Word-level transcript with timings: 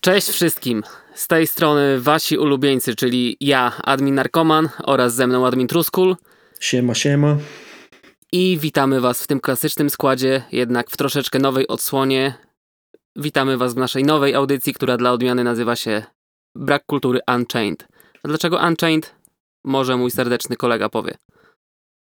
Cześć 0.00 0.28
wszystkim. 0.28 0.82
Z 1.14 1.28
tej 1.28 1.46
strony 1.46 2.00
wasi 2.00 2.38
ulubieńcy, 2.38 2.94
czyli 2.94 3.36
ja, 3.40 3.72
admin 3.84 4.14
Narkoman 4.14 4.68
oraz 4.82 5.14
ze 5.14 5.26
mną 5.26 5.46
admin 5.46 5.68
Truskul. 5.68 6.16
Siema, 6.60 6.94
siema. 6.94 7.36
I 8.32 8.58
witamy 8.58 9.00
was 9.00 9.22
w 9.22 9.26
tym 9.26 9.40
klasycznym 9.40 9.90
składzie, 9.90 10.42
jednak 10.52 10.90
w 10.90 10.96
troszeczkę 10.96 11.38
nowej 11.38 11.68
odsłonie. 11.68 12.34
Witamy 13.16 13.56
was 13.56 13.74
w 13.74 13.76
naszej 13.76 14.04
nowej 14.04 14.34
audycji, 14.34 14.74
która 14.74 14.96
dla 14.96 15.12
odmiany 15.12 15.44
nazywa 15.44 15.76
się 15.76 16.02
Brak 16.54 16.86
kultury 16.86 17.20
Unchained. 17.36 17.88
A 18.22 18.28
dlaczego 18.28 18.60
Unchained? 18.68 19.14
Może 19.64 19.96
mój 19.96 20.10
serdeczny 20.10 20.56
kolega 20.56 20.88
powie. 20.88 21.14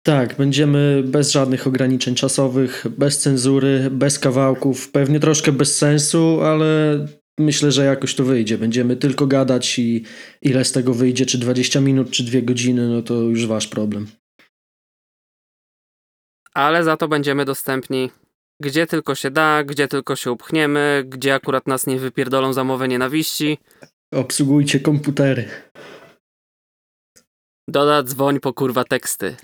Tak, 0.03 0.37
będziemy 0.37 1.03
bez 1.05 1.31
żadnych 1.31 1.67
ograniczeń 1.67 2.15
czasowych, 2.15 2.85
bez 2.97 3.19
cenzury, 3.19 3.89
bez 3.91 4.19
kawałków, 4.19 4.91
pewnie 4.91 5.19
troszkę 5.19 5.51
bez 5.51 5.77
sensu, 5.77 6.41
ale 6.41 6.99
myślę, 7.39 7.71
że 7.71 7.85
jakoś 7.85 8.15
to 8.15 8.23
wyjdzie. 8.23 8.57
Będziemy 8.57 8.95
tylko 8.95 9.27
gadać 9.27 9.79
i 9.79 10.03
ile 10.41 10.65
z 10.65 10.71
tego 10.71 10.93
wyjdzie, 10.93 11.25
czy 11.25 11.37
20 11.37 11.81
minut, 11.81 12.11
czy 12.11 12.23
2 12.23 12.41
godziny, 12.41 12.87
no 12.87 13.01
to 13.01 13.13
już 13.13 13.47
wasz 13.47 13.67
problem. 13.67 14.07
Ale 16.53 16.83
za 16.83 16.97
to 16.97 17.07
będziemy 17.07 17.45
dostępni 17.45 18.09
gdzie 18.61 18.87
tylko 18.87 19.15
się 19.15 19.31
da, 19.31 19.63
gdzie 19.63 19.87
tylko 19.87 20.15
się 20.15 20.31
upchniemy, 20.31 21.03
gdzie 21.07 21.33
akurat 21.33 21.67
nas 21.67 21.87
nie 21.87 21.99
wypierdolą 21.99 22.53
za 22.53 22.63
mowę 22.63 22.87
nienawiści. 22.87 23.57
Obsługujcie 24.13 24.79
komputery. 24.79 25.49
Doda 27.69 28.03
dzwoń 28.03 28.39
po 28.39 28.53
kurwa 28.53 28.83
teksty. 28.83 29.35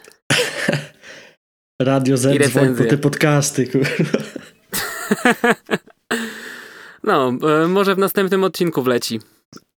Radio 1.82 2.18
Z 2.18 2.50
dzwoń 2.50 2.76
po 2.76 2.84
te 2.84 2.98
podcasty, 2.98 3.68
kurwa. 3.68 3.90
No, 7.06 7.34
e, 7.64 7.68
może 7.68 7.96
w 7.96 7.98
następnym 7.98 8.44
odcinku 8.44 8.82
wleci. 8.82 9.20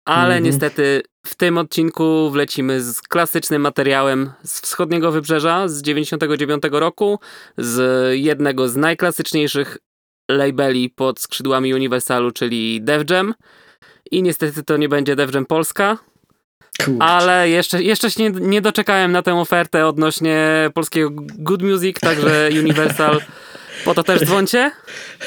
Ale 0.05 0.25
Mhm. 0.35 0.43
niestety 0.43 1.01
w 1.27 1.35
tym 1.35 1.57
odcinku 1.57 2.29
wlecimy 2.31 2.81
z 2.81 3.01
klasycznym 3.01 3.61
materiałem 3.61 4.31
z 4.43 4.61
wschodniego 4.61 5.11
wybrzeża 5.11 5.67
z 5.67 5.81
99 5.81 6.63
roku, 6.79 7.19
z 7.57 8.09
jednego 8.17 8.69
z 8.69 8.75
najklasyczniejszych 8.75 9.77
labeli 10.31 10.89
pod 10.89 11.19
skrzydłami 11.19 11.73
Universalu, 11.73 12.31
czyli 12.31 12.81
Def 12.81 13.09
Jam. 13.11 13.33
I 14.11 14.23
niestety 14.23 14.63
to 14.63 14.77
nie 14.77 14.89
będzie 14.89 15.15
Def 15.15 15.33
Jam 15.33 15.45
Polska, 15.45 15.97
Kurczę. 16.85 17.03
ale 17.03 17.49
jeszcze, 17.49 17.83
jeszcze 17.83 18.11
się 18.11 18.23
nie, 18.23 18.29
nie 18.29 18.61
doczekałem 18.61 19.11
na 19.11 19.21
tę 19.21 19.35
ofertę 19.35 19.87
odnośnie 19.87 20.69
polskiego 20.73 21.09
Good 21.13 21.61
Music, 21.61 21.99
także 21.99 22.49
Universal, 22.63 23.21
po 23.85 23.93
to 23.93 24.03
też 24.03 24.21
dzwoncie. 24.21 24.71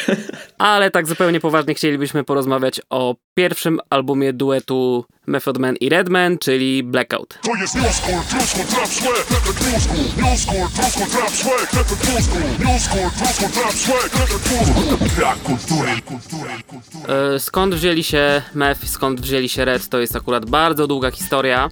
Ale 0.58 0.90
tak 0.90 1.06
zupełnie 1.06 1.40
poważnie 1.40 1.74
chcielibyśmy 1.74 2.24
porozmawiać 2.24 2.80
o 2.90 3.14
pierwszym 3.34 3.80
albumie 3.90 4.32
duetu 4.32 5.04
Method 5.26 5.58
Man 5.58 5.76
i 5.76 5.88
Redman, 5.88 6.38
czyli 6.38 6.82
Blackout. 6.82 7.38
To 7.42 7.54
jest 7.54 7.74
new 7.74 7.94
school, 7.94 8.20
true 8.30 8.42
school, 8.42 8.66
trap 8.66 8.88
swag, 8.88 9.30
lepiej 9.30 9.72
new 9.72 9.82
school, 9.82 10.30
new 10.30 10.40
school, 10.40 10.68
true 10.76 10.90
school, 10.90 11.06
trap 11.06 11.30
swag, 11.30 11.72
lepiej 11.72 12.14
new 12.14 12.22
school, 12.22 12.40
new 12.40 12.82
school, 12.82 13.10
true 13.10 13.32
school, 13.32 13.50
trap 13.50 13.72
swag, 13.72 14.10
lepiej 14.20 14.58
new 14.58 14.66
school. 14.66 15.08
Brak 15.16 15.38
kultury, 15.38 15.90
kultury, 16.06 16.50
kultury. 16.66 17.38
Skąd 17.38 17.74
wzięli 17.74 18.04
się 18.04 18.42
Meth, 18.54 18.88
skąd 18.88 19.20
wzięli 19.20 19.48
się 19.48 19.64
Red, 19.64 19.88
to 19.88 19.98
jest 19.98 20.16
akurat 20.16 20.50
bardzo 20.50 20.86
długa 20.86 21.10
historia. 21.10 21.70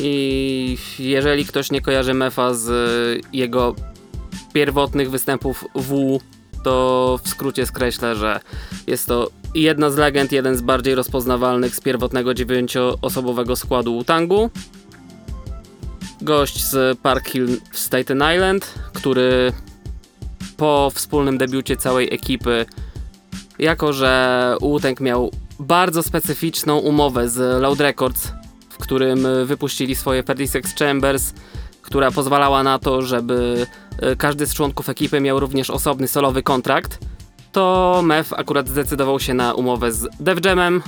I 0.00 0.78
jeżeli 0.98 1.44
ktoś 1.44 1.70
nie 1.70 1.80
kojarzy 1.80 2.14
Mefa 2.14 2.54
z 2.54 2.68
jego 3.32 3.74
pierwotnych 4.52 5.10
występów 5.10 5.64
W, 5.74 6.18
to 6.62 7.18
w 7.24 7.28
skrócie 7.28 7.66
skreślę, 7.66 8.16
że 8.16 8.40
jest 8.86 9.06
to 9.06 9.30
jedna 9.54 9.90
z 9.90 9.96
legend, 9.96 10.32
jeden 10.32 10.56
z 10.56 10.60
bardziej 10.60 10.94
rozpoznawalnych 10.94 11.76
z 11.76 11.80
pierwotnego 11.80 12.34
dziewięcioosobowego 12.34 13.56
składu 13.56 13.92
Wu-Tangu. 13.94 14.50
Gość 16.22 16.64
z 16.64 16.98
Park 16.98 17.28
Hill 17.28 17.60
w 17.70 17.78
Staten 17.78 18.22
Island, 18.34 18.74
który 18.92 19.52
po 20.56 20.90
wspólnym 20.94 21.38
debiucie 21.38 21.76
całej 21.76 22.14
ekipy 22.14 22.66
jako 23.58 23.92
że 23.92 24.56
Wu-Tang 24.60 25.00
miał 25.00 25.30
bardzo 25.60 26.02
specyficzną 26.02 26.78
umowę 26.78 27.28
z 27.28 27.62
Loud 27.62 27.80
Records, 27.80 28.32
w 28.68 28.78
którym 28.78 29.26
wypuścili 29.44 29.94
swoje 29.94 30.22
36 30.22 30.74
Chambers, 30.78 31.32
która 31.82 32.10
pozwalała 32.10 32.62
na 32.62 32.78
to, 32.78 33.02
żeby 33.02 33.66
każdy 34.18 34.46
z 34.46 34.54
członków 34.54 34.88
ekipy 34.88 35.20
miał 35.20 35.40
również 35.40 35.70
osobny 35.70 36.08
solowy 36.08 36.42
kontrakt, 36.42 36.98
to 37.52 38.00
Mef 38.04 38.32
akurat 38.32 38.68
zdecydował 38.68 39.20
się 39.20 39.34
na 39.34 39.54
umowę 39.54 39.92
z 39.92 40.08
Def 40.20 40.44
Jamem, 40.44 40.82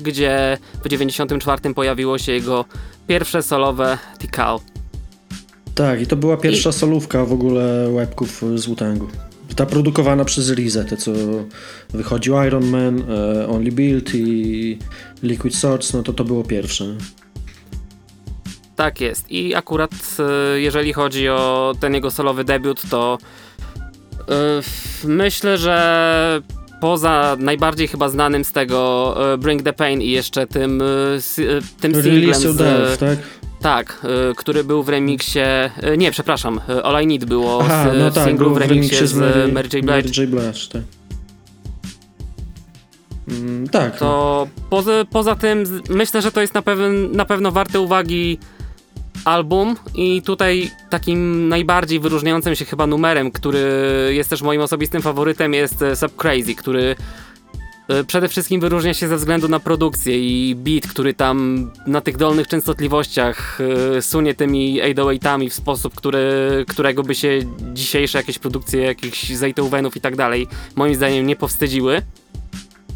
gdzie 0.00 0.58
w 0.84 0.88
94 0.88 1.74
pojawiło 1.74 2.18
się 2.18 2.32
jego 2.32 2.64
pierwsze 3.08 3.42
solowe 3.42 3.98
Tikal. 4.18 4.58
Tak, 5.74 6.02
i 6.02 6.06
to 6.06 6.16
była 6.16 6.36
pierwsza 6.36 6.72
solówka 6.72 7.24
w 7.24 7.32
ogóle 7.32 7.88
łebków 7.90 8.42
z 8.54 8.66
Wutangu. 8.66 9.08
Ta 9.56 9.66
produkowana 9.66 10.24
przez 10.24 10.50
Rizę, 10.50 10.84
te 10.84 10.96
co 10.96 11.12
wychodził 11.90 12.42
Iron 12.46 12.66
Man, 12.66 13.02
e, 13.10 13.48
Only 13.48 13.72
Build 13.72 14.14
i 14.14 14.78
Liquid 15.22 15.54
Swords, 15.54 15.92
no 15.92 16.02
to 16.02 16.12
to 16.12 16.24
było 16.24 16.44
pierwsze. 16.44 16.84
Tak 18.78 19.00
jest. 19.00 19.30
I 19.30 19.54
akurat 19.54 19.90
e, 20.18 20.60
jeżeli 20.60 20.92
chodzi 20.92 21.28
o 21.28 21.74
ten 21.80 21.94
jego 21.94 22.10
solowy 22.10 22.44
debiut, 22.44 22.82
to 22.90 23.18
e, 24.28 24.34
myślę, 25.04 25.58
że 25.58 26.42
poza 26.80 27.36
najbardziej 27.38 27.88
chyba 27.88 28.08
znanym 28.08 28.44
z 28.44 28.52
tego 28.52 29.16
e, 29.32 29.38
Bring 29.38 29.62
the 29.62 29.72
Pain 29.72 30.02
i 30.02 30.10
jeszcze 30.10 30.46
tym, 30.46 30.82
tym 31.80 32.02
singlem 32.02 32.34
z, 32.34 32.56
Death, 32.56 32.98
tak? 33.00 33.18
tak, 33.60 34.06
który 34.36 34.64
był 34.64 34.82
w 34.82 34.88
remiksie, 34.88 35.40
nie, 35.98 36.10
przepraszam, 36.10 36.60
All 36.84 37.02
I 37.02 37.06
Need 37.06 37.24
było 37.24 37.60
Aha, 37.62 37.90
z, 37.92 37.98
no 37.98 38.10
w 38.10 38.14
tak, 38.14 38.28
singlu 38.28 38.54
w 38.54 38.56
remiksie 38.56 39.06
z 39.06 39.14
Mary, 39.14 39.52
Mary 39.52 39.68
J. 39.72 39.72
Blige. 39.72 39.86
Mary 39.86 40.08
J. 40.16 40.30
Blige, 40.30 40.52
tak. 40.72 40.82
Mm, 43.28 43.68
tak, 43.68 43.92
no. 43.92 43.98
To 43.98 44.48
poza, 44.70 44.92
poza 45.10 45.34
tym 45.34 45.82
myślę, 45.90 46.22
że 46.22 46.32
to 46.32 46.40
jest 46.40 46.54
na, 46.54 46.62
pewien, 46.62 47.12
na 47.12 47.24
pewno 47.24 47.52
warte 47.52 47.80
uwagi 47.80 48.38
album 49.28 49.76
i 49.94 50.22
tutaj 50.22 50.70
takim 50.90 51.48
najbardziej 51.48 52.00
wyróżniającym 52.00 52.54
się 52.54 52.64
chyba 52.64 52.86
numerem, 52.86 53.30
który 53.30 53.60
jest 54.12 54.30
też 54.30 54.42
moim 54.42 54.60
osobistym 54.60 55.02
faworytem 55.02 55.54
jest 55.54 55.82
e, 55.82 55.96
Sub 55.96 56.16
Crazy, 56.16 56.54
który 56.54 56.96
e, 57.88 58.04
przede 58.04 58.28
wszystkim 58.28 58.60
wyróżnia 58.60 58.94
się 58.94 59.08
ze 59.08 59.16
względu 59.16 59.48
na 59.48 59.60
produkcję 59.60 60.18
i 60.18 60.54
beat, 60.54 60.86
który 60.86 61.14
tam 61.14 61.70
na 61.86 62.00
tych 62.00 62.16
dolnych 62.16 62.48
częstotliwościach 62.48 63.58
e, 63.96 64.02
sunie 64.02 64.34
tymi 64.34 64.80
808-ami 64.82 65.50
w 65.50 65.54
sposób, 65.54 65.94
który, 65.94 66.64
którego 66.68 67.02
by 67.02 67.14
się 67.14 67.40
dzisiejsze 67.72 68.18
jakieś 68.18 68.38
produkcje 68.38 68.82
jakichś 68.82 69.30
Zaytovenów 69.30 69.96
i 69.96 70.00
tak 70.00 70.16
dalej 70.16 70.46
moim 70.76 70.94
zdaniem 70.94 71.26
nie 71.26 71.36
powstydziły. 71.36 72.02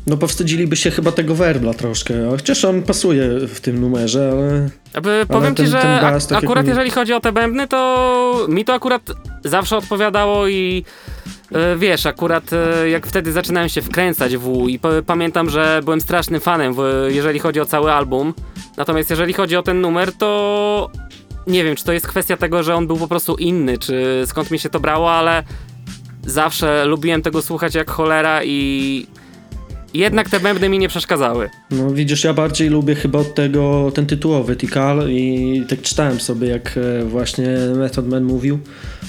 No 0.07 0.17
powstydziliby 0.17 0.77
się 0.77 0.91
chyba 0.91 1.13
tego 1.13 1.35
werbla 1.35 1.75
troszkę, 1.75 2.15
chociaż 2.31 2.65
on 2.65 2.83
pasuje 2.83 3.29
w 3.49 3.61
tym 3.61 3.81
numerze, 3.81 4.31
ale... 4.33 4.71
Jakby 4.95 5.27
powiem 5.29 5.55
ten- 5.55 5.67
ci, 5.67 5.73
że 5.73 5.99
bas, 6.03 6.27
tak 6.27 6.37
jak 6.37 6.45
akurat 6.45 6.65
mi- 6.65 6.69
jeżeli 6.71 6.91
chodzi 6.91 7.13
o 7.13 7.21
te 7.21 7.33
bębny, 7.33 7.69
to 7.69 8.47
mi 8.49 8.65
to 8.65 8.75
akurat 8.75 9.03
zawsze 9.45 9.77
odpowiadało 9.77 10.49
i 10.49 10.85
e, 11.53 11.77
wiesz, 11.77 12.07
akurat 12.07 12.53
e, 12.53 12.89
jak 12.89 13.07
wtedy 13.07 13.33
zaczynałem 13.33 13.69
się 13.69 13.83
wkręcać 13.83 14.37
w 14.37 14.69
i 14.69 14.81
pamiętam, 15.07 15.51
że 15.51 15.81
byłem 15.85 16.01
strasznym 16.01 16.41
fanem, 16.41 16.75
jeżeli 17.09 17.39
chodzi 17.39 17.61
o 17.61 17.67
cały 17.67 17.93
album. 17.93 18.35
Natomiast 18.77 19.11
jeżeli 19.11 19.33
chodzi 19.33 19.57
o 19.57 19.62
ten 19.62 19.81
numer, 19.81 20.12
to 20.12 20.91
nie 21.47 21.65
wiem, 21.65 21.77
czy 21.77 21.85
to 21.85 21.93
jest 21.93 22.07
kwestia 22.07 22.37
tego, 22.37 22.62
że 22.62 22.75
on 22.75 22.87
był 22.87 22.97
po 22.97 23.09
prostu 23.09 23.35
inny, 23.35 23.79
czy 23.79 24.23
skąd 24.27 24.51
mi 24.51 24.59
się 24.59 24.69
to 24.71 24.81
brało, 24.81 25.12
ale 25.12 25.43
zawsze 26.27 26.85
lubiłem 26.85 27.23
tego 27.23 27.43
słuchać 27.43 27.75
jak 27.75 27.91
cholera 27.91 28.45
i 28.45 29.07
jednak 29.95 30.31
te 30.31 30.41
bębny 30.41 30.69
mi 30.69 30.79
nie 30.79 30.89
przeszkadzały. 30.89 31.51
No 31.71 31.91
widzisz, 31.91 32.25
ja 32.25 32.35
bardziej 32.35 32.69
lubię 32.69 32.94
chyba 32.94 33.19
od 33.19 33.35
tego 33.35 33.93
ten 33.94 34.06
tytułowy 34.06 34.56
Tikal 34.56 35.11
i 35.11 35.62
tak 35.69 35.83
czytałem 35.83 36.21
sobie, 36.21 36.49
jak 36.49 36.79
e, 36.79 37.05
właśnie 37.05 37.47
Method 37.77 38.09
Man 38.09 38.25
mówił, 38.25 38.59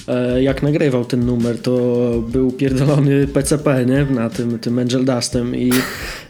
e, 0.08 0.42
jak 0.42 0.62
nagrywał 0.62 1.04
ten 1.04 1.26
numer, 1.26 1.58
to 1.58 1.74
był 2.28 2.52
pierdolony 2.52 3.26
PCP, 3.26 3.86
nie? 3.86 4.04
Na 4.04 4.30
tym, 4.30 4.58
tym 4.58 4.78
Angel 4.78 5.04
Dustem 5.04 5.56
i 5.56 5.72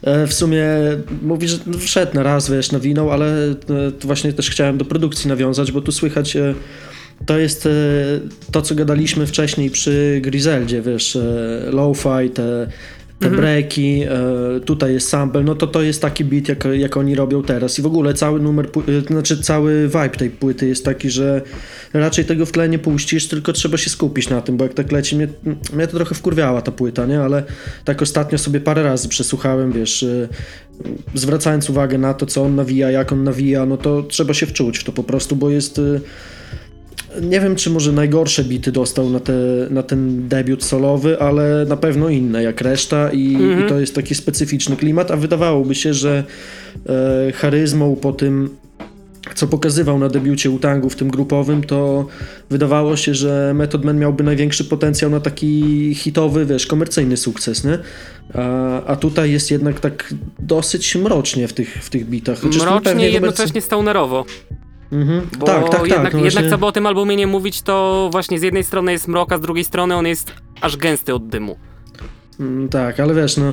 e, 0.03 0.27
w 0.27 0.35
sumie 0.35 0.67
mówi, 1.23 1.49
że 1.49 1.59
no, 1.67 1.79
wszedł 1.79 2.15
na 2.15 2.23
raz, 2.23 2.51
wiesz, 2.51 2.73
nawinął, 2.73 3.11
ale 3.11 3.55
właśnie 4.01 4.33
też 4.33 4.51
chciałem 4.51 4.79
do 4.79 4.85
produkcji 4.85 5.29
nawiązać, 5.29 5.73
bo 5.73 5.81
tu 5.81 5.93
słychać 5.93 6.37
to 7.27 7.39
jest 7.39 7.69
to, 8.53 8.63
co 8.63 8.75
gadaliśmy 8.75 9.27
wcześniej 9.27 9.71
przy 9.71 10.21
Griseldzie, 10.23 10.83
wiesz, 10.83 11.17
e, 11.17 11.21
lo-fi, 11.71 12.31
te 12.35 12.67
te 13.19 13.27
Mhm. 13.27 13.43
breaki, 13.43 14.03
e, 14.03 14.61
tutaj 14.61 14.93
jest 14.93 15.09
sample, 15.09 15.43
no 15.43 15.55
to 15.55 15.67
to 15.67 15.83
jest 15.83 16.03
taki 16.03 16.25
beat, 16.25 16.49
jak, 16.49 16.65
jak 16.73 16.97
oni 16.97 17.15
robią 17.15 17.43
teraz. 17.43 17.79
I 17.79 17.83
w 17.83 17.87
ogóle 17.87 18.15
cały 18.15 18.41
numer, 18.41 18.69
e, 18.89 19.01
znaczy 19.01 19.43
cały 19.43 19.87
vibe 19.89 20.09
tej 20.09 20.31
płyty 20.31 20.69
jest 20.69 20.85
taki, 20.85 21.11
że 21.11 21.43
raczej 21.93 22.25
tego 22.25 22.47
w 22.47 22.53
tle 22.53 22.69
nie 22.69 22.79
puścisz, 22.79 23.29
tylko 23.29 23.53
trzeba 23.53 23.77
się 23.77 23.91
skupić 23.91 24.29
na 24.29 24.41
tym, 24.41 24.57
bo 24.57 24.65
jak 24.65 24.75
tak 24.75 24.93
leci, 24.93 25.17
mnie, 25.17 25.29
mnie 25.73 25.87
to 25.87 25.97
trochę 25.97 26.15
wkurwiała 26.15 26.63
ta 26.63 26.73
płyta, 26.73 27.07
nie? 27.07 27.21
Ale 27.21 27.43
tak 27.85 28.03
ostatnio 28.03 28.39
sobie 28.39 28.61
parę 28.61 28.83
razy 28.83 29.09
przesłuchałem, 29.09 29.73
wiesz, 29.73 30.03
e, 30.03 30.29
zwracając 31.15 31.71
uwagę 31.71 31.99
na 31.99 32.15
to, 32.15 32.27
co 32.27 32.43
on 32.43 32.55
nawija, 32.55 32.91
jak 32.91 33.13
on 33.13 33.25
nawija, 33.25 33.67
no 33.67 33.77
to 33.77 34.03
trzeba 34.03 34.35
się 34.35 34.47
wczuć 34.47 34.79
w 34.79 34.85
to 34.85 34.93
po 34.93 35.05
prostu, 35.05 35.37
bo 35.37 35.51
jest... 35.51 35.81
nie 37.23 37.41
wiem, 37.41 37.57
czy 37.57 37.71
może 37.71 37.93
najgorsze 37.93 38.45
bity 38.45 38.73
dostał 38.73 39.11
na, 39.11 39.21
te, 39.21 39.33
na 39.71 39.83
ten 39.83 40.29
debiut 40.29 40.65
solowy, 40.65 41.21
ale 41.21 41.67
na 41.69 41.77
pewno 41.77 42.09
inne 42.09 42.43
jak 42.43 42.61
reszta 42.61 43.11
i, 43.13 43.33
i 43.33 43.69
to 43.69 43.81
jest 43.81 43.95
taki 43.95 44.15
specyficzny 44.15 44.77
klimat, 44.77 45.11
a 45.11 45.17
wydawałoby 45.17 45.75
się, 45.75 45.95
że 45.95 46.25
e, 47.29 47.33
charyzmą 47.33 47.97
po 47.97 48.13
tym, 48.13 48.51
co 49.35 49.47
pokazywał 49.47 49.99
na 49.99 50.09
debiucie 50.09 50.51
Utangu 50.51 50.91
w 50.91 50.97
tym 50.97 51.11
grupowym, 51.11 51.65
to 51.65 52.07
wydawało 52.51 52.97
się, 52.97 53.15
że 53.15 53.53
Method 53.55 53.85
Man 53.85 53.99
miałby 53.99 54.25
największy 54.25 54.65
potencjał 54.65 55.11
na 55.11 55.21
taki 55.21 55.95
hitowy, 55.95 56.47
wiesz, 56.47 56.67
komercyjny 56.67 57.17
sukces, 57.17 57.65
nie? 57.65 57.79
A, 58.35 58.85
a 58.85 58.97
tutaj 58.97 59.33
jest 59.33 59.51
jednak 59.51 59.81
tak 59.81 60.15
dosyć 60.39 60.97
mrocznie 60.97 61.49
w 61.49 61.53
tych, 61.53 61.85
w 61.85 61.91
tych 61.91 62.09
bitach. 62.09 62.39
Chociaż 62.39 62.63
Mrocznie 62.63 63.11
i 63.11 63.13
jednocześnie 63.13 63.61
stonerowo. 63.61 64.25
Mhm. 64.93 65.27
Bo 65.39 65.47
Tak, 65.47 65.71
tak, 65.71 65.81
tak. 65.81 65.91
jednak, 65.91 66.15
jednak 66.15 66.51
co 66.51 66.59
by 66.59 66.67
o 66.67 66.73
tym 66.73 66.87
albumie 66.87 67.17
nie 67.17 67.27
mówić, 67.27 67.63
to 67.63 68.09
właśnie 68.13 68.39
z 68.39 68.43
jednej 68.43 68.65
strony 68.65 68.93
jest 68.93 69.09
mrok, 69.09 69.33
a 69.33 69.39
z 69.39 69.41
drugiej 69.41 69.65
strony 69.65 69.95
on 69.97 70.07
jest 70.07 70.33
aż 70.61 70.77
gęsty 70.77 71.15
od 71.15 71.29
dymu. 71.29 71.57
Mm, 72.41 72.69
Tak, 72.69 73.01
ale 73.01 73.15
wiesz, 73.15 73.37
no, 73.37 73.53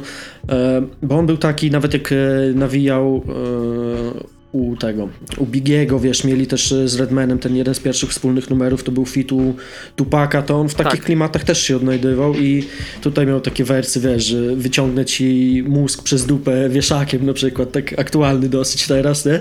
e, 0.49 0.81
bo 1.03 1.17
on 1.19 1.25
był 1.25 1.37
taki, 1.37 1.71
nawet 1.71 1.93
jak 1.93 2.11
e, 2.11 2.15
nawijał 2.55 3.23
e, 3.27 4.40
u 4.51 4.75
tego, 4.75 5.09
u 5.37 5.45
Bigiego, 5.45 5.99
wiesz, 5.99 6.23
mieli 6.23 6.47
też 6.47 6.71
e, 6.71 6.87
z 6.87 6.95
Redmanem 6.95 7.39
ten 7.39 7.55
jeden 7.55 7.75
z 7.75 7.79
pierwszych 7.79 8.09
wspólnych 8.09 8.49
numerów, 8.49 8.83
to 8.83 8.91
był 8.91 9.05
fit 9.05 9.31
u 9.31 9.55
Tupaka, 9.95 10.41
to 10.41 10.59
on 10.59 10.69
w 10.69 10.75
takich 10.75 10.91
Tak. 10.99 11.05
klimatach 11.05 11.43
też 11.43 11.61
się 11.63 11.75
odnajdywał 11.75 12.35
i 12.35 12.63
tutaj 13.01 13.27
miał 13.27 13.41
takie 13.41 13.63
wersy, 13.63 13.99
wiesz, 13.99 14.25
że 14.25 14.55
wyciągnę 14.55 15.05
ci 15.05 15.63
mózg 15.67 16.03
przez 16.03 16.25
dupę 16.25 16.69
wieszakiem 16.69 17.25
na 17.25 17.33
przykład, 17.33 17.71
tak 17.71 17.99
aktualny 17.99 18.49
dosyć 18.49 18.87
teraz, 18.87 19.25
nie? 19.25 19.39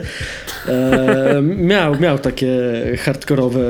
E, 0.68 1.42
miał, 1.42 2.00
miał 2.00 2.18
takie 2.18 2.48
hardkorowe 2.98 3.60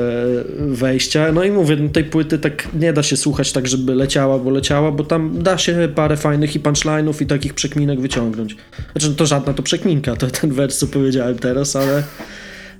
wejścia, 0.57 1.31
no 1.31 1.43
i 1.43 1.51
mówię, 1.51 1.75
no, 1.75 1.89
tej 1.89 2.03
płyty 2.03 2.39
tak 2.39 2.67
nie 2.79 2.93
da 2.93 3.03
się 3.03 3.17
słuchać 3.17 3.51
tak, 3.51 3.67
żeby 3.67 3.95
leciała, 3.95 4.39
bo 4.39 4.49
leciała, 4.49 4.91
bo 4.91 5.03
tam 5.03 5.43
da 5.43 5.57
się 5.57 5.89
parę 5.95 6.17
fajnych 6.17 6.55
i 6.55 6.59
punchline'ów 6.59 7.21
i 7.21 7.25
takich 7.25 7.53
przekminek 7.53 8.01
wyciągnąć. 8.01 8.55
Znaczy, 8.91 9.09
no 9.09 9.15
to 9.15 9.25
żadna 9.25 9.53
to 9.53 9.63
przekminka, 9.63 10.15
to 10.15 10.27
ten 10.27 10.51
wers, 10.51 10.77
co 10.77 10.87
powiedziałem 10.87 11.30
teraz, 11.39 11.75
ale... 11.75 12.03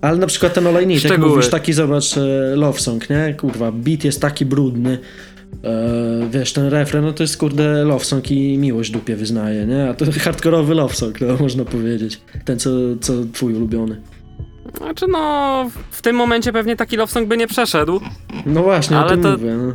Ale 0.01 0.17
na 0.17 0.27
przykład 0.27 0.53
ten 0.53 0.67
olejnik, 0.67 1.03
jak 1.03 1.13
Szczegóły. 1.13 1.29
mówisz, 1.35 1.49
taki 1.49 1.73
zobacz 1.73 2.17
e, 2.17 2.21
love 2.55 2.79
song, 2.79 3.09
nie? 3.09 3.33
Kurwa, 3.39 3.71
beat 3.71 4.03
jest 4.03 4.21
taki 4.21 4.45
brudny. 4.45 4.97
E, 5.63 6.29
wiesz, 6.31 6.53
ten 6.53 6.65
refren, 6.67 7.03
no 7.05 7.13
to 7.13 7.23
jest 7.23 7.37
kurde 7.37 7.83
love 7.83 8.05
song 8.05 8.31
i 8.31 8.57
miłość 8.57 8.91
dupie 8.91 9.15
wyznaje, 9.15 9.65
nie? 9.65 9.89
A 9.89 9.93
to 9.93 10.05
hardkorowy 10.25 10.75
love 10.75 10.93
song, 10.95 11.21
no 11.21 11.35
można 11.39 11.65
powiedzieć. 11.65 12.21
Ten, 12.45 12.59
co, 12.59 12.69
co 13.01 13.13
twój 13.33 13.53
ulubiony. 13.55 14.01
Znaczy 14.77 15.05
no, 15.07 15.69
w 15.91 16.01
tym 16.01 16.15
momencie 16.15 16.53
pewnie 16.53 16.75
taki 16.75 16.97
love 16.97 17.11
song 17.11 17.27
by 17.27 17.37
nie 17.37 17.47
przeszedł, 17.47 18.01
No 18.45 18.63
właśnie, 18.63 18.97
Ale 18.97 19.05
o 19.05 19.09
tym 19.09 19.21
to- 19.23 19.31
mówię. 19.31 19.53
No. 19.57 19.73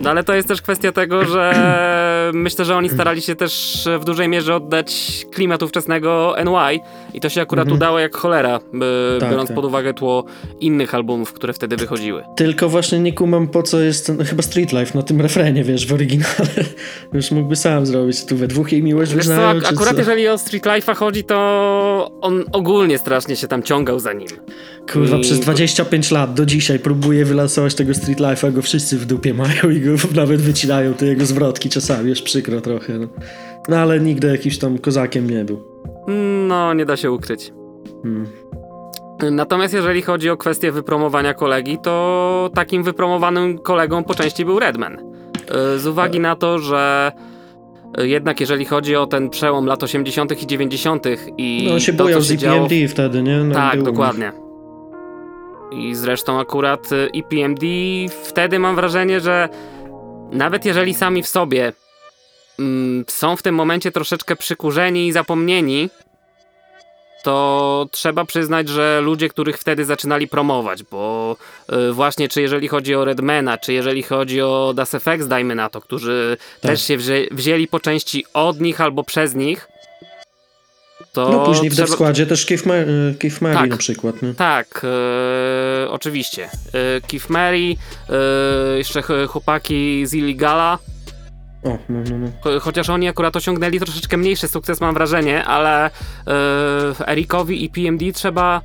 No 0.00 0.10
ale 0.10 0.24
to 0.24 0.34
jest 0.34 0.48
też 0.48 0.62
kwestia 0.62 0.92
tego, 0.92 1.24
że 1.24 1.54
myślę, 2.34 2.64
że 2.64 2.76
oni 2.76 2.88
starali 2.88 3.22
się 3.22 3.34
też 3.36 3.84
w 4.00 4.04
dużej 4.04 4.28
mierze 4.28 4.54
oddać 4.56 4.94
klimatu 5.32 5.68
wczesnego 5.68 6.34
NY 6.44 6.80
i 7.14 7.20
to 7.20 7.28
się 7.28 7.42
akurat 7.42 7.72
udało 7.72 7.98
jak 7.98 8.16
cholera, 8.16 8.60
by, 8.72 9.16
Tak, 9.20 9.30
biorąc 9.30 9.48
tak. 9.48 9.54
pod 9.54 9.64
uwagę 9.64 9.94
tło 9.94 10.24
innych 10.60 10.94
albumów, 10.94 11.32
które 11.32 11.52
wtedy 11.52 11.76
wychodziły. 11.76 12.22
Tylko 12.36 12.68
właśnie 12.68 12.98
nie 13.00 13.12
kumam 13.12 13.48
po 13.48 13.62
co 13.62 13.80
jest 13.80 14.12
chyba 14.26 14.42
Street 14.42 14.72
Life 14.72 14.98
na 14.98 15.02
tym 15.02 15.20
refrenie, 15.20 15.64
wiesz, 15.64 15.86
w 15.86 15.92
oryginale. 15.92 16.48
Już 17.12 17.30
mógłby 17.30 17.56
sam 17.56 17.86
zrobić 17.86 18.24
tu 18.26 18.36
we 18.36 18.46
dwóch 18.48 18.72
jej 18.72 18.82
miłość 18.82 19.14
Wiesz 19.14 19.24
co, 19.26 19.30
wyznają, 19.30 19.60
czy 19.60 19.66
akurat 19.68 19.92
co? 19.92 19.98
jeżeli 19.98 20.28
o 20.28 20.38
Street 20.38 20.64
Life'a 20.64 20.96
chodzi, 20.96 21.24
to 21.24 22.18
on 22.20 22.44
ogólnie 22.52 22.98
strasznie 22.98 23.36
się 23.36 23.48
tam 23.48 23.62
ciągał 23.62 23.98
za 23.98 24.12
nim. 24.12 24.28
Kurwa, 24.92 25.16
I- 25.16 25.20
przez 25.20 25.40
25 25.40 26.10
lat 26.10 26.34
do 26.34 26.46
dzisiaj 26.46 26.78
próbuję 26.78 27.24
wylansować 27.24 27.74
tego 27.74 27.94
Street 27.94 28.18
Life'a, 28.20 28.52
go 28.52 28.62
wszyscy 28.62 28.98
w 28.98 29.06
dupie 29.06 29.34
mają 29.34 29.70
i 29.70 29.80
nawet 30.14 30.40
wycinają 30.40 30.94
te 30.94 31.06
jego 31.06 31.26
zwrotki 31.26 31.68
czasami, 31.68 32.08
już 32.08 32.22
przykro 32.22 32.60
trochę. 32.60 32.98
No, 32.98 33.06
no 33.68 33.76
ale 33.76 34.00
nigdy 34.00 34.28
jakimś 34.28 34.58
tam 34.58 34.78
kozakiem 34.78 35.30
nie 35.30 35.44
był. 35.44 35.62
No, 36.48 36.74
nie 36.74 36.84
da 36.84 36.96
się 36.96 37.10
ukryć. 37.10 37.52
Hmm. 38.02 38.26
Natomiast 39.30 39.74
jeżeli 39.74 40.02
chodzi 40.02 40.30
o 40.30 40.36
kwestię 40.36 40.72
wypromowania 40.72 41.34
kolegi, 41.34 41.78
to 41.82 42.50
takim 42.54 42.82
wypromowanym 42.82 43.58
kolegą 43.58 44.04
po 44.04 44.14
części 44.14 44.44
był 44.44 44.58
Redman. 44.58 44.98
Y, 45.74 45.78
Z 45.78 45.86
uwagi 45.86 46.20
na 46.20 46.36
to, 46.36 46.58
że 46.58 47.12
jednak 47.98 48.40
jeżeli 48.40 48.64
chodzi 48.64 48.96
o 48.96 49.06
ten 49.06 49.30
przełom 49.30 49.66
lat 49.66 49.82
80. 49.82 50.42
i 50.42 50.46
90. 50.46 51.06
i 51.38 51.64
No 51.68 51.74
on 51.74 51.80
się 51.80 51.92
to, 51.92 52.04
bojał 52.04 52.20
z. 52.20 52.30
EPMD 52.32 52.88
wtedy, 52.88 53.22
nie? 53.22 53.38
No, 53.38 53.54
Tak, 53.54 53.82
dokładnie. 53.82 54.43
I 55.78 55.94
zresztą 55.94 56.40
akurat 56.40 56.92
y, 56.92 57.10
EPMD 57.14 57.62
wtedy 58.24 58.58
mam 58.58 58.76
wrażenie, 58.76 59.20
że 59.20 59.48
nawet 60.32 60.64
jeżeli 60.64 60.94
sami 60.94 61.22
w 61.22 61.28
sobie 61.28 61.72
mm, 62.58 63.04
są 63.08 63.36
w 63.36 63.42
tym 63.42 63.54
momencie 63.54 63.92
troszeczkę 63.92 64.36
przykurzeni 64.36 65.06
i 65.06 65.12
zapomnieni, 65.12 65.90
to 67.22 67.86
trzeba 67.90 68.24
przyznać, 68.24 68.68
że 68.68 69.00
ludzie, 69.00 69.28
których 69.28 69.58
wtedy 69.58 69.84
zaczynali 69.84 70.28
promować, 70.28 70.82
bo 70.82 71.36
y, 71.90 71.92
właśnie 71.92 72.28
czy 72.28 72.42
jeżeli 72.42 72.68
chodzi 72.68 72.94
o 72.94 73.04
Redmana, 73.04 73.58
czy 73.58 73.72
jeżeli 73.72 74.02
chodzi 74.02 74.42
o 74.42 74.72
Das 74.76 74.94
FX, 74.94 75.26
dajmy 75.28 75.54
na 75.54 75.68
to, 75.68 75.80
którzy 75.80 76.36
Tak. 76.60 76.70
też 76.70 76.82
się 76.86 76.96
wzię- 76.98 77.28
wzięli 77.30 77.68
po 77.68 77.80
części 77.80 78.24
od 78.34 78.60
nich 78.60 78.80
albo 78.80 79.04
przez 79.04 79.34
nich, 79.34 79.68
to 81.14 81.28
No 81.32 81.44
później 81.44 81.70
w 81.70 81.74
trzeba... 81.74 81.88
Składzie 81.88 82.26
też 82.26 82.46
Keith, 82.46 82.66
Ma- 82.66 82.74
e, 82.74 82.86
Keith 83.18 83.40
Mary 83.42 83.54
Tak. 83.56 83.70
na 83.70 83.76
przykład, 83.76 84.22
nie? 84.22 84.34
Tak, 84.34 84.82
e, 85.84 85.90
oczywiście. 85.90 86.44
E, 86.44 87.00
Keith 87.00 87.30
Mary, 87.30 87.76
e, 88.74 88.78
jeszcze 88.78 89.02
ch- 89.02 89.28
chłopaki 89.28 90.06
z 90.06 90.14
Illegala, 90.14 90.78
O, 91.64 91.78
no, 91.88 91.98
no, 92.10 92.18
no. 92.18 92.26
cho- 92.44 92.60
chociaż 92.60 92.90
oni 92.90 93.08
akurat 93.08 93.36
osiągnęli 93.36 93.80
troszeczkę 93.80 94.16
mniejszy 94.16 94.48
sukces, 94.48 94.80
mam 94.80 94.94
wrażenie, 94.94 95.44
ale 95.44 95.86
e, 95.86 95.90
Erikowi 97.08 97.64
i 97.64 97.68
PMD 97.70 98.12
trzeba 98.12 98.60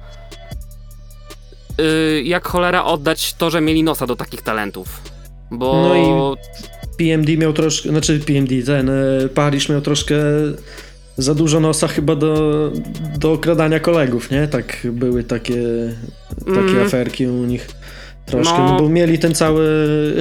e, 1.79 2.21
jak 2.21 2.47
cholera 2.47 2.83
oddać 2.83 3.33
to, 3.33 3.49
że 3.49 3.61
mieli 3.61 3.83
nosa 3.83 4.07
do 4.07 4.15
takich 4.15 4.41
talentów. 4.41 5.01
Bo 5.51 5.73
No 5.89 5.95
i- 5.95 6.37
PMD 6.97 7.37
miał 7.37 7.53
troszkę, 7.53 7.89
znaczy 7.89 8.19
PMD, 8.19 8.55
ten 8.65 8.89
e, 8.89 8.93
Paris 9.35 9.69
miał 9.69 9.81
troszkę 9.81 10.15
za 11.19 11.35
dużo 11.35 11.59
nosa 11.59 11.87
chyba 11.87 12.15
do, 12.15 12.71
do 13.17 13.31
okradania 13.33 13.79
kolegów, 13.79 14.31
nie? 14.31 14.47
Tak 14.47 14.87
były 14.91 15.23
takie, 15.23 15.61
takie 16.45 16.59
Mm. 16.59 16.85
aferki 16.85 17.27
u 17.27 17.45
nich 17.45 17.67
troszkę, 18.25 18.57
No. 18.57 18.71
no. 18.73 18.79
bo 18.79 18.89
mieli 18.89 19.19
ten 19.19 19.35
cały 19.35 19.65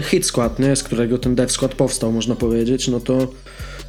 hit 0.03 0.27
skład, 0.27 0.59
nie? 0.59 0.77
Z 0.77 0.83
którego 0.83 1.19
ten 1.19 1.35
dev 1.35 1.53
skład 1.53 1.75
powstał, 1.75 2.13
można 2.13 2.35
powiedzieć, 2.35 2.89
no 2.89 3.01
to 3.01 3.29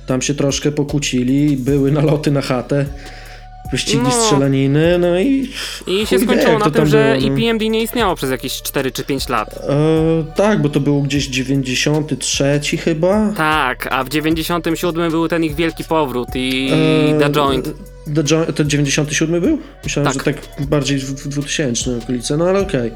tam 0.07 0.21
się 0.21 0.33
troszkę 0.35 0.71
pokłócili, 0.71 1.57
były 1.57 1.91
naloty 1.91 2.31
na 2.31 2.41
chatę, 2.41 2.85
wyścigi 3.71 4.03
No. 4.03 4.11
strzelaniny, 4.11 4.97
no 4.99 5.19
i 5.19 5.49
i 5.87 6.05
się 6.07 6.17
wie, 6.17 6.23
skończyło 6.25 6.53
jak 6.53 6.59
na 6.65 6.71
tym, 6.71 6.85
że 6.87 7.17
było, 7.17 7.29
no. 7.29 7.35
i 7.37 7.41
PMD 7.41 7.69
nie 7.69 7.81
istniało 7.83 8.15
przez 8.15 8.31
jakieś 8.31 8.61
4 8.61 8.91
czy 8.91 9.03
5 9.03 9.29
lat. 9.29 9.49
e, 9.69 10.33
tak, 10.35 10.61
bo 10.61 10.69
to 10.69 10.79
był 10.79 11.01
gdzieś 11.01 11.27
93 11.27 12.77
chyba. 12.77 13.33
Tak, 13.37 13.87
a 13.91 14.03
w 14.03 14.09
97 14.09 15.11
był 15.11 15.27
ten 15.27 15.43
ich 15.43 15.55
wielki 15.55 15.83
powrót 15.83 16.29
i 16.35 16.69
Eee, 16.71 17.19
The 17.19 17.29
Joint. 17.29 17.69
The 18.15 18.23
Joint 18.23 18.55
to 18.55 18.63
97 18.63 19.41
był? 19.41 19.59
Myślałem, 19.83 20.13
Tak. 20.13 20.25
że 20.25 20.33
tak 20.33 20.67
bardziej 20.67 20.97
w 20.99 21.03
w 21.23 21.27
2000 21.27 21.97
okolice, 21.97 22.37
no 22.37 22.45
ale 22.45 22.59
okej. 22.59 22.91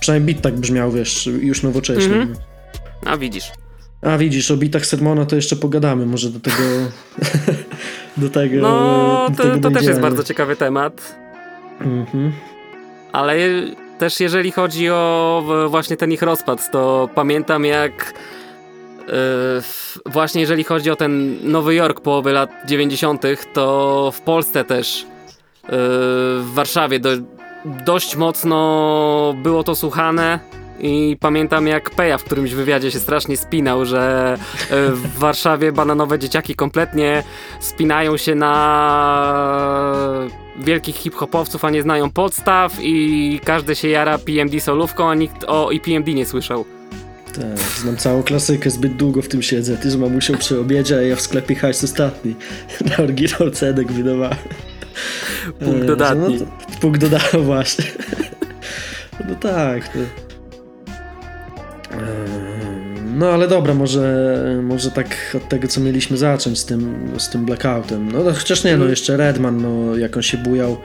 Przynajmniej 0.00 0.34
beat 0.34 0.42
tak 0.44 0.56
brzmiał, 0.60 0.92
wiesz, 0.92 1.26
już 1.26 1.62
nowocześnie. 1.62 2.04
Mhm. 2.14 2.34
A 3.06 3.16
widzisz. 3.16 3.44
A 4.02 4.18
widzisz, 4.18 4.50
o 4.50 4.56
bitach 4.56 4.86
Sermona 4.86 5.26
to 5.26 5.36
jeszcze 5.36 5.56
pogadamy, 5.56 6.06
może 6.06 6.30
do 6.30 6.40
tego... 6.40 6.62
do 8.16 8.30
tego 8.30 8.56
No, 8.60 9.26
do 9.30 9.36
to, 9.36 9.42
tego 9.42 9.58
to 9.58 9.70
też 9.70 9.86
jest 9.86 10.00
bardzo 10.00 10.24
ciekawy 10.24 10.56
temat. 10.56 11.18
Mhm. 11.80 12.32
Ale 13.12 13.34
też 13.98 14.20
jeżeli 14.20 14.52
chodzi 14.52 14.90
o 14.90 15.44
właśnie 15.68 15.96
ten 15.96 16.12
ich 16.12 16.22
rozpad, 16.22 16.70
to 16.70 17.08
pamiętam 17.14 17.64
jak 17.64 18.14
yy, 18.98 19.12
właśnie 20.06 20.40
jeżeli 20.40 20.64
chodzi 20.64 20.90
o 20.90 20.96
ten 20.96 21.36
Nowy 21.42 21.74
Jork 21.74 22.00
połowy 22.00 22.32
lat 22.32 22.50
90., 22.66 23.22
to 23.52 24.10
w 24.14 24.20
Polsce 24.20 24.64
też 24.64 25.06
yy, 25.62 25.68
w 25.72 26.50
Warszawie 26.54 27.00
do, 27.00 27.10
dość 27.64 28.16
mocno 28.16 29.34
było 29.42 29.64
to 29.64 29.74
słuchane 29.74 30.38
I 30.80 31.16
pamiętam 31.20 31.66
jak 31.66 31.90
Peja 31.90 32.18
w 32.18 32.24
którymś 32.24 32.54
wywiadzie 32.54 32.90
się 32.90 33.00
strasznie 33.00 33.36
spinał, 33.36 33.84
że 33.84 34.34
e, 34.70 34.90
w 34.92 35.18
Warszawie 35.18 35.72
bananowe 35.72 36.18
dzieciaki 36.18 36.54
kompletnie 36.54 37.22
spinają 37.60 38.16
się 38.16 38.34
na 38.34 40.28
wielkich 40.58 40.96
hip-hopowców, 40.96 41.64
a 41.64 41.70
nie 41.70 41.82
znają 41.82 42.10
podstaw 42.10 42.76
i 42.80 43.40
każdy 43.44 43.74
się 43.74 43.88
jara 43.88 44.18
PMD 44.18 44.60
solówką, 44.60 45.10
a 45.10 45.14
nikt 45.14 45.44
o 45.46 45.74
EPMD 45.74 46.14
nie 46.14 46.26
słyszał. 46.26 46.64
Tak, 47.34 47.58
znam 47.76 47.96
całą 47.96 48.22
klasykę, 48.22 48.70
zbyt 48.70 48.96
długo 48.96 49.22
w 49.22 49.28
tym 49.28 49.42
siedzę. 49.42 49.76
Ty 49.76 49.90
z 49.90 49.96
mamusią 49.96 50.36
przy 50.36 50.60
obiedzie, 50.60 50.98
a 50.98 51.02
ja 51.02 51.16
w 51.16 51.20
sklepie 51.20 51.54
hajs 51.54 51.84
ostatni. 51.84 52.34
Na 52.90 53.04
oryginał 53.04 53.50
cedek 53.50 53.92
wydawałem. 53.92 54.36
Punkt 55.58 55.82
E, 55.82 55.86
dodatni. 55.86 56.38
No, 56.40 56.46
punkt 56.80 57.00
dodatni, 57.00 57.42
właśnie. 57.52 57.84
No 59.28 59.34
tak. 59.34 59.88
To... 59.88 60.27
E, 61.92 61.96
No 63.16 63.30
ale 63.30 63.48
dobra, 63.48 63.74
może, 63.74 64.36
może 64.62 64.90
tak 64.90 65.36
od 65.36 65.48
tego, 65.48 65.68
co 65.68 65.80
mieliśmy 65.80 66.16
zacząć 66.16 66.58
z 66.58 66.64
tym, 66.64 67.10
z 67.18 67.28
tym 67.30 67.44
blackoutem. 67.44 68.12
No 68.12 68.22
to 68.24 68.32
chociaż 68.32 68.64
nie, 68.64 68.70
no 68.70 68.74
Mhm. 68.74 68.90
jeszcze 68.90 69.16
Redman, 69.16 69.62
no 69.62 69.96
jak 69.96 70.16
on 70.16 70.22
się 70.22 70.38
bujał 70.38 70.76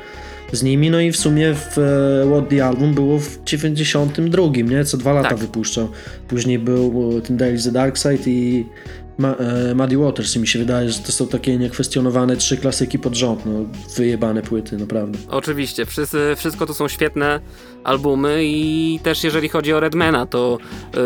z 0.51 0.63
nimi, 0.63 0.89
no 0.89 0.99
i 0.99 1.11
w 1.11 1.17
sumie 1.17 1.53
w 1.53 1.77
e, 1.77 2.31
What 2.31 2.49
the 2.49 2.65
Album 2.65 2.93
było 2.93 3.19
w 3.19 3.43
92, 3.45 4.43
nie? 4.63 4.85
Co 4.85 4.97
dwa 4.97 5.13
lata 5.13 5.29
Tak. 5.29 5.37
wypuszczał. 5.37 5.89
Później 6.27 6.59
był 6.59 7.13
e, 7.17 7.21
ten 7.21 7.37
Days 7.37 7.63
the 7.63 7.71
Dark 7.71 7.97
Side 7.97 8.17
i 8.25 8.65
Ma, 9.17 9.35
e, 9.35 9.75
Muddy 9.75 9.97
Waters 9.97 10.35
i 10.35 10.39
mi 10.39 10.47
się 10.47 10.59
wydaje, 10.59 10.89
że 10.89 10.99
to 10.99 11.11
są 11.11 11.27
takie 11.27 11.57
niekwestionowane 11.57 12.37
trzy 12.37 12.57
klasyki 12.57 12.99
pod 12.99 13.15
rząd, 13.15 13.45
no 13.45 13.51
wyjebane 13.97 14.41
płyty, 14.41 14.77
naprawdę. 14.77 15.19
Oczywiście, 15.29 15.85
wszyscy, 15.85 16.33
wszystko 16.35 16.65
to 16.65 16.73
są 16.73 16.87
świetne 16.87 17.39
albumy 17.83 18.39
i 18.45 18.99
też 19.03 19.23
jeżeli 19.23 19.49
chodzi 19.49 19.73
o 19.73 19.79
Redmana, 19.79 20.25
to 20.25 20.57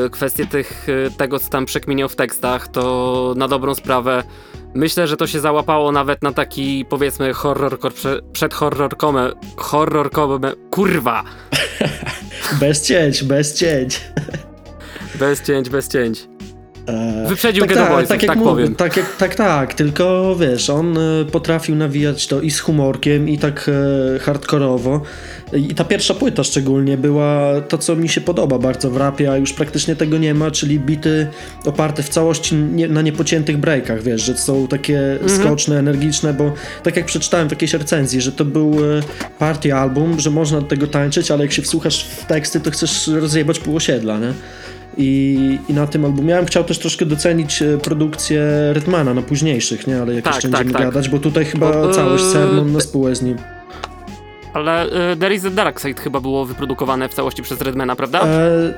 y, 0.05 0.09
kwestie 0.09 0.45
tych, 0.45 0.89
y, 0.89 1.11
tego, 1.17 1.39
co 1.39 1.49
tam 1.49 1.65
przekminiał 1.65 2.09
w 2.09 2.15
tekstach, 2.15 2.67
to 2.67 3.33
na 3.37 3.47
dobrą 3.47 3.75
sprawę 3.75 4.23
myślę, 4.73 5.07
że 5.07 5.17
to 5.17 5.27
się 5.27 5.39
załapało 5.39 5.91
nawet 5.91 6.23
na 6.23 6.31
taki, 6.31 6.85
powiedzmy, 6.89 7.33
horror, 7.33 7.79
prze, 7.93 8.21
przed 8.33 8.53
horrorkomem, 8.53 9.31
horrorkomem, 9.57 10.53
kurwa, 10.71 11.23
Bez 12.59 12.81
cięć, 12.81 13.23
bez 13.23 13.53
cięć. 13.53 14.01
bez 15.19 15.41
cięć, 15.41 15.69
bez 15.69 15.87
cięć. 15.87 16.27
E, 16.87 17.25
Wyprzedził 17.29 17.65
tak, 17.65 17.77
tak, 17.77 17.89
Boysów, 17.89 18.09
tak, 18.09 18.23
jak 18.23 18.29
tak 18.29 18.37
mówię, 18.37 18.49
powiem. 18.49 18.75
Tak, 18.75 18.97
jak, 18.97 19.15
tak, 19.15 19.35
tak, 19.35 19.73
tylko 19.73 20.35
wiesz, 20.35 20.69
on 20.69 20.97
e, 20.97 21.25
potrafił 21.31 21.75
nawijać 21.75 22.27
to 22.27 22.41
i 22.41 22.51
z 22.51 22.59
humorkiem, 22.59 23.29
i 23.29 23.37
tak 23.37 23.69
e, 24.15 24.19
hardkorowo. 24.19 25.01
I 25.53 25.75
ta 25.75 25.83
pierwsza 25.83 26.13
płyta 26.13 26.43
szczególnie 26.43 26.97
była 26.97 27.61
to, 27.61 27.77
co 27.77 27.95
mi 27.95 28.09
się 28.09 28.21
podoba 28.21 28.59
bardzo 28.59 28.89
w 28.89 28.97
rapie, 28.97 29.31
a 29.31 29.37
już 29.37 29.53
praktycznie 29.53 29.95
tego 29.95 30.17
nie 30.17 30.33
ma, 30.33 30.51
czyli 30.51 30.79
bity 30.79 31.27
oparte 31.65 32.03
w 32.03 32.09
całości 32.09 32.55
nie, 32.55 32.87
na 32.87 33.01
niepociętych 33.01 33.57
breakach, 33.57 34.03
wiesz, 34.03 34.21
że 34.21 34.37
są 34.37 34.67
takie 34.67 35.19
skoczne, 35.27 35.79
energiczne, 35.79 36.33
bo 36.33 36.53
tak 36.83 36.97
jak 36.97 37.05
przeczytałem 37.05 37.47
w 37.47 37.51
jakiejś 37.51 37.73
recenzji, 37.73 38.21
że 38.21 38.31
to 38.31 38.45
był 38.45 38.73
e, 38.97 39.01
party 39.39 39.73
album, 39.73 40.19
że 40.19 40.29
można 40.31 40.61
do 40.61 40.67
tego 40.67 40.87
tańczyć, 40.87 41.31
ale 41.31 41.41
jak 41.43 41.51
się 41.51 41.61
wsłuchasz 41.61 42.03
w 42.03 42.25
teksty, 42.25 42.59
to 42.59 42.71
chcesz 42.71 43.07
rozjebać 43.07 43.59
pół 43.59 43.75
osiedla, 43.75 44.19
nie? 44.19 44.33
I, 44.97 45.59
I 45.69 45.73
na 45.73 45.87
tym 45.87 46.05
albumie 46.05 46.29
ja 46.29 46.37
bym 46.37 46.45
chciał 46.45 46.63
też 46.63 46.79
troszkę 46.79 47.05
docenić 47.05 47.61
e, 47.61 47.77
produkcję 47.77 48.41
Redmana 48.73 49.13
na 49.13 49.21
późniejszych, 49.21 49.87
nie? 49.87 50.01
Ale 50.01 50.13
jak 50.13 50.23
Tak, 50.23 50.33
jeszcze 50.33 50.49
tak, 50.49 50.59
będziemy 50.59 50.79
tak. 50.85 50.93
gadać, 50.93 51.09
bo 51.09 51.19
tutaj 51.19 51.45
chyba 51.45 51.71
Bo, 51.71 51.89
e, 51.89 51.93
całość 51.93 52.23
sermon 52.23 52.71
na 52.71 52.79
spółę 52.79 53.15
z 53.15 53.21
nim. 53.21 53.37
Ale 54.53 54.85
y, 55.13 55.17
There 55.17 55.35
is 55.35 55.41
the 55.41 55.51
Dark 55.51 55.79
Side 55.79 56.01
chyba 56.01 56.19
było 56.21 56.45
wyprodukowane 56.45 57.09
w 57.09 57.13
całości 57.13 57.41
przez 57.43 57.61
Redmana, 57.61 57.95
prawda? 57.95 58.25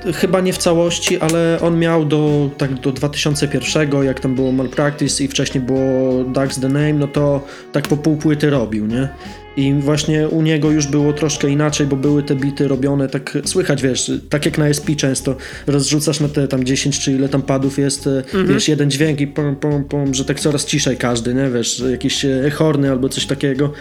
E, 0.05 0.13
chyba 0.13 0.41
nie 0.41 0.53
w 0.53 0.57
całości, 0.57 1.19
ale 1.19 1.57
on 1.61 1.79
miał 1.79 2.05
do, 2.05 2.49
tak 2.57 2.73
do 2.73 2.91
2001, 2.91 4.03
jak 4.03 4.19
tam 4.19 4.35
było 4.35 4.51
Malpractice 4.51 5.23
i 5.23 5.27
wcześniej 5.27 5.63
było 5.63 6.11
Duck's 6.23 6.61
the 6.61 6.67
Name, 6.69 6.93
no 6.93 7.07
to 7.07 7.41
tak 7.71 7.87
po 7.87 7.97
pół 7.97 8.17
płyty 8.17 8.49
robił, 8.49 8.85
nie? 8.85 9.09
I 9.57 9.73
właśnie 9.73 10.27
u 10.27 10.41
niego 10.41 10.71
już 10.71 10.87
było 10.87 11.13
troszkę 11.13 11.49
inaczej, 11.49 11.87
bo 11.87 11.95
były 11.95 12.23
te 12.23 12.35
bity 12.35 12.67
robione 12.67 13.09
tak, 13.09 13.37
słychać, 13.45 13.81
wiesz, 13.81 14.11
tak 14.29 14.45
jak 14.45 14.57
na 14.57 14.67
SP 14.77 14.87
często, 14.95 15.35
rozrzucasz 15.67 16.19
na 16.19 16.29
te 16.29 16.47
tam 16.47 16.63
10 16.63 16.99
czy 16.99 17.11
ile 17.11 17.29
tam 17.29 17.41
padów 17.41 17.77
jest, 17.77 18.07
e, 18.07 18.23
wiesz, 18.47 18.67
jeden 18.67 18.91
dźwięk 18.91 19.21
i 19.21 19.27
pom, 19.27 19.55
pom, 19.55 19.83
pom, 19.83 20.13
że 20.13 20.25
tak 20.25 20.39
coraz 20.39 20.65
ciszej 20.65 20.97
każdy, 20.97 21.33
nie? 21.33 21.49
Wiesz, 21.49 21.83
jakieś 21.91 22.25
e, 22.25 22.49
horny 22.53 22.91
albo 22.91 23.09
coś 23.09 23.25
takiego. 23.25 23.73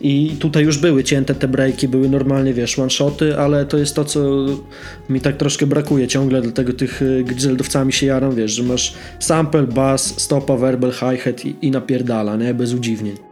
I 0.00 0.36
tutaj 0.38 0.64
już 0.64 0.78
były 0.78 1.04
cięte 1.04 1.34
te 1.34 1.48
breaki, 1.48 1.88
były 1.88 2.08
normalnie, 2.08 2.54
wiesz, 2.54 2.78
one-shoty, 2.78 3.38
ale 3.38 3.66
to 3.66 3.78
jest 3.78 3.94
to, 3.94 4.04
co 4.04 4.46
mi 5.08 5.20
tak 5.20 5.36
troszkę 5.36 5.66
brakuje 5.66 6.08
ciągle, 6.08 6.42
dlatego 6.42 6.72
tych 6.72 7.02
y, 7.02 7.24
grizzldowcami 7.24 7.92
się 7.92 8.06
jaram, 8.06 8.34
wiesz, 8.34 8.52
że 8.52 8.62
masz 8.62 8.94
sample, 9.18 9.62
bass, 9.62 10.20
stopa, 10.20 10.56
verbal, 10.56 10.92
hi-hat 10.92 11.44
i, 11.44 11.56
i 11.62 11.70
napierdala, 11.70 12.36
nie? 12.36 12.54
Bez 12.54 12.74
udziwnień. 12.74 13.27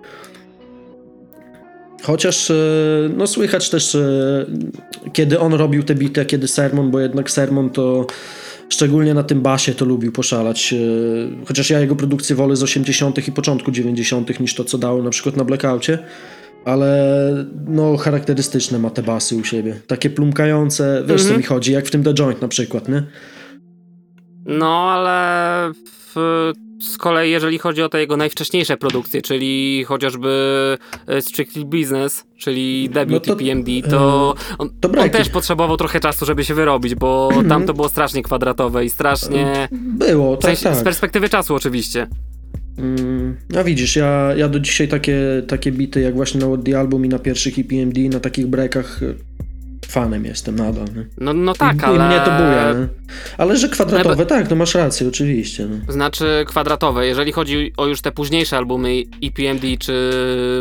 Chociaż, 2.07 2.51
y, 2.51 3.11
no 3.17 3.27
słychać 3.27 3.71
też, 3.71 3.95
y, 3.95 4.47
kiedy 5.13 5.41
on 5.41 5.55
robił 5.55 5.83
te 5.83 5.95
bity, 5.95 6.25
kiedy 6.25 6.49
Sermon, 6.49 6.91
bo 6.91 7.01
jednak 7.01 7.31
Sermon 7.31 7.71
to 7.71 8.07
szczególnie 8.69 9.15
na 9.15 9.23
tym 9.23 9.41
basie 9.41 9.75
to 9.75 9.85
lubił 9.85 10.13
poszalać. 10.13 10.73
y, 10.73 11.29
Chociaż 11.49 11.71
ja 11.71 11.81
jego 11.81 11.97
produkcję 11.97 12.37
wolę 12.37 12.57
z 12.57 12.63
80. 12.63 13.29
i 13.29 13.33
początku 13.33 13.71
90. 13.71 14.41
niż 14.41 14.55
to, 14.55 14.65
co 14.65 14.79
dało 14.79 15.03
na 15.03 15.11
przykład 15.11 15.37
na 15.37 15.45
Blackoutie 15.45 15.99
ale 16.65 17.17
no 17.67 17.97
charakterystyczne 17.97 18.79
ma 18.79 18.91
te 18.91 19.03
basy 19.03 19.37
u 19.37 19.45
siebie. 19.45 19.81
Takie 19.87 20.11
plumkające, 20.11 21.03
wiesz 21.09 21.21
co 21.23 21.27
Mhm. 21.29 21.39
mi 21.41 21.47
chodzi, 21.47 21.73
jak 21.73 21.87
w 21.87 21.91
tym 21.91 22.03
The 22.05 22.15
Joint 22.15 22.43
na 22.43 22.49
przykład, 22.49 22.89
nie? 22.89 23.03
No, 24.47 24.91
ale 24.91 25.73
w, 25.75 26.53
z 26.81 26.99
kolei 26.99 27.31
jeżeli 27.31 27.59
chodzi 27.59 27.83
o 27.83 27.89
te 27.89 28.01
jego 28.01 28.17
najwcześniejsze 28.17 28.77
produkcje, 28.77 29.23
czyli 29.23 29.85
chociażby 29.85 30.29
e, 31.07 31.23
Strictly 31.23 31.65
Business, 31.65 32.25
czyli 32.37 32.91
debiut 32.91 33.27
No 33.27 33.35
to, 33.35 33.39
PMD, 33.39 33.71
to 33.91 34.35
on, 34.59 34.71
to 34.81 34.91
on 34.99 35.11
też 35.11 35.29
potrzebował 35.29 35.77
trochę 35.77 36.01
czasu, 36.01 36.27
żeby 36.27 36.45
się 36.45 36.55
wyrobić, 36.55 36.95
bo 36.95 37.31
tam 37.49 37.67
to 37.67 37.75
było 37.75 37.89
strasznie 37.89 38.23
kwadratowe 38.23 38.85
i 38.85 38.91
strasznie... 38.91 39.69
Było, 39.73 40.37
W 40.37 40.39
tak, 40.39 40.57
Z 40.57 40.63
tak. 40.63 40.85
perspektywy 40.85 41.29
czasu 41.29 41.55
oczywiście. 41.55 42.07
Mm, 42.79 43.37
a 43.59 43.65
widzisz, 43.65 43.97
ja, 43.97 44.35
ja 44.37 44.49
do 44.49 44.61
dzisiaj 44.61 44.89
takie, 44.89 45.43
takie 45.49 45.73
bity, 45.73 46.01
jak 46.01 46.15
właśnie 46.15 46.41
na 46.41 46.63
the 46.63 46.79
Album 46.79 47.05
i 47.05 47.09
na 47.09 47.19
pierwszych 47.19 47.59
EPMD, 47.59 47.99
na 48.13 48.21
takich 48.21 48.47
breakach 48.47 49.01
fanem 49.87 50.25
jestem 50.25 50.57
nadal, 50.57 50.85
nie? 50.97 51.07
No, 51.19 51.33
no 51.33 51.55
tak, 51.55 51.77
I, 51.77 51.85
ale... 51.85 51.97
I 51.97 52.09
mnie 52.09 52.21
to 52.21 52.31
buja, 52.31 52.73
nie? 52.73 52.89
Ale 53.39 53.57
że 53.57 53.69
kwadratowe, 53.69 54.27
tak, 54.27 54.51
no 54.51 54.57
masz 54.57 54.75
rację, 54.75 55.09
oczywiście, 55.09 55.67
no. 55.67 55.93
Znaczy 55.93 56.45
kwadratowe. 56.49 57.07
Jeżeli 57.07 57.33
chodzi 57.33 57.73
o 57.77 57.87
już 57.87 58.01
te 58.01 58.13
późniejsze 58.13 58.57
albumy 58.57 59.03
i 59.21 59.33
PMD, 59.33 59.67
czy 59.79 60.13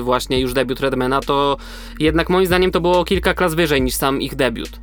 właśnie 0.01 0.39
już 0.39 0.53
debiut 0.53 0.79
Redmana, 0.79 1.21
to 1.21 1.57
jednak 1.99 2.29
moim 2.29 2.45
zdaniem 2.45 2.71
to 2.71 2.81
było 2.81 3.05
kilka 3.05 3.33
klas 3.33 3.53
wyżej 3.53 3.81
niż 3.81 3.95
sam 3.95 4.21
ich 4.21 4.35
debiut. 4.35 4.79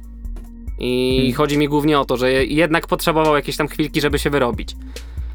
I 0.79 1.17
Hmm. 1.17 1.35
chodzi 1.35 1.59
mi 1.59 1.69
głównie 1.69 2.01
o 2.01 2.05
to, 2.05 2.17
że 2.17 2.33
jednak 2.45 2.87
potrzebował 2.87 3.37
jakieś 3.37 3.57
tam 3.57 3.69
chwilki, 3.69 4.01
żeby 4.01 4.19
się 4.19 4.31
wyrobić. 4.31 4.77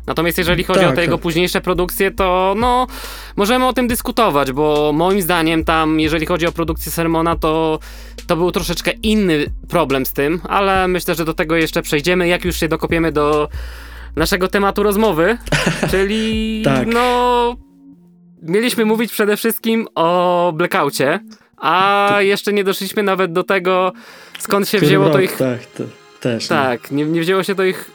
Natomiast 0.07 0.37
jeżeli 0.37 0.63
chodzi 0.63 0.79
Tak, 0.79 0.89
o 0.89 0.93
te 0.95 1.01
jego 1.01 1.15
tak. 1.15 1.21
późniejsze 1.23 1.61
produkcje, 1.61 2.11
to 2.11 2.55
no, 2.57 2.87
możemy 3.35 3.67
o 3.67 3.73
tym 3.73 3.87
dyskutować, 3.87 4.51
bo 4.51 4.91
moim 4.93 5.21
zdaniem 5.21 5.63
tam, 5.65 5.99
jeżeli 5.99 6.25
chodzi 6.25 6.47
o 6.47 6.51
produkcję 6.51 6.91
Sermona, 6.91 7.35
to 7.35 7.79
to 8.27 8.35
był 8.35 8.51
troszeczkę 8.51 8.91
inny 9.03 9.45
problem 9.69 10.05
z 10.05 10.13
tym, 10.13 10.41
ale 10.49 10.87
myślę, 10.87 11.15
że 11.15 11.25
do 11.25 11.33
tego 11.33 11.55
jeszcze 11.55 11.81
przejdziemy, 11.81 12.27
jak 12.27 12.45
już 12.45 12.55
się 12.59 12.67
dokopiemy 12.67 13.11
do 13.11 13.49
naszego 14.15 14.47
tematu 14.47 14.83
rozmowy, 14.83 15.37
czyli 15.91 16.61
Tak. 16.65 16.87
no 16.87 17.55
mieliśmy 18.41 18.85
mówić 18.85 19.11
przede 19.11 19.37
wszystkim 19.37 19.87
o 19.95 20.51
blackoutie, 20.55 21.19
a 21.57 22.09
jeszcze 22.19 22.53
nie 22.53 22.63
doszliśmy 22.63 23.03
nawet 23.03 23.33
do 23.33 23.43
tego, 23.43 23.93
skąd 24.39 24.69
się 24.69 24.77
Który 24.77 24.87
wzięło 24.89 25.05
to 25.09 25.13
rok, 25.13 25.21
ich 25.21 25.37
Tak, 25.37 25.65
to, 25.65 25.83
też. 26.19 26.49
no. 26.49 26.55
tak, 26.55 26.91
nie, 26.91 27.05
nie 27.05 27.21
wzięło 27.21 27.43
się 27.43 27.55
to 27.55 27.63
ich 27.63 27.91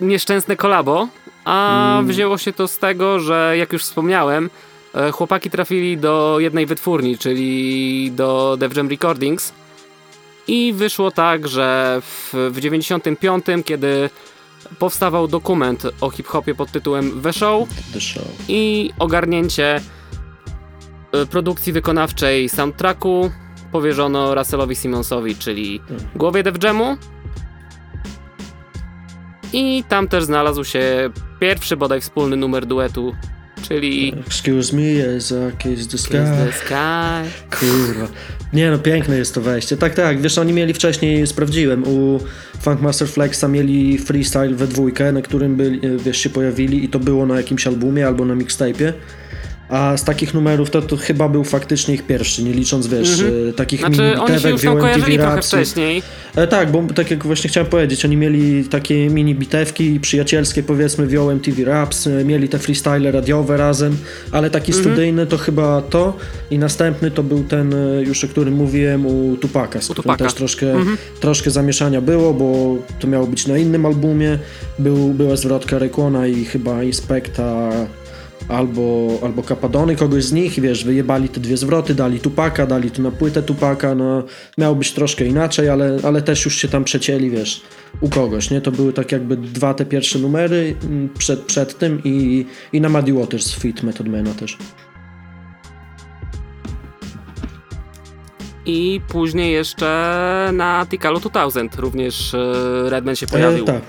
nieszczęsne 0.00 0.56
kolabo, 0.56 1.08
a 1.44 1.92
Mm. 1.98 2.06
wzięło 2.06 2.38
się 2.38 2.52
to 2.52 2.68
z 2.68 2.78
tego, 2.78 3.20
że 3.20 3.54
jak 3.58 3.72
już 3.72 3.82
wspomniałem, 3.82 4.50
e, 4.94 5.10
chłopaki 5.10 5.50
trafili 5.50 5.98
do 5.98 6.36
jednej 6.40 6.66
wytwórni, 6.66 7.18
czyli 7.18 8.12
do 8.12 8.56
Def 8.60 8.76
Jam 8.76 8.88
Recordings 8.88 9.52
i 10.48 10.72
wyszło 10.72 11.10
tak, 11.10 11.48
że 11.48 11.98
w, 12.00 12.34
w 12.52 12.60
95, 12.60 13.44
kiedy 13.64 14.10
powstawał 14.78 15.28
dokument 15.28 15.82
o 16.00 16.10
hip-hopie 16.10 16.54
pod 16.54 16.70
tytułem 16.70 17.22
The 17.22 17.32
Show 17.32 17.68
The 17.92 18.00
Show. 18.00 18.24
i 18.48 18.90
ogarnięcie 18.98 19.80
e, 21.12 21.26
produkcji 21.26 21.72
wykonawczej 21.72 22.48
soundtracku 22.48 23.30
powierzono 23.72 24.34
Russellowi 24.34 24.76
Simonsowi, 24.76 25.36
czyli 25.36 25.80
głowie 26.16 26.42
Def 26.42 26.64
Jamu. 26.64 26.96
I 29.52 29.84
tam 29.88 30.08
też 30.08 30.24
znalazł 30.24 30.64
się 30.64 31.10
pierwszy 31.40 31.76
bodaj 31.76 32.00
wspólny 32.00 32.36
numer 32.36 32.66
duetu 32.66 33.14
czyli 33.62 34.14
Excuse 34.26 34.76
me, 34.76 34.82
I 34.82 35.18
kiss 35.58 35.88
the 35.88 35.98
sky. 35.98 36.10
Kiss 36.10 36.30
the 36.30 36.52
Sky. 36.52 37.56
Kurwa. 37.56 38.08
Nie 38.52 38.70
no, 38.70 38.78
piękne 38.78 39.18
jest 39.18 39.34
to 39.34 39.40
wejście. 39.40 39.76
Tak, 39.76 39.94
tak, 39.94 40.20
wiesz, 40.20 40.38
oni 40.38 40.52
mieli 40.52 40.74
wcześniej, 40.74 41.26
sprawdziłem, 41.26 41.88
u 41.88 42.20
Funkmaster 42.60 43.08
Flexa 43.08 43.44
mieli 43.48 43.98
freestyle 43.98 44.54
we 44.54 44.66
dwójkę, 44.66 45.12
na 45.12 45.22
którym 45.22 45.56
byli, 45.56 45.80
wiesz, 45.98 46.18
się 46.18 46.30
pojawili 46.30 46.84
i 46.84 46.88
to 46.88 46.98
było 46.98 47.26
na 47.26 47.36
jakimś 47.36 47.66
albumie 47.66 48.06
albo 48.06 48.24
na 48.24 48.34
mixtape'ie. 48.34 48.92
A 49.72 49.96
z 49.96 50.04
takich 50.04 50.34
numerów 50.34 50.70
to, 50.70 50.82
to 50.82 50.96
chyba 50.96 51.28
był 51.28 51.44
faktycznie 51.44 51.94
ich 51.94 52.06
pierwszy, 52.06 52.42
nie 52.42 52.52
licząc, 52.52 52.86
wiesz, 52.86 53.20
e, 53.48 53.52
takich 53.52 53.84
Mhm. 53.84 53.94
Znaczy, 53.94 54.10
mini 54.10 54.20
oni 54.20 54.28
się 54.28 54.34
bitewek, 54.34 54.52
już 54.52 54.62
tam 54.62 54.78
kojarzyli 54.78 55.18
trochę 55.18 55.42
wcześniej. 55.42 56.02
E, 56.36 56.46
tak, 56.46 56.70
bo 56.70 56.82
tak 56.94 57.10
jak 57.10 57.24
właśnie 57.26 57.50
chciałem 57.50 57.66
powiedzieć, 57.70 58.04
oni 58.04 58.16
mieli 58.16 58.64
takie 58.64 59.08
mini 59.10 59.34
bitewki 59.34 60.00
przyjacielskie, 60.00 60.62
powiedzmy, 60.62 61.06
w 61.06 61.10
MTV 61.30 61.64
Raps, 61.64 62.06
e, 62.06 62.24
mieli 62.24 62.48
te 62.48 62.58
freestyle 62.58 63.10
radiowe 63.10 63.56
razem, 63.56 63.96
ale 64.32 64.50
taki 64.50 64.72
Mhm. 64.72 64.84
studyjny 64.84 65.26
to 65.26 65.38
chyba 65.38 65.82
to 65.82 66.16
i 66.50 66.58
następny 66.58 67.10
to 67.10 67.22
był 67.22 67.44
ten, 67.44 67.74
e, 67.74 68.02
już 68.02 68.24
o 68.24 68.28
którym 68.28 68.54
mówiłem, 68.54 69.06
u 69.06 69.36
Tupaka, 69.36 69.80
z 69.80 69.90
U 69.90 69.92
którym 69.92 70.02
Tupaka. 70.02 70.24
też 70.24 70.34
troszkę, 70.34 70.72
Mhm. 70.72 70.96
troszkę 71.20 71.50
zamieszania 71.50 72.00
było, 72.00 72.34
bo 72.34 72.76
to 73.00 73.06
miało 73.06 73.26
być 73.26 73.46
na 73.46 73.58
innym 73.58 73.86
albumie, 73.86 74.38
był, 74.78 74.96
była 75.08 75.36
zwrotka 75.36 75.78
Rekona 75.78 76.26
i 76.26 76.44
chyba 76.44 76.82
Inspekta 76.82 77.70
albo, 78.48 79.18
albo 79.22 79.42
Kapadony, 79.42 79.96
kogoś 79.96 80.24
z 80.24 80.32
nich 80.32 80.60
wiesz, 80.60 80.84
wyjebali 80.84 81.28
te 81.28 81.40
dwie 81.40 81.56
zwroty, 81.56 81.94
dali 81.94 82.20
Tupaka, 82.20 82.66
dali 82.66 82.90
tu 82.90 83.02
na 83.02 83.10
płytę 83.10 83.42
Tupaka, 83.42 83.94
no 83.94 84.22
miało 84.58 84.74
być 84.74 84.92
troszkę 84.92 85.24
inaczej, 85.26 85.68
ale, 85.68 85.98
ale 86.02 86.22
też 86.22 86.44
już 86.44 86.56
się 86.56 86.68
tam 86.68 86.84
przecięli, 86.84 87.30
wiesz, 87.30 87.62
u 88.00 88.08
kogoś, 88.08 88.50
nie? 88.50 88.60
To 88.60 88.72
były 88.72 88.92
tak 88.92 89.12
jakby 89.12 89.36
dwa 89.36 89.74
te 89.74 89.84
pierwsze 89.84 90.18
numery 90.18 90.74
mm, 90.84 91.08
przed, 91.18 91.40
przed 91.40 91.78
tym 91.78 92.00
i, 92.04 92.46
i 92.72 92.80
na 92.80 92.88
Muddy 92.88 93.12
Waters 93.12 93.54
Fit 93.54 93.82
Method 93.82 94.08
Mana 94.08 94.34
też. 94.34 94.58
I 98.66 99.00
później 99.08 99.52
jeszcze 99.52 100.50
na 100.52 100.86
Tikalu 100.90 101.20
2000 101.20 101.80
również 101.80 102.34
e, 102.34 102.90
Redman 102.90 103.16
się 103.16 103.26
pojawił. 103.26 103.64
E, 103.64 103.66
tak, 103.66 103.82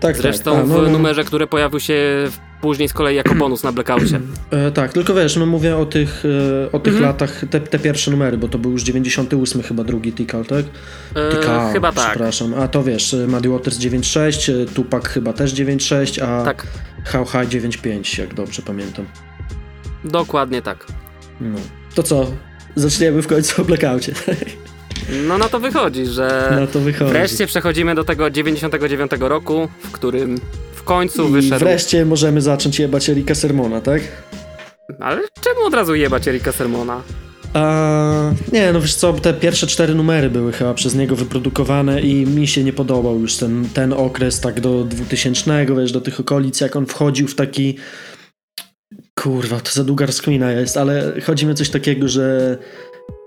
tak, 0.00 0.16
Zresztą 0.16 0.52
tak. 0.52 0.64
A, 0.64 0.66
no, 0.66 0.78
w 0.78 0.82
no, 0.82 0.90
numerze, 0.90 1.24
który 1.24 1.46
pojawił 1.46 1.80
się 1.80 1.94
w- 2.30 2.49
później 2.60 2.88
z 2.88 2.92
kolei 2.92 3.16
jako 3.16 3.34
bonus 3.34 3.62
na 3.62 3.72
Blackoutie. 3.72 4.20
E, 4.50 4.70
tak, 4.70 4.92
tylko 4.92 5.14
wiesz, 5.14 5.36
no 5.36 5.46
mówię 5.46 5.76
o 5.76 5.86
tych, 5.86 6.22
e, 6.66 6.72
o 6.72 6.78
tych 6.78 6.92
Mhm. 6.92 7.02
latach, 7.10 7.42
te, 7.50 7.60
te 7.60 7.78
pierwsze 7.78 8.10
numery, 8.10 8.38
bo 8.38 8.48
to 8.48 8.58
był 8.58 8.70
już 8.72 8.82
98 8.82 9.62
chyba 9.62 9.84
drugi 9.84 10.12
Tikal, 10.12 10.44
tak? 10.44 10.64
E, 11.14 11.30
Tikal, 11.36 11.72
chyba 11.72 11.92
tak. 11.92 12.10
przepraszam. 12.10 12.54
A 12.54 12.68
to 12.68 12.82
wiesz, 12.82 13.14
e, 13.14 13.26
Muddy 13.26 13.48
Waters 13.48 13.78
9.6, 13.78 14.52
e, 14.62 14.66
Tupac 14.66 15.06
chyba 15.08 15.32
też 15.32 15.52
9.6, 15.54 16.22
a 16.22 16.44
Tak, 16.44 16.66
How 17.04 17.24
High 17.24 17.48
9.5, 17.48 18.18
jak 18.18 18.34
dobrze 18.34 18.62
pamiętam. 18.62 19.04
dokładnie 20.04 20.62
tak. 20.62 20.86
No. 21.40 21.58
To 21.94 22.02
co? 22.02 22.26
Zaczniemy 22.76 23.22
w 23.22 23.26
końcu 23.26 23.62
o 23.62 23.64
blackoutie. 23.64 24.12
No 25.28 25.38
na 25.38 25.48
to 25.48 25.60
wychodzi, 25.60 26.06
że 26.06 26.56
No 26.60 26.66
to 26.66 26.80
wychodzi. 26.80 27.10
wreszcie 27.12 27.46
przechodzimy 27.46 27.94
do 27.94 28.04
tego 28.04 28.30
99 28.30 29.10
roku, 29.20 29.68
w 29.82 29.90
którym 29.90 30.40
w 30.80 30.84
końcu 30.84 31.28
I 31.28 31.32
wyszedł. 31.32 31.64
wreszcie 31.64 32.04
możemy 32.06 32.40
zacząć 32.40 32.78
jebać 32.78 33.10
Erika 33.10 33.34
Sermona, 33.34 33.80
tak? 33.80 34.02
Ale 35.00 35.20
czemu 35.40 35.66
od 35.66 35.74
razu 35.74 35.94
jebać 35.94 36.28
Erika 36.28 36.52
Sermona? 36.52 37.02
A, 37.54 38.32
nie, 38.52 38.72
no 38.72 38.80
wiesz 38.80 38.94
co, 38.94 39.12
te 39.12 39.34
pierwsze 39.34 39.66
cztery 39.66 39.94
numery 39.94 40.30
były 40.30 40.52
chyba 40.52 40.74
przez 40.74 40.94
niego 40.94 41.16
wyprodukowane 41.16 42.00
i 42.00 42.26
mi 42.26 42.46
się 42.46 42.64
nie 42.64 42.72
podobał 42.72 43.20
już 43.20 43.36
ten, 43.36 43.68
ten 43.74 43.92
okres 43.92 44.40
tak 44.40 44.60
do 44.60 44.84
2000, 44.84 45.66
wiesz, 45.76 45.92
do 45.92 46.00
tych 46.00 46.20
okolic, 46.20 46.60
jak 46.60 46.76
on 46.76 46.86
wchodził 46.86 47.28
w 47.28 47.34
taki 47.34 47.76
kurwa, 49.14 49.60
to 49.60 49.70
za 49.72 49.84
długa 49.84 50.06
rozkmina 50.06 50.52
jest, 50.52 50.76
ale 50.76 51.12
chodzi 51.26 51.46
mi 51.46 51.52
o 51.52 51.54
coś 51.54 51.70
takiego, 51.70 52.08
że 52.08 52.58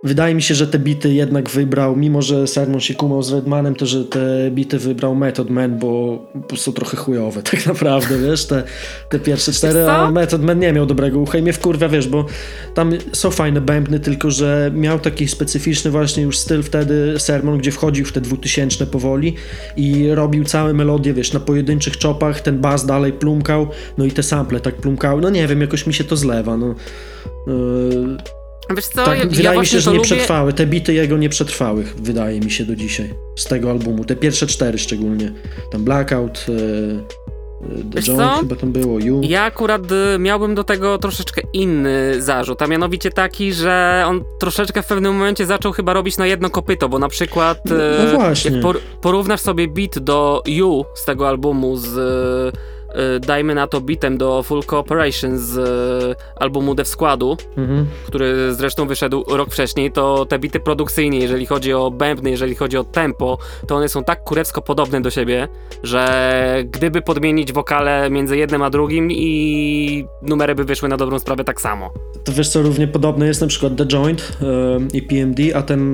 wydaje 0.04 0.36
mi 0.36 0.42
się, 0.42 0.56
że 0.56 0.68
te 0.68 0.80
bity 0.80 1.14
jednak 1.14 1.50
wybrał, 1.50 1.96
mimo 1.96 2.22
że 2.22 2.48
Sermon 2.48 2.80
się 2.80 2.94
kumał 2.94 3.24
z 3.24 3.34
Redmanem, 3.34 3.76
to 3.76 3.86
że 3.86 4.06
te 4.06 4.52
bity 4.52 4.80
wybrał 4.80 5.16
Method 5.16 5.50
Man, 5.50 5.80
bo 5.80 6.20
po 6.34 6.40
prostu 6.40 6.74
trochę 6.74 6.98
chujowe 6.98 7.44
tak 7.52 7.66
naprawdę, 7.66 8.20
wiesz, 8.20 8.46
te, 8.46 8.64
te 9.10 9.20
pierwsze 9.20 9.52
cztery, 9.52 9.90
a 9.90 10.12
Method 10.12 10.44
Man 10.44 10.60
nie 10.60 10.74
miał 10.74 10.86
dobrego 10.86 11.20
ucha 11.20 11.38
i 11.38 11.42
mnie 11.42 11.54
wkurwia, 11.54 11.90
wiesz, 11.90 12.08
bo 12.08 12.26
tam 12.74 12.92
są 13.14 13.32
fajne 13.32 13.62
bębny, 13.62 14.00
tylko 14.00 14.32
że 14.32 14.72
miał 14.76 15.00
taki 15.00 15.28
specyficzny 15.28 15.92
właśnie 15.92 16.24
już 16.24 16.38
styl 16.38 16.64
wtedy 16.64 17.16
Sermon, 17.18 17.58
gdzie 17.58 17.72
wchodził 17.72 18.06
w 18.06 18.12
te 18.12 18.22
dwutysięczne 18.22 18.86
powoli 18.86 19.36
i 19.78 20.08
robił 20.12 20.44
całe 20.44 20.74
melodie, 20.74 21.14
wiesz, 21.14 21.34
na 21.34 21.40
pojedynczych 21.40 21.98
czopach, 21.98 22.42
ten 22.42 22.60
bas 22.60 22.86
dalej 22.86 23.14
plumkał, 23.14 23.68
no 23.98 24.06
i 24.06 24.12
te 24.12 24.24
sample 24.24 24.60
tak 24.60 24.76
plumkały, 24.76 25.22
no 25.22 25.30
nie 25.30 25.48
wiem, 25.48 25.62
jakoś 25.62 25.88
mi 25.88 25.94
się 25.94 26.04
to 26.04 26.18
zlewa, 26.18 26.58
no. 26.58 26.76
Yy, 27.48 28.43
Wiesz 28.76 28.88
co, 28.88 29.04
tak, 29.06 29.18
ja, 29.18 29.24
ja 29.24 29.30
wydaje 29.30 29.50
mi 29.50 29.54
właśnie 29.56 29.78
się, 29.78 29.82
że 29.82 29.92
nie 29.92 29.98
lubię. 29.98 30.06
przetrwały, 30.06 30.54
te 30.54 30.66
bity 30.66 30.94
jego 30.94 31.18
nie 31.18 31.30
przetrwały, 31.30 31.84
wydaje 31.98 32.40
mi 32.40 32.52
się 32.52 32.66
do 32.66 32.76
dzisiaj, 32.76 33.14
z 33.36 33.46
tego 33.46 33.72
albumu, 33.72 34.06
te 34.06 34.16
pierwsze 34.16 34.48
cztery 34.48 34.78
szczególnie, 34.78 35.32
tam 35.72 35.84
Blackout, 35.84 36.46
yy, 36.48 36.56
yy, 36.56 37.84
The 37.84 37.96
Wiesz 37.96 38.06
co? 38.06 38.38
chyba 38.40 38.56
tam 38.56 38.72
było, 38.72 39.00
You. 39.00 39.22
Ja 39.24 39.44
akurat 39.44 39.82
y, 39.92 40.20
miałbym 40.20 40.56
do 40.56 40.64
tego 40.64 40.98
troszeczkę 40.98 41.42
inny 41.54 42.22
zarzut, 42.22 42.62
a 42.62 42.68
mianowicie 42.68 43.12
taki, 43.12 43.54
że 43.54 44.04
on 44.08 44.24
troszeczkę 44.40 44.84
w 44.84 44.88
pewnym 44.88 45.14
momencie 45.14 45.46
zaczął 45.46 45.72
chyba 45.72 45.94
robić 45.94 46.18
na 46.18 46.26
jedno 46.26 46.50
kopyto, 46.50 46.90
bo 46.90 47.00
na 47.00 47.10
przykład 47.10 47.58
y, 47.72 47.74
No 48.06 48.12
właśnie. 48.20 48.52
jak 48.52 48.62
por 48.62 48.80
porównasz 49.02 49.42
sobie 49.42 49.68
beat 49.68 50.00
do 50.00 50.42
You 50.48 50.86
z 50.96 51.06
tego 51.06 51.28
albumu 51.30 51.78
z 51.78 51.90
dajmy 53.20 53.56
na 53.56 53.68
to 53.68 53.82
beatem 53.82 54.18
do 54.18 54.44
Full 54.44 54.64
Cooperation 54.64 55.38
z 55.38 55.58
y, 55.58 56.16
albumu 56.36 56.76
Dev 56.76 56.90
Składu, 56.90 57.38
Mhm. 57.58 57.86
który 58.08 58.54
zresztą 58.54 58.88
wyszedł 58.88 59.24
rok 59.28 59.50
wcześniej, 59.52 59.92
to 59.92 60.26
te 60.26 60.40
bity 60.40 60.60
produkcyjnie, 60.60 61.20
jeżeli 61.20 61.46
chodzi 61.46 61.74
o 61.74 61.92
bębny, 61.92 62.30
jeżeli 62.30 62.56
chodzi 62.56 62.78
o 62.78 62.84
tempo, 62.84 63.38
to 63.68 63.76
one 63.76 63.90
są 63.90 64.04
tak 64.04 64.24
kurewsko 64.24 64.62
podobne 64.62 65.02
do 65.02 65.10
siebie, 65.10 65.48
że 65.84 66.64
gdyby 66.66 67.02
podmienić 67.02 67.54
wokale 67.54 68.10
między 68.10 68.38
jednym 68.38 68.62
a 68.62 68.70
drugim 68.70 69.12
i 69.12 70.06
numery 70.22 70.56
by 70.56 70.64
wyszły 70.64 70.90
na 70.90 70.98
dobrą 70.98 71.20
sprawę 71.20 71.44
tak 71.44 71.62
samo. 71.62 71.92
To 72.24 72.32
wiesz 72.32 72.50
co, 72.50 72.62
równie 72.62 72.88
podobne 72.88 73.28
jest 73.28 73.42
na 73.42 73.48
przykład 73.48 73.76
The 73.76 73.86
Joint 73.86 74.38
em, 74.42 74.88
i 74.94 75.02
PMD, 75.02 75.40
a 75.56 75.62
ten 75.62 75.94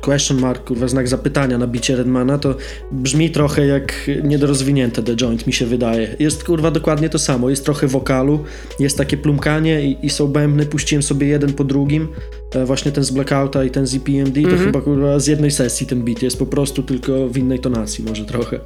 question 0.00 0.40
mark, 0.40 0.64
kurwa, 0.64 0.88
znak 0.88 1.08
zapytania 1.08 1.58
na 1.58 1.66
bicie 1.66 1.96
Redmana, 1.96 2.38
to 2.38 2.54
brzmi 2.92 3.30
trochę 3.30 3.66
jak 3.66 4.10
niedorozwinięte 4.24 5.02
The 5.02 5.16
Joint, 5.20 5.46
mi 5.46 5.52
się 5.52 5.66
wydaje. 5.66 6.16
Jest 6.18 6.39
kurwa 6.44 6.70
dokładnie 6.70 7.08
to 7.08 7.18
samo, 7.18 7.50
jest 7.50 7.64
trochę 7.64 7.86
wokalu, 7.86 8.44
jest 8.78 8.98
takie 8.98 9.16
plumkanie 9.16 9.82
i, 9.82 10.06
i 10.06 10.10
są 10.10 10.26
bębny, 10.28 10.66
puściłem 10.66 11.02
sobie 11.02 11.26
jeden 11.26 11.52
po 11.52 11.64
drugim, 11.64 12.08
e, 12.54 12.64
właśnie 12.64 12.92
ten 12.92 13.04
z 13.04 13.10
Blackouta 13.10 13.64
i 13.64 13.70
ten 13.70 13.86
z 13.86 13.98
PMD, 13.98 14.42
to 14.42 14.48
Mhm. 14.48 14.64
chyba 14.66 14.80
kurwa 14.80 15.18
z 15.18 15.26
jednej 15.26 15.50
sesji 15.50 15.86
ten 15.86 16.02
beat 16.02 16.22
jest 16.22 16.38
po 16.38 16.46
prostu 16.46 16.82
tylko 16.82 17.28
w 17.28 17.36
innej 17.36 17.58
tonacji 17.58 18.04
może 18.04 18.24
trochę. 18.24 18.60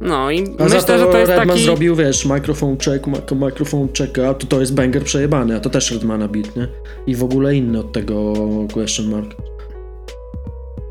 No 0.00 0.30
i 0.30 0.38
A 0.58 0.64
myślę, 0.64 0.82
to, 0.82 0.98
że 0.98 1.04
to 1.06 1.18
jest 1.18 1.30
Redman 1.30 1.48
taki... 1.48 1.64
zrobił, 1.64 1.96
wiesz, 1.96 2.24
microphone 2.24 2.76
check, 2.76 3.06
microphone 3.36 3.88
check, 3.98 4.18
a 4.18 4.34
to, 4.34 4.46
to 4.46 4.60
jest 4.60 4.74
banger 4.74 5.04
przejebany, 5.04 5.56
a 5.56 5.60
to 5.60 5.70
też 5.70 5.90
Redmana 5.90 6.28
beat, 6.28 6.56
nie? 6.56 6.68
I 7.06 7.14
w 7.14 7.24
ogóle 7.24 7.54
inny 7.54 7.78
od 7.78 7.92
tego 7.92 8.32
question 8.72 9.10
mark. 9.10 9.34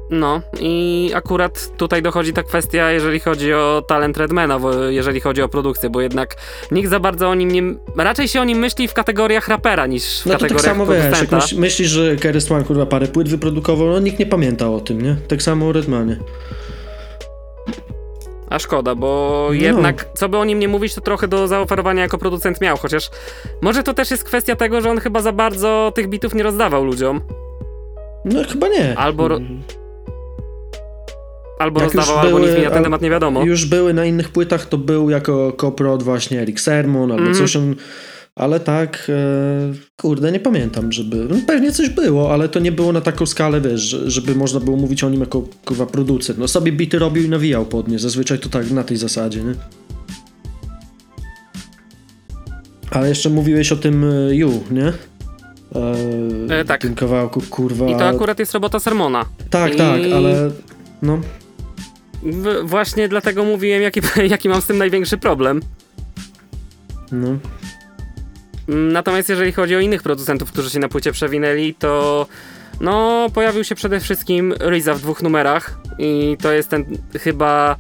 No 0.10 0.42
i 0.60 1.12
akurat 1.16 1.78
tutaj 1.78 2.02
dochodzi 2.02 2.34
ta 2.34 2.44
kwestia, 2.44 2.92
jeżeli 2.92 3.20
chodzi 3.20 3.54
o 3.54 3.84
talent 3.88 4.18
Redmana, 4.18 4.60
bo- 4.60 4.74
jeżeli 4.84 5.20
chodzi 5.22 5.42
o 5.42 5.50
produkcję, 5.50 5.90
bo 5.90 6.02
jednak 6.02 6.36
nikt 6.72 6.90
za 6.90 7.00
bardzo 7.00 7.30
o 7.30 7.36
nim 7.36 7.52
nie... 7.52 7.64
Raczej 7.96 8.28
się 8.28 8.42
o 8.42 8.44
nim 8.44 8.58
myśli 8.60 8.88
w 8.88 8.94
kategoriach 8.94 9.48
rapera 9.48 9.86
niż 9.88 10.22
w 10.22 10.26
No 10.26 10.34
to 10.34 10.40
tak 10.40 10.50
kategoriach 10.50 10.76
samo 10.78 10.86
wiesz, 10.86 11.22
jak 11.22 11.32
myśl, 11.32 11.60
myślisz, 11.60 11.90
że 11.90 12.16
Keres 12.16 12.52
One 12.52 12.64
kurwa 12.64 12.86
parę 12.86 13.08
płyt 13.08 13.30
wyprodukował, 13.30 13.88
no 13.88 14.00
nikt 14.00 14.20
nie 14.20 14.26
pamięta 14.26 14.70
o 14.70 14.80
tym, 14.80 15.02
nie? 15.02 15.16
Tak 15.28 15.42
samo 15.42 15.68
o 15.68 15.72
Redmanie. 15.72 16.18
A 18.50 18.60
szkoda, 18.60 18.96
bo 18.96 19.44
No. 19.48 19.54
jednak, 19.54 20.06
co 20.14 20.30
by 20.30 20.38
o 20.38 20.46
nim 20.46 20.60
nie 20.60 20.68
mówić, 20.68 20.96
to 20.96 21.02
trochę 21.02 21.28
do 21.28 21.48
zaoferowania 21.48 22.02
jako 22.02 22.18
producent 22.18 22.62
miał, 22.62 22.78
chociaż 22.78 23.10
może 23.62 23.84
to 23.84 23.94
też 23.94 24.12
jest 24.12 24.24
kwestia 24.24 24.56
tego, 24.56 24.82
że 24.82 24.90
on 24.90 25.00
chyba 25.00 25.22
za 25.22 25.32
bardzo 25.32 25.92
tych 25.96 26.08
bitów 26.08 26.34
nie 26.36 26.44
rozdawał 26.44 26.84
ludziom. 26.86 27.22
No 28.26 28.40
chyba 28.52 28.68
nie. 28.68 28.98
Albo 28.98 29.28
ro- 29.28 29.40
Albo 31.60 31.82
Jak 31.82 31.94
rozdawał, 31.94 32.20
albo 32.20 32.38
były- 32.38 32.48
nic 32.50 32.58
mi 32.60 32.64
na 32.64 32.70
ten 32.70 32.84
temat 32.84 33.02
nie 33.02 33.10
wiadomo. 33.10 33.44
Już 33.44 33.66
były 33.66 33.94
na 33.94 34.06
innych 34.06 34.30
płytach, 34.30 34.66
to 34.66 34.78
był 34.78 35.10
jako 35.10 35.54
coprod 35.62 36.04
właśnie 36.04 36.42
Eric 36.42 36.62
Sermon 36.62 37.12
albo 37.12 37.24
Mhm. 37.28 37.36
coś 37.38 37.56
on... 37.56 37.76
Ale 38.36 38.60
tak, 38.60 39.08
e, 39.10 39.74
kurde, 40.02 40.32
nie 40.32 40.40
pamiętam, 40.40 40.92
żeby... 40.92 41.28
No, 41.30 41.36
pewnie 41.48 41.72
coś 41.72 41.90
było, 41.90 42.34
ale 42.34 42.50
to 42.50 42.60
nie 42.60 42.72
było 42.72 42.94
na 42.94 43.02
taką 43.02 43.26
skalę, 43.26 43.62
wiesz, 43.62 43.82
że- 43.82 44.12
żeby 44.12 44.36
można 44.36 44.60
było 44.60 44.78
mówić 44.78 45.04
o 45.04 45.10
nim 45.10 45.20
jako, 45.20 45.44
kurwa, 45.66 45.86
producent. 45.86 46.40
No 46.40 46.48
sobie 46.48 46.72
bity 46.72 47.00
robił 47.00 47.24
i 47.24 47.30
nawijał 47.30 47.66
pod 47.66 47.88
nie. 47.88 48.00
Zazwyczaj 48.00 48.40
to 48.40 48.50
tak 48.50 48.72
na 48.72 48.84
tej 48.84 48.98
zasadzie, 48.98 49.44
nie? 49.44 49.54
Ale 52.92 53.10
jeszcze 53.10 53.30
mówiłeś 53.30 53.72
o 53.72 53.76
tym 53.76 54.04
e, 54.30 54.36
You, 54.36 54.64
nie? 54.72 54.94
E, 56.50 56.60
E, 56.60 56.66
tak. 56.66 56.82
Tym 56.82 56.96
kawałku, 56.96 57.42
kurwa. 57.50 57.88
I 57.90 57.96
to 57.96 58.06
akurat 58.08 58.40
jest 58.40 58.54
robota 58.54 58.80
Sermona. 58.80 59.26
Tak, 59.50 59.74
i- 59.74 59.78
tak, 59.78 60.02
ale... 60.16 60.52
No, 61.02 61.20
W, 62.24 62.64
właśnie 62.64 63.10
dlatego 63.10 63.44
mówiłem, 63.44 63.82
jaki, 63.82 64.02
jaki 64.30 64.50
mam 64.50 64.62
z 64.62 64.66
tym 64.66 64.78
największy 64.78 65.18
problem. 65.18 65.62
No. 67.12 67.38
Natomiast 68.68 69.30
jeżeli 69.30 69.52
chodzi 69.52 69.76
o 69.76 69.80
innych 69.80 70.04
producentów, 70.04 70.52
którzy 70.52 70.70
się 70.70 70.80
na 70.80 70.90
płycie 70.90 71.12
przewinęli, 71.12 71.74
to 71.74 72.26
no 72.82 73.28
pojawił 73.34 73.64
się 73.64 73.76
przede 73.76 74.00
wszystkim 74.00 74.54
Riza 74.70 74.94
w 74.94 75.02
dwóch 75.02 75.22
numerach 75.22 75.80
i 76.00 76.38
to 76.42 76.52
jest 76.52 76.70
ten 76.70 76.86
chyba 77.20 77.76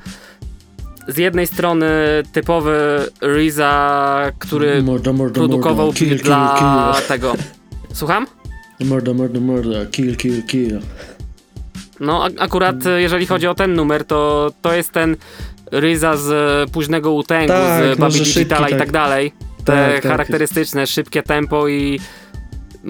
z 1.08 1.18
jednej 1.18 1.48
strony 1.48 1.88
typowy 2.32 3.06
Riza, 3.22 4.32
który 4.40 4.84
Morda, 4.84 5.14
morda, 5.14 5.34
produkował 5.34 5.86
morda. 5.86 6.00
Kill, 6.00 6.10
beat 6.10 6.22
kill, 6.22 6.28
dla 6.28 6.94
kill. 6.98 7.08
tego. 7.08 7.36
Słucham? 7.94 8.28
Morda, 8.80 9.14
morda, 9.14 9.40
morda. 9.40 9.86
Kill, 9.86 10.16
kill, 10.16 10.44
kill. 10.44 10.80
No 12.00 12.24
a- 12.24 12.30
akurat 12.44 12.86
e, 12.86 13.02
jeżeli 13.02 13.26
chodzi 13.26 13.48
o 13.48 13.56
ten 13.56 13.74
numer, 13.76 14.06
to 14.06 14.52
to 14.62 14.74
jest 14.74 14.92
ten 14.92 15.16
Riza 15.72 16.18
z 16.18 16.30
e, 16.30 16.72
późnego 16.72 17.12
Utęgu, 17.12 17.48
Tak, 17.48 17.84
z 17.96 18.00
no, 18.00 18.06
Babi 18.06 18.18
szybki, 18.18 18.34
Digitala 18.34 18.68
i 18.68 18.72
tak. 18.72 18.80
tak 18.80 18.92
dalej. 18.92 19.32
Te 19.58 19.64
Tak, 19.94 19.94
tak. 19.94 20.12
charakterystyczne, 20.12 20.88
szybkie 20.88 21.24
tempo 21.24 21.68
i 21.68 22.00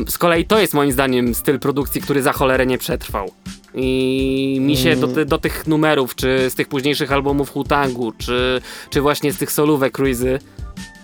z 0.08 0.18
kolei 0.18 0.46
to 0.46 0.60
jest 0.60 0.74
moim 0.74 0.92
zdaniem 0.92 1.36
styl 1.36 1.60
produkcji, 1.60 2.02
który 2.02 2.22
za 2.22 2.34
cholerę 2.34 2.66
nie 2.66 2.78
przetrwał. 2.78 3.32
I 3.74 4.58
mi 4.62 4.78
się 4.78 4.96
do, 4.96 5.26
do 5.26 5.38
tych 5.38 5.68
numerów, 5.68 6.16
czy 6.16 6.50
z 6.50 6.56
tych 6.56 6.68
późniejszych 6.68 7.12
albumów 7.12 7.50
Hutangu, 7.52 8.12
czy, 8.18 8.62
czy 8.90 9.02
właśnie 9.02 9.34
z 9.34 9.38
tych 9.38 9.52
solówek 9.52 10.00
Rizy, 10.00 10.40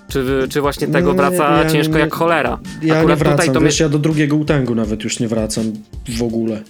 czy, 0.08 0.48
czy 0.50 0.62
właśnie 0.62 0.88
tego 0.88 1.14
wraca 1.14 1.64
ja 1.64 1.70
ciężko 1.70 1.98
jak 1.98 2.14
cholera. 2.14 2.60
Ja 2.82 2.98
Akurat 2.98 3.20
nie 3.20 3.24
wracam, 3.24 3.38
tutaj 3.40 3.54
to 3.54 3.62
wiesz, 3.62 3.80
ja 3.80 3.90
do 3.90 4.00
drugiego 4.00 4.36
utangu 4.36 4.76
nawet 4.76 5.04
już 5.04 5.20
nie 5.20 5.28
wracam 5.28 5.64
w 6.18 6.24
ogóle. 6.24 6.62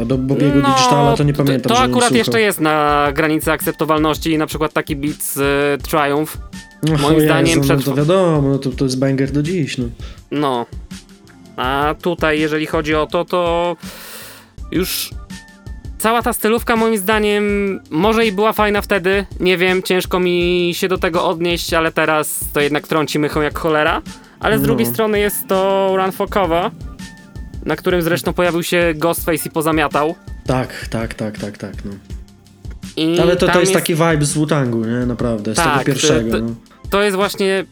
A 0.00 0.04
do 0.04 0.18
Bobiego 0.18 0.52
Digitala 0.62 1.16
to 1.16 1.22
nie 1.24 1.32
pamiętam, 1.32 1.62
No, 1.70 1.74
To 1.76 1.82
żebym 1.82 1.90
akurat 1.90 2.08
słuchał. 2.08 2.18
jeszcze 2.18 2.40
jest 2.40 2.60
na 2.60 3.08
granicy 3.14 3.52
akceptowalności, 3.52 4.38
na 4.38 4.46
przykład 4.46 4.72
taki 4.72 4.96
beat 4.96 5.22
z 5.22 5.36
y, 5.36 5.88
Triumph. 5.88 6.36
No, 6.82 6.98
moim 6.98 7.16
o 7.16 7.20
zdaniem 7.20 7.46
Jezu, 7.58 7.60
no 7.60 7.74
przetrwa- 7.74 7.84
to 7.84 7.94
wiadomo, 7.94 8.48
no 8.48 8.58
to, 8.58 8.70
to 8.70 8.84
jest 8.84 8.98
banger 8.98 9.30
do 9.30 9.42
dziś, 9.42 9.78
no. 9.78 9.84
No. 10.30 10.66
A 11.56 11.94
tutaj, 12.02 12.40
jeżeli 12.40 12.66
chodzi 12.66 12.94
o 12.94 13.06
to, 13.06 13.24
to 13.24 13.76
już 14.70 15.10
cała 15.98 16.22
ta 16.22 16.32
stylówka 16.32 16.76
moim 16.76 16.98
zdaniem 16.98 17.44
może 17.90 18.26
i 18.26 18.32
była 18.32 18.52
fajna 18.52 18.82
wtedy, 18.82 19.26
nie 19.40 19.56
wiem, 19.58 19.82
ciężko 19.82 20.20
mi 20.20 20.70
się 20.74 20.88
do 20.88 20.98
tego 20.98 21.24
odnieść, 21.28 21.74
ale 21.74 21.92
teraz 21.92 22.40
to 22.52 22.60
jednak 22.60 22.88
trąci 22.88 23.18
mychą 23.18 23.40
jak 23.40 23.58
cholera. 23.58 24.02
Ale 24.40 24.58
z 24.58 24.60
No. 24.60 24.66
drugiej 24.66 24.86
strony 24.86 25.18
jest 25.18 25.48
to 25.48 25.92
Run 25.96 26.12
for 26.12 26.28
Cover, 26.28 26.70
na 27.66 27.76
którym 27.76 28.02
zresztą 28.02 28.32
pojawił 28.32 28.62
się 28.62 28.94
Ghostface 28.96 29.48
i 29.48 29.50
pozamiatał. 29.50 30.14
Tak, 30.46 30.88
tak, 30.90 31.14
tak, 31.14 31.38
tak, 31.38 31.58
tak, 31.58 31.84
no. 31.84 31.90
I 32.96 33.20
Ale 33.20 33.36
to, 33.36 33.48
to 33.48 33.60
jest 33.60 33.72
taki 33.72 33.94
vibe 33.94 34.24
z 34.24 34.32
Wutangu, 34.32 34.84
nie? 34.84 35.06
Naprawdę, 35.06 35.52
z 35.54 35.56
Tak, 35.56 35.72
tego 35.78 35.84
pierwszego, 35.84 36.30
to- 36.30 36.44
no. 36.44 36.54
to 36.90 37.02
jest 37.02 37.16
właśnie. 37.16 37.64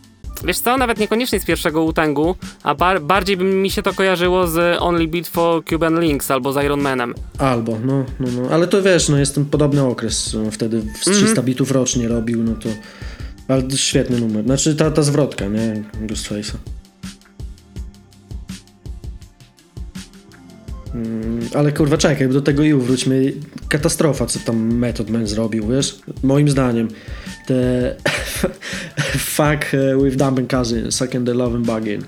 Wiesz 0.45 0.59
co, 0.59 0.77
nawet 0.77 0.99
niekoniecznie 0.99 1.41
z 1.41 1.45
pierwszego 1.45 1.83
Utangu, 1.85 2.35
a 2.63 2.75
bar 2.75 3.03
bardziej 3.03 3.37
by 3.37 3.45
mi 3.45 3.71
się 3.71 3.83
to 3.83 3.93
kojarzyło 3.95 4.47
z 4.47 4.77
Only 4.83 5.09
Beat 5.09 5.27
for 5.29 5.65
Cuban 5.65 6.01
Links 6.01 6.31
albo 6.31 6.53
z 6.53 6.65
Iron 6.65 6.81
Manem. 6.81 7.15
Albo, 7.39 7.79
no, 7.85 8.05
no, 8.21 8.29
no. 8.43 8.49
Ale 8.51 8.67
to 8.67 8.83
wiesz, 8.83 9.09
no 9.09 9.19
jest 9.19 9.35
ten 9.35 9.45
podobny 9.45 9.83
okres. 9.83 10.37
Wtedy 10.53 10.81
z 10.81 11.01
300 11.01 11.21
Mhm. 11.29 11.45
bitów 11.47 11.71
rocznie 11.71 12.09
robił, 12.09 12.43
no 12.45 12.53
to... 12.55 12.69
Ale 13.49 13.63
świetny 13.77 14.21
numer. 14.21 14.45
Znaczy 14.45 14.77
ta, 14.77 14.91
ta 14.91 15.03
zwrotka, 15.03 15.45
nie? 15.47 15.83
Ghostface'a. 16.07 16.55
Mm, 20.95 21.41
ale 21.55 21.73
kurwa, 21.73 21.97
czekaj, 21.97 22.29
do 22.29 22.43
tego 22.43 22.63
i 22.63 22.75
wróćmy. 22.75 23.33
Katastrofa, 23.69 24.27
co 24.27 24.39
tam 24.39 24.75
Method 24.75 25.11
Man 25.11 25.27
zrobił, 25.27 25.69
wiesz? 25.69 25.99
Moim 26.23 26.49
zdaniem. 26.49 26.89
Te 27.47 27.95
fuck 29.37 29.67
with 30.03 30.17
dumb 30.17 30.39
and 30.39 30.51
cousin, 30.51 30.93
sucking 30.93 31.27
the 31.27 31.35
love 31.35 31.57
and 31.57 31.67
bugging. 31.67 32.05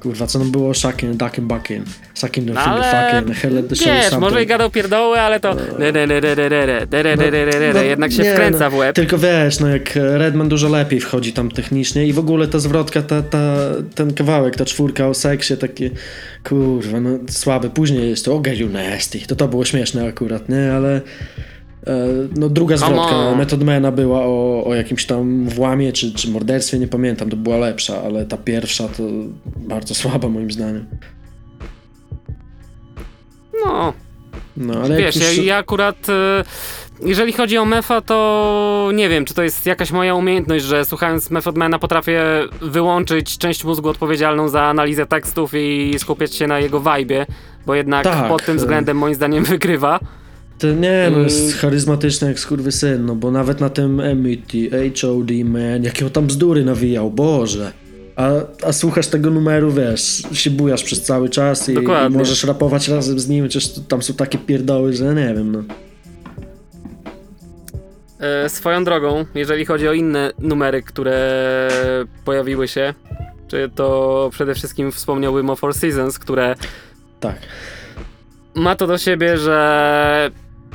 Kurwa, 0.00 0.26
co 0.26 0.38
nam 0.38 0.50
było 0.50 0.72
ducking, 1.14 1.46
bucking, 1.46 1.86
sucking 2.14 2.46
the 2.46 2.52
No, 2.52 2.60
ale 2.60 3.62
the 3.62 3.76
show 3.76 3.86
wiesz, 3.86 4.18
może 4.20 4.42
i 4.42 4.46
gadał 4.46 4.70
pierdoły, 4.70 5.20
ale 5.20 5.40
to 5.40 5.56
No, 7.74 7.82
jednak 7.82 8.12
się 8.12 8.24
wkręca 8.24 8.64
no, 8.64 8.70
w 8.70 8.74
łeb. 8.74 8.96
Tylko 8.96 9.18
wiesz, 9.18 9.60
no 9.60 9.68
jak 9.68 9.94
Redman 9.94 10.48
dużo 10.48 10.68
lepiej 10.68 11.00
wchodzi 11.00 11.32
tam 11.32 11.50
technicznie 11.50 12.06
i 12.06 12.12
w 12.12 12.18
ogóle 12.18 12.48
ta 12.48 12.58
zwrotka, 12.58 13.02
ta, 13.02 13.22
ta, 13.22 13.56
ten 13.94 14.14
kawałek, 14.14 14.56
ta 14.56 14.64
czwórka 14.64 15.08
o 15.08 15.14
seksie, 15.14 15.56
takie 15.56 15.90
kurwa, 16.44 17.00
no 17.00 17.10
słabe. 17.30 17.70
Później 17.70 18.10
jest 18.10 18.24
to, 18.24 18.34
oh 18.34 18.50
you 18.50 18.68
nasty, 18.68 19.18
to 19.26 19.36
to 19.36 19.48
było 19.48 19.64
śmieszne 19.64 20.06
akurat, 20.06 20.48
nie, 20.48 20.72
ale 20.72 20.96
e, 20.96 21.00
no 22.36 22.48
druga 22.48 22.76
zwrotka. 22.76 23.34
Method 23.36 23.62
Mana 23.64 23.92
była 23.92 24.20
o, 24.22 24.64
o 24.66 24.74
jakimś 24.74 25.06
tam 25.06 25.48
włamie 25.48 25.92
czy, 25.92 26.14
czy 26.14 26.30
morderstwie, 26.30 26.78
nie 26.78 26.88
pamiętam, 26.88 27.30
to 27.30 27.36
była 27.36 27.56
lepsza, 27.56 28.02
ale 28.02 28.26
ta 28.26 28.36
pierwsza 28.36 28.88
to 28.88 29.02
bardzo 29.56 29.94
słaba 30.00 30.28
moim 30.28 30.50
zdaniem. 30.50 30.86
No, 33.64 33.92
No, 34.56 34.80
ale 34.84 34.96
wiesz, 34.96 35.16
już... 35.16 35.36
ja, 35.36 35.42
ja 35.42 35.56
akurat... 35.56 36.08
e, 36.08 36.44
Jeżeli 37.06 37.32
chodzi 37.32 37.58
o 37.58 37.64
Mefa, 37.64 38.00
to 38.00 38.90
nie 38.94 39.08
wiem, 39.08 39.24
czy 39.24 39.34
to 39.34 39.42
jest 39.42 39.66
jakaś 39.66 39.90
moja 39.92 40.14
umiejętność, 40.14 40.64
że 40.64 40.84
słuchając 40.84 41.30
Method 41.30 41.56
Mana 41.56 41.78
potrafię 41.78 42.22
wyłączyć 42.60 43.38
część 43.38 43.64
mózgu 43.64 43.88
odpowiedzialną 43.88 44.48
za 44.48 44.62
analizę 44.62 45.06
tekstów 45.06 45.52
i 45.54 45.94
skupiać 45.98 46.34
się 46.34 46.46
na 46.46 46.58
jego 46.58 46.80
vibe, 46.80 47.26
bo 47.66 47.74
jednak 47.74 48.04
Tak, 48.04 48.28
pod 48.28 48.44
tym 48.44 48.54
e. 48.54 48.58
względem 48.58 48.96
moim 48.96 49.14
zdaniem 49.14 49.44
wygrywa. 49.54 50.00
To 50.60 50.66
nie, 50.72 51.08
no 51.12 51.18
I- 51.20 51.22
jest 51.22 51.54
charyzmatyczny 51.56 52.28
jak 52.28 52.38
skurwysyn, 52.40 53.06
no 53.06 53.14
bo 53.14 53.30
nawet 53.30 53.60
na 53.60 53.70
tym 53.70 54.00
MIT, 54.16 54.52
HOD, 55.02 55.30
man, 55.44 55.82
jakie 55.84 56.04
on 56.06 56.10
tam 56.10 56.26
bzdury 56.26 56.64
nawijał, 56.64 57.10
Boże. 57.10 57.72
A, 58.16 58.30
a 58.66 58.72
słuchasz 58.72 59.06
tego 59.06 59.30
numeru, 59.30 59.72
wiesz, 59.72 60.22
się 60.32 60.50
bujasz 60.50 60.84
przez 60.84 61.02
cały 61.02 61.28
czas 61.28 61.68
i, 61.68 61.72
i 61.72 62.10
możesz 62.10 62.44
rapować 62.44 62.88
razem 62.88 63.20
z 63.20 63.28
nim, 63.28 63.44
chociaż 63.44 63.68
tam 63.88 64.02
są 64.02 64.14
takie 64.14 64.38
pierdoły, 64.38 64.92
że 64.92 65.14
nie 65.14 65.34
wiem, 65.34 65.52
no. 65.52 65.62
E, 68.20 68.48
swoją 68.48 68.84
drogą, 68.84 69.24
jeżeli 69.34 69.64
chodzi 69.66 69.88
o 69.88 69.92
inne 69.92 70.32
numery, 70.38 70.82
które 70.82 71.68
pojawiły 72.24 72.68
się, 72.68 72.94
czy 73.48 73.70
to 73.74 74.28
przede 74.32 74.54
wszystkim 74.54 74.92
wspomniałbym 74.92 75.50
o 75.50 75.56
Four 75.56 75.74
Seasons, 75.74 76.18
które 76.18 76.54
Tak. 77.20 77.36
ma 78.54 78.76
to 78.76 78.86
do 78.86 78.98
siebie, 78.98 79.38
że 79.38 80.30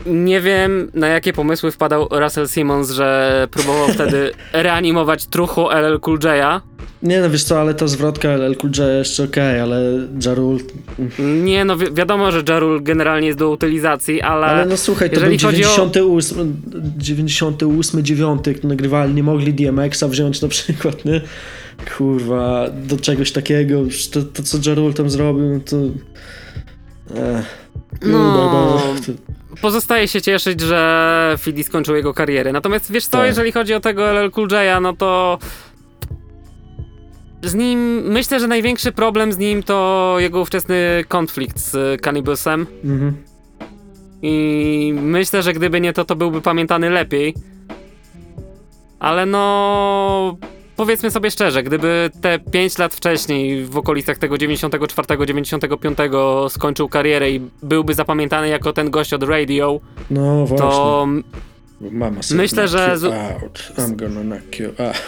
nie 0.06 0.42
wiem 0.42 0.92
na 0.94 1.08
jakie 1.08 1.34
pomysły 1.34 1.72
wpadał 1.72 2.08
Russell 2.12 2.48
Simmons, 2.48 2.92
że 2.92 3.48
próbował 3.52 3.88
wtedy 3.88 4.32
reanimować 4.54 5.26
truchu 5.26 5.70
LL 5.72 6.00
Cool 6.00 6.20
J'a. 6.20 6.60
Nie 7.04 7.22
no, 7.22 7.30
wiesz 7.30 7.44
co, 7.44 7.60
ale 7.62 7.74
ta 7.74 7.88
zwrotka 7.88 8.30
LL 8.30 8.56
Cool 8.56 8.72
J 8.78 8.88
jeszcze 8.98 9.24
okej, 9.24 9.60
ale 9.60 10.08
Jarul... 10.26 10.60
Nie 11.44 11.66
no, 11.66 11.78
wi- 11.78 11.94
wiadomo, 11.94 12.32
że 12.32 12.44
Jarul 12.50 12.84
generalnie 12.84 13.28
jest 13.28 13.40
do 13.40 13.50
utylizacji, 13.50 14.22
ale, 14.22 14.46
Ale 14.46 14.66
no 14.66 14.78
słuchaj, 14.78 15.10
to 15.10 15.20
był 15.20 15.30
chodzi 15.32 15.66
o- 15.66 15.70
98, 15.70 16.62
98, 16.98 18.04
9, 18.04 18.48
jak 18.48 18.60
to 18.60 18.68
nagrywali, 18.68 19.14
nie 19.14 19.24
mogli 19.24 19.54
DMX-a 19.54 20.08
wziąć 20.08 20.42
na 20.42 20.48
przykład, 20.48 21.06
nie? 21.06 21.22
Kurwa, 21.98 22.70
do 22.88 22.98
czegoś 22.98 23.32
takiego, 23.32 23.82
to, 24.12 24.22
to 24.24 24.44
co 24.44 24.58
Jarul 24.70 24.94
tam 24.94 25.10
zrobił, 25.10 25.50
no 25.50 25.60
to... 25.60 25.76
Ech. 27.22 27.66
No. 28.02 28.84
to, 29.06 29.12
pozostaje 29.62 30.08
się 30.08 30.22
cieszyć, 30.22 30.62
że 30.62 31.36
Fidi 31.40 31.64
skończył 31.64 31.96
jego 31.96 32.14
karierę. 32.14 32.52
Natomiast 32.52 32.92
wiesz 32.92 33.06
co, 33.06 33.18
Tak. 33.18 33.28
jeżeli 33.28 33.52
chodzi 33.52 33.74
o 33.74 33.80
tego 33.80 34.12
LL 34.12 34.32
Cool 34.32 34.48
J'a, 34.48 34.82
no 34.82 34.94
to 34.94 35.40
z 37.44 37.56
nim, 37.56 38.02
myślę, 38.12 38.40
że 38.40 38.48
największy 38.48 38.92
problem 38.92 39.34
z 39.34 39.38
nim 39.38 39.64
to 39.64 40.16
jego 40.20 40.42
ówczesny 40.42 41.04
konflikt 41.08 41.60
z 41.60 42.02
Cannibusem 42.02 42.68
mhm. 42.84 43.18
i 44.22 44.94
myślę, 45.02 45.44
że 45.44 45.54
gdyby 45.54 45.82
nie 45.82 45.94
to, 45.94 46.06
to 46.06 46.16
byłby 46.16 46.42
pamiętany 46.42 46.90
lepiej. 46.90 47.34
Ale 49.00 49.26
no... 49.26 50.38
Powiedzmy 50.76 51.12
sobie 51.12 51.32
szczerze, 51.32 51.64
gdyby 51.64 52.10
te 52.22 52.40
5 52.40 52.78
lat 52.78 52.96
wcześniej, 52.96 53.66
w 53.66 53.78
okolicach 53.78 54.18
tego 54.18 54.36
94-95 54.36 56.50
skończył 56.50 56.90
karierę 56.90 57.32
i 57.32 57.42
byłby 57.64 57.94
zapamiętany 57.94 58.50
jako 58.50 58.74
ten 58.74 58.92
gość 58.92 59.14
od 59.14 59.24
Radio, 59.24 59.80
No 60.10 60.46
właśnie. 60.46 60.68
to 60.68 61.08
Mama 61.82 62.20
myślę, 62.32 62.68
że 62.68 62.92
out. 62.92 63.72
I'm 63.78 63.96
gonna 63.96 64.22
knock 64.22 64.60
you 64.60 64.70
out. 64.78 65.06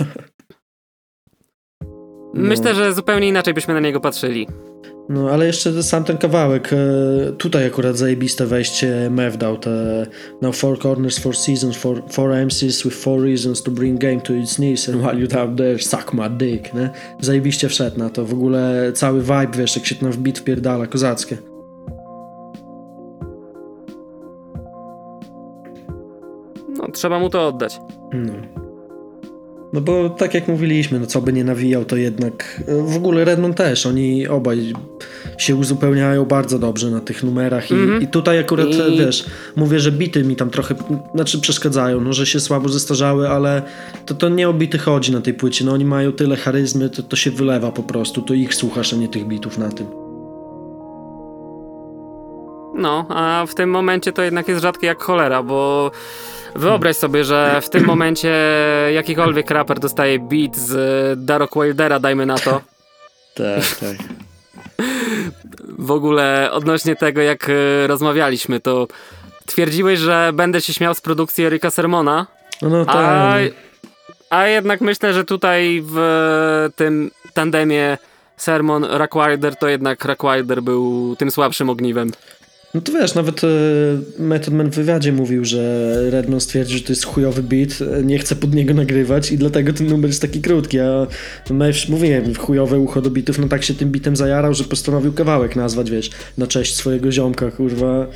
myślę, 2.34 2.76
że 2.76 2.94
zupełnie 2.94 3.28
inaczej 3.28 3.54
byśmy 3.54 3.74
na 3.74 3.80
niego 3.80 4.00
patrzyli. 4.00 4.48
No, 5.10 5.30
ale 5.30 5.46
jeszcze 5.46 5.84
sam 5.84 6.04
ten 6.04 6.18
kawałek. 6.18 6.74
e, 6.74 7.32
Tutaj 7.32 7.66
akurat 7.66 7.98
zajebiste 7.98 8.46
wejście 8.46 9.10
Mev 9.10 9.38
dał 9.38 9.58
te 9.58 10.06
Now 10.42 10.56
four 10.56 10.80
corners, 10.80 11.20
four 11.20 11.36
seasons, 11.38 11.78
four, 11.78 12.04
four 12.10 12.32
MCs 12.46 12.84
with 12.84 12.96
four 12.96 13.22
reasons 13.22 13.64
to 13.64 13.72
bring 13.72 14.00
game 14.00 14.22
to 14.22 14.34
its 14.34 14.56
knees 14.56 14.90
and 14.90 15.02
while 15.02 15.20
you 15.20 15.28
down 15.28 15.56
there 15.56 15.80
suck 15.80 16.14
my 16.14 16.30
dick, 16.30 16.74
nie? 16.74 16.90
Zajebiście 17.22 17.70
wszedł 17.70 18.00
na 18.00 18.10
to. 18.10 18.26
W 18.26 18.34
ogóle 18.34 18.92
cały 18.94 19.22
vibe, 19.22 19.52
wiesz, 19.58 19.76
jak 19.76 19.86
się 19.86 19.96
tam 19.96 20.12
w 20.12 20.18
beat 20.18 20.40
wpierdala, 20.40 20.88
kozackie. 20.88 21.38
No, 26.78 26.88
trzeba 26.94 27.20
mu 27.20 27.30
to 27.30 27.48
oddać. 27.48 27.80
No. 28.14 28.34
No 29.74 29.82
bo 29.82 30.10
tak 30.10 30.34
jak 30.34 30.48
mówiliśmy, 30.48 31.00
no 31.00 31.06
co 31.06 31.22
by 31.22 31.34
nie 31.34 31.44
nawijał, 31.44 31.86
to 31.86 31.96
jednak 31.98 32.62
e, 32.68 32.84
w 32.94 32.96
ogóle 32.96 33.26
Redmond 33.26 33.58
też, 33.58 33.86
oni 33.86 34.28
obaj 34.28 34.74
się 35.38 35.56
uzupełniają 35.56 36.26
bardzo 36.26 36.60
dobrze 36.60 36.92
na 36.92 37.00
tych 37.00 37.24
numerach 37.24 37.72
i, 37.72 37.74
Mhm. 37.74 38.02
i 38.02 38.08
tutaj 38.08 38.40
akurat, 38.40 38.68
I- 38.68 38.98
wiesz, 38.98 39.26
mówię, 39.56 39.80
że 39.80 39.92
bity 39.92 40.24
mi 40.24 40.36
tam 40.36 40.50
trochę, 40.50 40.76
znaczy 41.16 41.40
przeszkadzają, 41.42 42.02
no 42.02 42.14
że 42.14 42.26
się 42.26 42.40
słabo 42.40 42.70
zestarzały, 42.70 43.30
ale 43.30 43.62
to, 44.06 44.14
to 44.16 44.30
nie 44.30 44.50
o 44.50 44.54
bity 44.54 44.78
chodzi 44.78 45.12
na 45.12 45.22
tej 45.22 45.34
płycie, 45.34 45.66
no 45.66 45.72
oni 45.72 45.86
mają 45.86 46.12
tyle 46.12 46.36
charyzmy, 46.36 46.90
to, 46.90 47.04
to 47.04 47.16
się 47.16 47.32
wylewa 47.32 47.72
po 47.72 47.84
prostu, 47.84 48.22
to 48.22 48.34
ich 48.34 48.56
słuchasz, 48.56 48.94
a 48.94 48.96
nie 48.96 49.08
tych 49.08 49.28
bitów 49.28 49.58
na 49.58 49.70
tym. 49.72 50.07
No, 52.78 53.06
a 53.10 53.46
w 53.48 53.56
tym 53.56 53.70
momencie 53.70 54.12
to 54.14 54.22
jednak 54.22 54.48
jest 54.48 54.62
rzadkie 54.62 54.88
jak 54.88 55.04
cholera, 55.04 55.44
bo 55.44 55.92
wyobraź 56.56 56.96
sobie, 56.96 57.24
że 57.24 57.62
w 57.62 57.70
tym 57.70 57.86
momencie 57.86 58.34
jakikolwiek 58.94 59.52
raper 59.52 59.80
dostaje 59.80 60.20
beat 60.20 60.56
z 60.56 61.26
Darok 61.26 61.52
Wildera, 61.56 62.00
dajmy 62.00 62.26
na 62.26 62.38
to. 62.38 62.62
Tak, 63.36 63.76
tak. 63.80 64.08
W 65.80 65.92
ogóle 65.92 66.50
odnośnie 66.52 66.96
tego, 66.96 67.22
jak 67.22 67.50
e, 67.50 67.88
rozmawialiśmy, 67.88 68.60
to 68.60 68.88
twierdziłeś, 69.46 70.00
że 70.00 70.32
będę 70.34 70.62
się 70.62 70.74
śmiał 70.74 70.94
z 70.94 71.02
produkcji 71.02 71.46
Erika 71.46 71.70
Sermona, 71.70 72.28
No, 72.62 72.70
no 72.70 72.82
a, 72.82 72.94
tak. 72.94 73.52
a 74.30 74.48
jednak 74.48 74.82
myślę, 74.82 75.14
że 75.14 75.24
tutaj 75.26 75.84
w 75.86 76.70
tym 76.76 77.12
tandemie 77.34 77.98
Sermon 78.38 78.84
Rack 78.84 79.14
Wilder 79.16 79.56
to 79.56 79.68
jednak 79.68 80.06
Rack 80.06 80.22
Wilder 80.24 80.62
był 80.62 81.16
tym 81.16 81.32
słabszym 81.32 81.70
ogniwem. 81.70 82.12
No 82.78 82.82
to 82.82 82.92
wiesz, 82.92 83.16
nawet 83.16 83.44
e, 83.44 83.48
Method 84.20 84.54
Man 84.54 84.72
w 84.72 84.76
wywiadzie 84.76 85.12
mówił, 85.12 85.46
że 85.46 85.94
Redmond 86.12 86.44
stwierdził, 86.44 86.78
że 86.78 86.84
to 86.84 86.92
jest 86.92 87.06
chujowy 87.06 87.44
beat, 87.44 87.70
e, 87.82 88.04
nie 88.04 88.20
chce 88.20 88.36
pod 88.36 88.54
niego 88.56 88.74
nagrywać 88.74 89.32
i 89.32 89.38
dlatego 89.38 89.74
ten 89.74 89.88
numer 89.88 90.10
jest 90.10 90.22
taki 90.22 90.42
krótki, 90.42 90.80
a 90.80 91.08
ja 91.60 91.68
już 91.68 91.90
mówiłem, 91.90 92.36
chujowe 92.36 92.80
ucho 92.80 93.02
do 93.02 93.10
bitów, 93.10 93.40
no 93.40 93.48
tak 93.48 93.64
się 93.64 93.74
tym 93.74 93.92
bitem 93.92 94.16
zajarał, 94.16 94.54
że 94.54 94.64
postanowił 94.64 95.14
kawałek 95.14 95.56
nazwać, 95.56 95.92
wiesz, 95.92 96.10
na 96.38 96.48
cześć 96.48 96.76
swojego 96.76 97.12
ziomka, 97.12 97.52
kurwa. 97.52 98.08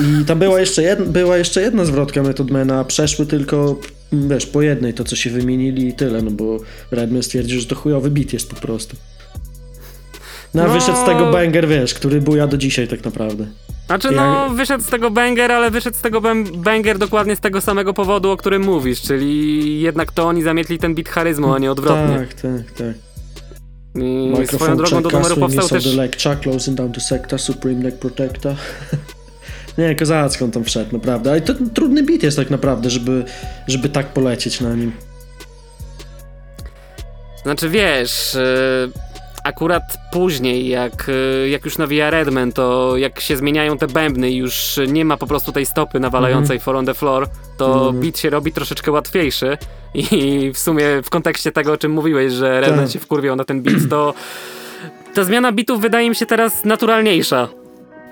I 0.00 0.24
tam 0.24 0.38
była 0.38 0.60
jeszcze, 0.60 0.82
jedna, 0.82 1.06
była 1.06 1.36
jeszcze 1.36 1.62
jedna 1.62 1.84
zwrotka 1.84 2.22
Method 2.22 2.50
Mana, 2.50 2.84
przeszły 2.84 3.26
tylko, 3.26 3.80
m, 4.12 4.28
wiesz, 4.28 4.46
po 4.46 4.62
jednej 4.62 4.94
to, 4.94 5.04
co 5.04 5.16
się 5.16 5.30
wymienili 5.30 5.88
i 5.88 5.92
tyle, 5.92 6.22
no 6.22 6.30
bo 6.30 6.58
Redman 6.90 7.22
stwierdził, 7.22 7.60
że 7.60 7.66
to 7.66 7.74
chujowy 7.74 8.10
beat 8.10 8.32
jest 8.32 8.50
po 8.50 8.56
prostu. 8.56 8.96
No, 10.54 10.62
a 10.62 10.66
No. 10.66 10.72
wyszedł 10.72 10.98
z 11.02 11.04
tego 11.06 11.32
banger, 11.32 11.68
wiesz, 11.68 11.94
który 11.94 12.20
buja 12.20 12.46
do 12.46 12.56
dzisiaj 12.56 12.88
tak 12.88 13.04
naprawdę. 13.04 13.46
Znaczy, 13.88 14.10
no, 14.10 14.50
wyszedł 14.50 14.84
z 14.84 14.86
tego 14.86 15.10
banger, 15.10 15.52
ale 15.52 15.70
wyszedł 15.70 15.96
z 15.96 16.00
tego 16.00 16.20
bang- 16.20 16.56
banger 16.56 16.98
dokładnie 16.98 17.36
z 17.36 17.40
tego 17.40 17.60
samego 17.60 17.94
powodu, 17.94 18.30
o 18.30 18.36
którym 18.36 18.62
mówisz, 18.62 19.02
czyli 19.02 19.80
jednak 19.80 20.12
to 20.12 20.26
oni 20.26 20.42
zamietli 20.42 20.78
ten 20.78 20.94
beat 20.94 21.08
charyzmą, 21.08 21.54
a 21.54 21.58
nie 21.58 21.70
odwrotnie. 21.70 22.18
Tak, 22.18 22.34
tak, 22.34 22.72
tak. 22.76 22.94
I 24.02 24.46
swoją 24.46 24.76
drogą 24.76 25.02
do 25.02 25.10
numeru 25.10 25.36
powstał 25.36 25.68
też... 25.68 25.94
leg, 25.94 26.16
chuck 26.22 26.40
closing 26.40 26.76
down 26.76 26.92
to 26.92 27.00
sector, 27.00 27.38
supreme 27.38 27.80
neck 27.80 27.98
protector. 27.98 28.54
Nie, 29.78 29.94
kozacko 29.94 30.44
on 30.44 30.50
tam 30.50 30.64
wszedł, 30.64 30.92
naprawdę. 30.92 31.30
Ale 31.30 31.40
to 31.40 31.54
trudny 31.74 32.02
beat 32.02 32.22
jest 32.22 32.36
tak 32.36 32.50
naprawdę, 32.50 32.90
żeby, 32.90 33.24
żeby 33.66 33.88
tak 33.88 34.06
polecieć 34.06 34.60
na 34.60 34.74
nim. 34.74 34.92
Znaczy, 37.42 37.68
wiesz, 37.68 38.34
y, 38.34 38.92
akurat 39.48 39.82
później, 40.12 40.68
jak, 40.68 41.08
y, 41.08 41.48
jak 41.48 41.64
już 41.64 41.78
nawija 41.78 42.10
Redman, 42.10 42.52
to 42.52 42.96
jak 42.96 43.20
się 43.20 43.36
zmieniają 43.36 43.78
te 43.78 43.86
bębny 43.86 44.30
i 44.30 44.36
już 44.36 44.80
nie 44.88 45.04
ma 45.04 45.16
po 45.16 45.26
prostu 45.26 45.52
tej 45.52 45.66
stopy 45.66 46.00
nawalającej 46.00 46.58
for 46.60 46.76
on 46.76 46.86
the 46.86 46.94
floor, 46.94 47.28
to 47.56 47.74
Mhm. 47.74 48.00
beat 48.00 48.18
się 48.18 48.30
robi 48.30 48.52
troszeczkę 48.52 48.92
łatwiejszy 48.92 49.58
i 49.94 50.50
w 50.54 50.58
sumie 50.58 50.84
w 51.04 51.10
kontekście 51.10 51.52
tego, 51.52 51.72
o 51.72 51.76
czym 51.76 51.92
mówiłeś, 51.92 52.32
że 52.32 52.60
Redman 52.60 52.84
Tak. 52.84 52.90
się 52.92 52.98
wkurwiał 52.98 53.36
na 53.36 53.44
ten 53.44 53.62
beat, 53.62 53.78
to 53.90 54.14
ta 55.14 55.24
zmiana 55.24 55.52
bitów 55.52 55.80
wydaje 55.80 56.08
mi 56.08 56.14
się 56.16 56.26
teraz 56.26 56.64
naturalniejsza. 56.64 57.48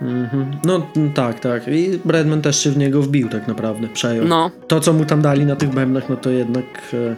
Mhm. 0.02 0.50
No 0.64 0.86
mm, 0.96 1.12
tak, 1.12 1.40
tak. 1.40 1.68
I 1.68 1.98
Redman 2.06 2.42
też 2.42 2.64
się 2.64 2.70
w 2.70 2.76
niego 2.76 3.02
wbił 3.02 3.28
tak 3.28 3.48
naprawdę, 3.48 3.88
przejął. 3.88 4.24
No, 4.26 4.50
To, 4.68 4.80
co 4.80 4.92
mu 4.92 5.04
tam 5.04 5.22
dali 5.22 5.46
na 5.46 5.56
tych 5.56 5.68
bębnach, 5.68 6.08
no 6.08 6.16
to 6.16 6.30
jednak 6.30 6.64
e, 6.94 7.16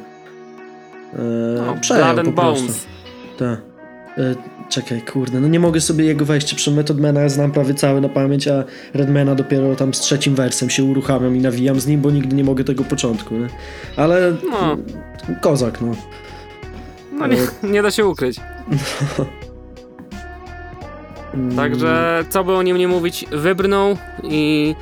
e, 1.19 1.63
no 1.67 1.75
przejął 1.81 2.17
po 2.17 2.33
prostu. 2.33 2.33
Bones. 2.33 2.87
Tak. 3.39 3.68
E, 4.19 4.35
czekaj, 4.69 5.03
kurde, 5.03 5.41
no 5.41 5.49
nie 5.49 5.61
mogę 5.61 5.81
sobie 5.81 6.05
jego 6.05 6.25
wejście 6.25 6.57
przy 6.57 6.71
Methodmana, 6.71 7.29
znam 7.29 7.53
prawie 7.53 7.75
cały 7.75 8.01
na 8.01 8.09
pamięć, 8.09 8.49
a 8.49 8.65
Redmana 8.95 9.35
dopiero 9.35 9.77
tam 9.77 9.95
z 9.95 10.01
trzecim 10.01 10.35
wersem 10.35 10.71
się 10.71 10.85
uruchamiam 10.85 11.37
i 11.37 11.41
nawijam 11.41 11.81
z 11.81 11.87
nim, 11.87 12.01
bo 12.01 12.11
nigdy 12.11 12.37
nie 12.37 12.45
mogę 12.45 12.65
tego 12.65 12.85
początku, 12.85 13.35
nie? 13.35 13.49
Ale 13.97 14.37
No. 14.51 14.77
kozak, 15.41 15.81
no. 15.81 15.95
No 17.13 17.27
nie, 17.27 17.37
nie 17.63 17.83
da 17.83 17.91
się 17.91 18.07
ukryć. 18.07 18.41
Mm, 21.35 21.57
Także 21.57 22.25
co 22.31 22.45
by 22.45 22.53
o 22.55 22.63
nim 22.63 22.77
nie 22.79 22.89
mówić, 22.89 23.25
wybrnął 23.33 23.97
i 24.23 24.75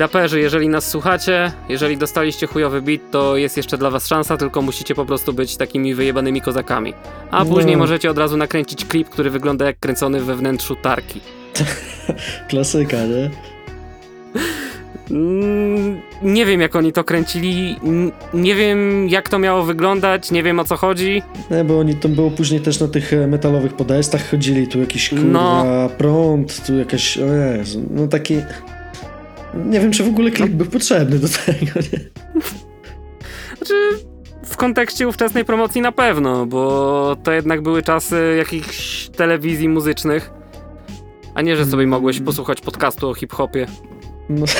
raperzy, 0.00 0.40
jeżeli 0.40 0.68
nas 0.68 0.88
słuchacie, 0.90 1.52
jeżeli 1.68 1.96
dostaliście 1.96 2.46
chujowy 2.46 2.82
beat, 2.82 3.00
to 3.10 3.36
jest 3.36 3.56
jeszcze 3.56 3.78
dla 3.78 3.90
was 3.90 4.06
szansa, 4.06 4.36
tylko 4.36 4.62
musicie 4.62 4.94
po 4.94 5.04
prostu 5.06 5.32
być 5.32 5.56
takimi 5.56 5.94
wyjebanymi 5.94 6.40
kozakami. 6.40 6.94
A 7.30 7.44
No. 7.44 7.50
później 7.50 7.76
możecie 7.76 8.10
od 8.10 8.18
razu 8.18 8.36
nakręcić 8.36 8.84
klip, 8.84 9.08
który 9.08 9.30
wygląda 9.30 9.64
jak 9.66 9.78
kręcony 9.80 10.20
we 10.20 10.36
wnętrzu 10.36 10.76
tarki. 10.76 11.20
Klasyka, 12.48 12.96
nie? 12.96 13.30
Mm, 15.10 16.00
nie 16.22 16.46
wiem 16.46 16.60
jak 16.60 16.76
oni 16.76 16.92
to 16.92 17.04
kręcili, 17.04 17.76
nie 18.34 18.54
wiem 18.54 19.08
jak 19.08 19.28
to 19.28 19.38
miało 19.38 19.62
wyglądać, 19.62 20.30
nie 20.30 20.42
wiem 20.42 20.60
o 20.60 20.64
co 20.64 20.76
chodzi. 20.76 21.22
Nie, 21.50 21.64
bo 21.64 21.78
oni 21.78 21.94
tam 21.94 22.12
było 22.14 22.30
później 22.30 22.60
też 22.60 22.80
na 22.80 22.88
tych 22.88 23.12
e, 23.12 23.26
metalowych 23.26 23.72
podestach 23.74 24.30
chodzili, 24.30 24.68
tu 24.68 24.80
jakiś 24.80 25.08
kurwa 25.08 25.24
No. 25.24 25.64
prąd, 25.98 26.66
tu 26.66 26.78
jakaś, 26.78 27.18
o 27.18 27.26
Jezu, 27.34 27.82
no 27.90 28.06
taki... 28.06 28.36
Nie 29.54 29.80
wiem, 29.80 29.90
czy 29.90 30.04
w 30.04 30.08
ogóle 30.08 30.30
klip 30.30 30.50
był 30.50 30.66
potrzebny 30.66 31.18
do 31.18 31.28
tego, 31.28 31.80
nie? 31.92 32.00
Znaczy, 33.56 33.74
w 34.44 34.56
kontekście 34.56 35.08
ówczesnej 35.08 35.44
promocji 35.44 35.80
na 35.80 35.92
pewno, 35.92 36.46
bo 36.46 37.16
to 37.22 37.32
jednak 37.32 37.62
były 37.62 37.82
czasy 37.82 38.34
jakichś 38.38 39.08
telewizji 39.08 39.68
muzycznych, 39.68 40.30
a 41.34 41.42
nie, 41.42 41.56
że 41.56 41.66
sobie 41.66 41.86
mogłeś 41.86 42.20
posłuchać 42.20 42.60
podcastu 42.60 43.08
o 43.08 43.14
hip-hopie. 43.14 43.66
No. 44.28 44.46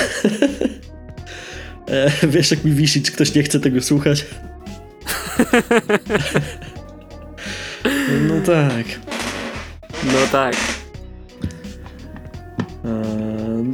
E, 1.87 2.27
wiesz, 2.27 2.51
jak 2.51 2.63
mi 2.63 2.71
wisi, 2.71 3.01
czy 3.01 3.11
ktoś 3.11 3.35
nie 3.35 3.43
chce 3.43 3.59
tego 3.59 3.81
słuchać? 3.81 4.25
no 8.27 8.41
tak. 8.45 8.85
No 10.03 10.19
tak. 10.31 10.55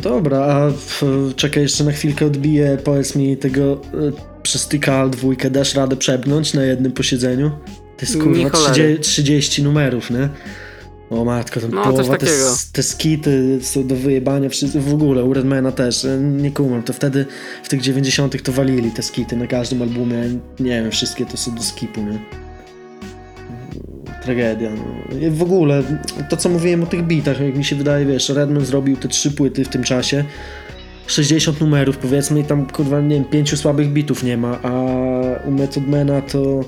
Dobra, 0.10 0.38
a 0.38 0.72
czekaj, 1.36 1.64
jeszcze 1.64 1.84
na 1.84 1.92
chwilkę 1.92 2.26
odbiję. 2.26 2.78
Powiedz 2.84 3.16
mi 3.16 3.38
tego 3.38 3.74
e, 3.74 3.78
przez 4.44 4.68
Tikal 4.68 5.10
dwójkę 5.10 5.50
dasz 5.50 5.76
radę 5.76 5.96
przebnąć 5.96 6.54
na 6.54 6.64
jednym 6.64 6.92
posiedzeniu? 6.92 7.52
To 7.98 8.06
jest 8.06 8.18
kurwa 8.18 8.50
cholery. 8.50 8.74
30, 8.74 9.02
30 9.02 9.64
numerów, 9.64 10.10
nie? 10.12 10.30
O 11.10 11.26
matko, 11.26 11.60
tam 11.60 11.72
No, 11.72 11.84
połowa, 11.84 12.18
te, 12.18 12.26
te 12.74 12.84
skity 12.84 13.60
są 13.62 13.88
do 13.88 13.96
wyjebania, 13.96 14.50
wszyscy, 14.50 14.80
w 14.80 14.94
ogóle 14.94 15.24
u 15.24 15.34
Redmana 15.34 15.72
też, 15.72 16.06
e, 16.06 16.18
nie 16.18 16.52
kumam, 16.52 16.84
to 16.84 16.94
wtedy 16.94 17.26
w 17.64 17.70
tych 17.70 17.82
90 17.82 18.44
to 18.44 18.52
walili 18.52 18.92
te 18.92 19.04
skity 19.04 19.36
na 19.36 19.48
każdym 19.48 19.82
albumie, 19.82 20.24
nie 20.60 20.82
wiem, 20.82 20.92
wszystkie 20.92 21.26
to 21.26 21.38
są 21.38 21.56
do 21.56 21.64
skipu, 21.64 22.02
nie? 22.02 22.47
Tragedia, 24.28 24.70
no. 24.70 24.84
W 25.32 25.42
ogóle, 25.42 25.84
to 26.30 26.38
co 26.38 26.50
mówiłem 26.50 26.84
o 26.84 26.86
tych 26.86 27.04
bitach, 27.04 27.40
jak 27.42 27.56
mi 27.56 27.64
się 27.66 27.76
wydaje, 27.76 28.06
wiesz, 28.06 28.30
Redman 28.30 28.66
zrobił 28.66 28.98
te 28.98 29.08
trzy 29.08 29.32
płyty 29.32 29.66
w 29.66 29.70
tym 29.70 29.84
czasie, 29.84 30.26
60 31.08 31.62
numerów 31.62 31.98
powiedzmy 31.98 32.40
i 32.40 32.44
tam 32.44 32.66
kurwa, 32.66 33.02
nie 33.02 33.16
wiem, 33.16 33.26
pięciu 33.26 33.58
słabych 33.58 33.88
bitów 33.90 34.24
nie 34.24 34.38
ma, 34.38 34.60
a 34.64 34.70
u 35.48 35.52
Methodmana 35.52 36.22
to 36.22 36.64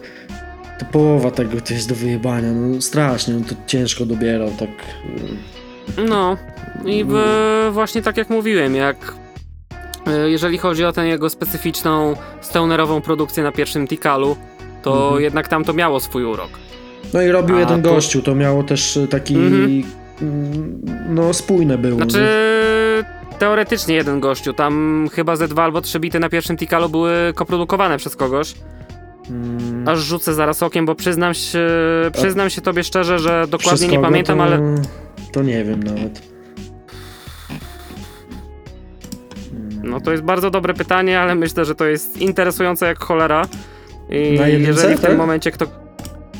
to 0.79 0.85
połowa 0.91 1.31
tego 1.31 1.61
to 1.61 1.73
jest 1.73 1.89
do 1.89 1.95
wyjebania, 1.95 2.51
no 2.51 2.81
strasznie, 2.81 3.35
on 3.35 3.43
to 3.43 3.55
ciężko 3.67 4.05
dobierał, 4.05 4.51
tak... 4.59 4.69
No 6.09 6.37
i 6.85 7.05
w, 7.07 7.13
właśnie 7.71 8.01
tak 8.01 8.17
jak 8.17 8.29
mówiłem, 8.29 8.75
jak 8.75 9.13
e, 10.07 10.29
jeżeli 10.29 10.57
chodzi 10.57 10.85
o 10.85 10.91
tę 10.91 11.07
jego 11.07 11.29
specyficzną 11.29 12.15
stonerową 12.41 13.01
produkcję 13.01 13.43
na 13.43 13.51
pierwszym 13.51 13.87
Tikalu, 13.87 14.35
to 14.81 15.03
Mhm. 15.03 15.21
jednak 15.21 15.47
tam 15.47 15.63
to 15.63 15.73
miało 15.73 15.99
swój 15.99 16.23
urok. 16.23 16.49
No 17.13 17.21
i 17.21 17.29
robił 17.31 17.55
A 17.55 17.59
jeden 17.59 17.81
tu- 17.81 17.89
gościu, 17.89 18.21
to 18.21 18.35
miało 18.35 18.63
też 18.63 18.97
e, 18.97 19.07
taki, 19.07 19.35
Mhm. 19.35 19.83
mm, 20.21 20.81
no 21.09 21.33
spójne 21.33 21.77
było. 21.77 21.95
Znaczy, 21.97 22.27
teoretycznie 23.39 23.95
jeden 23.95 24.19
gościu, 24.19 24.53
tam 24.53 25.07
chyba 25.13 25.35
ze 25.35 25.47
dwa 25.47 25.63
albo 25.63 25.81
trzy 25.81 25.99
bity 25.99 26.19
na 26.19 26.29
pierwszym 26.29 26.57
Tikalu 26.57 26.89
były 26.89 27.11
koprodukowane 27.35 27.97
przez 27.97 28.15
kogoś. 28.15 28.53
Mm, 29.29 29.87
Aż 29.87 29.99
rzucę 29.99 30.33
zaraz 30.33 30.63
okiem, 30.63 30.85
bo 30.85 30.95
przyznam 30.95 31.33
się, 31.33 31.67
przyznam 32.13 32.49
się 32.49 32.61
tobie 32.61 32.83
szczerze, 32.83 33.19
że 33.19 33.45
dokładnie 33.49 33.87
nie 33.87 33.95
kogo 33.95 34.07
pamiętam, 34.07 34.37
to, 34.37 34.43
ale 34.43 34.59
To 35.31 35.43
nie 35.43 35.63
wiem 35.65 35.83
nawet. 35.83 36.21
no 39.83 40.01
to 40.01 40.11
jest 40.11 40.23
bardzo 40.23 40.51
dobre 40.51 40.73
pytanie, 40.73 41.19
ale 41.19 41.35
myślę, 41.35 41.65
że 41.65 41.75
to 41.75 41.85
jest 41.85 42.17
interesujące 42.21 42.85
jak 42.85 42.99
cholera. 42.99 43.45
I 44.09 44.37
jeżeli 44.67 44.95
w 44.95 44.99
tym 45.01 45.09
tak? 45.09 45.17
momencie 45.17 45.51
kto... 45.51 45.65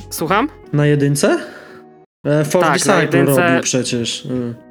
Słucham? 0.10 0.50
Na 0.74 0.86
jedynce? 0.86 1.38
E, 2.26 2.46
Ford 2.46 2.66
Tak, 2.66 2.74
Disciple 2.74 3.26
robił 3.26 3.62
przecież. 3.64 4.26
E. 4.26 4.70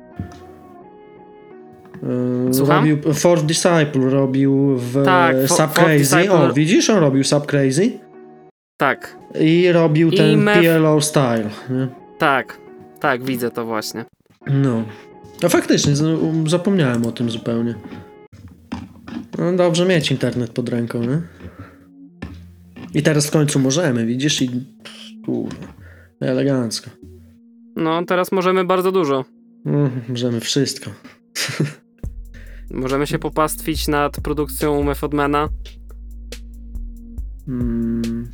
E, 2.49 2.55
Słucham? 2.55 2.91
Robił, 2.91 3.15
Ford 3.15 3.45
Disciple 3.45 4.11
robił 4.11 4.77
w 4.77 5.05
Tak, 5.05 5.37
Sub 5.47 5.73
Crazy. 5.73 6.17
Disciple- 6.17 6.51
O, 6.51 6.53
widzisz? 6.53 6.91
On 6.91 6.99
robił 6.99 7.25
Sub 7.25 7.47
Crazy. 7.47 7.91
Tak, 8.77 9.17
I 9.41 9.73
robił 9.73 10.09
I 10.11 10.17
ten 10.17 10.45
Mef- 10.45 10.79
PLO 10.79 11.01
Style. 11.01 11.51
Nie? 11.71 11.89
tak, 12.19 12.59
tak, 13.01 13.25
widzę 13.25 13.51
to 13.51 13.65
właśnie. 13.67 14.05
No. 14.47 14.85
A 15.45 15.49
faktycznie, 15.49 15.93
zapomniałem 16.47 17.07
o 17.07 17.13
tym 17.13 17.31
zupełnie. 17.31 17.75
No 19.39 19.53
dobrze 19.53 19.87
mieć 19.87 20.11
internet 20.11 20.51
pod 20.51 20.69
ręką, 20.69 21.01
nie? 21.03 21.21
I 22.95 23.03
teraz 23.03 23.27
w 23.27 23.31
końcu 23.31 23.59
możemy, 23.59 24.07
widzisz? 24.07 24.43
I 24.43 24.51
kurwa, 25.29 25.73
elegancko. 26.21 26.91
No, 27.77 28.05
teraz 28.05 28.33
możemy 28.33 28.65
bardzo 28.65 28.93
dużo. 28.93 29.25
Mm, 29.67 29.91
możemy 30.09 30.41
wszystko. 30.41 30.91
Możemy 32.71 33.07
się 33.07 33.19
popastwić 33.19 33.89
nad 33.89 34.21
produkcją 34.21 34.83
Methodmana. 34.83 35.49
Mm. 37.49 38.29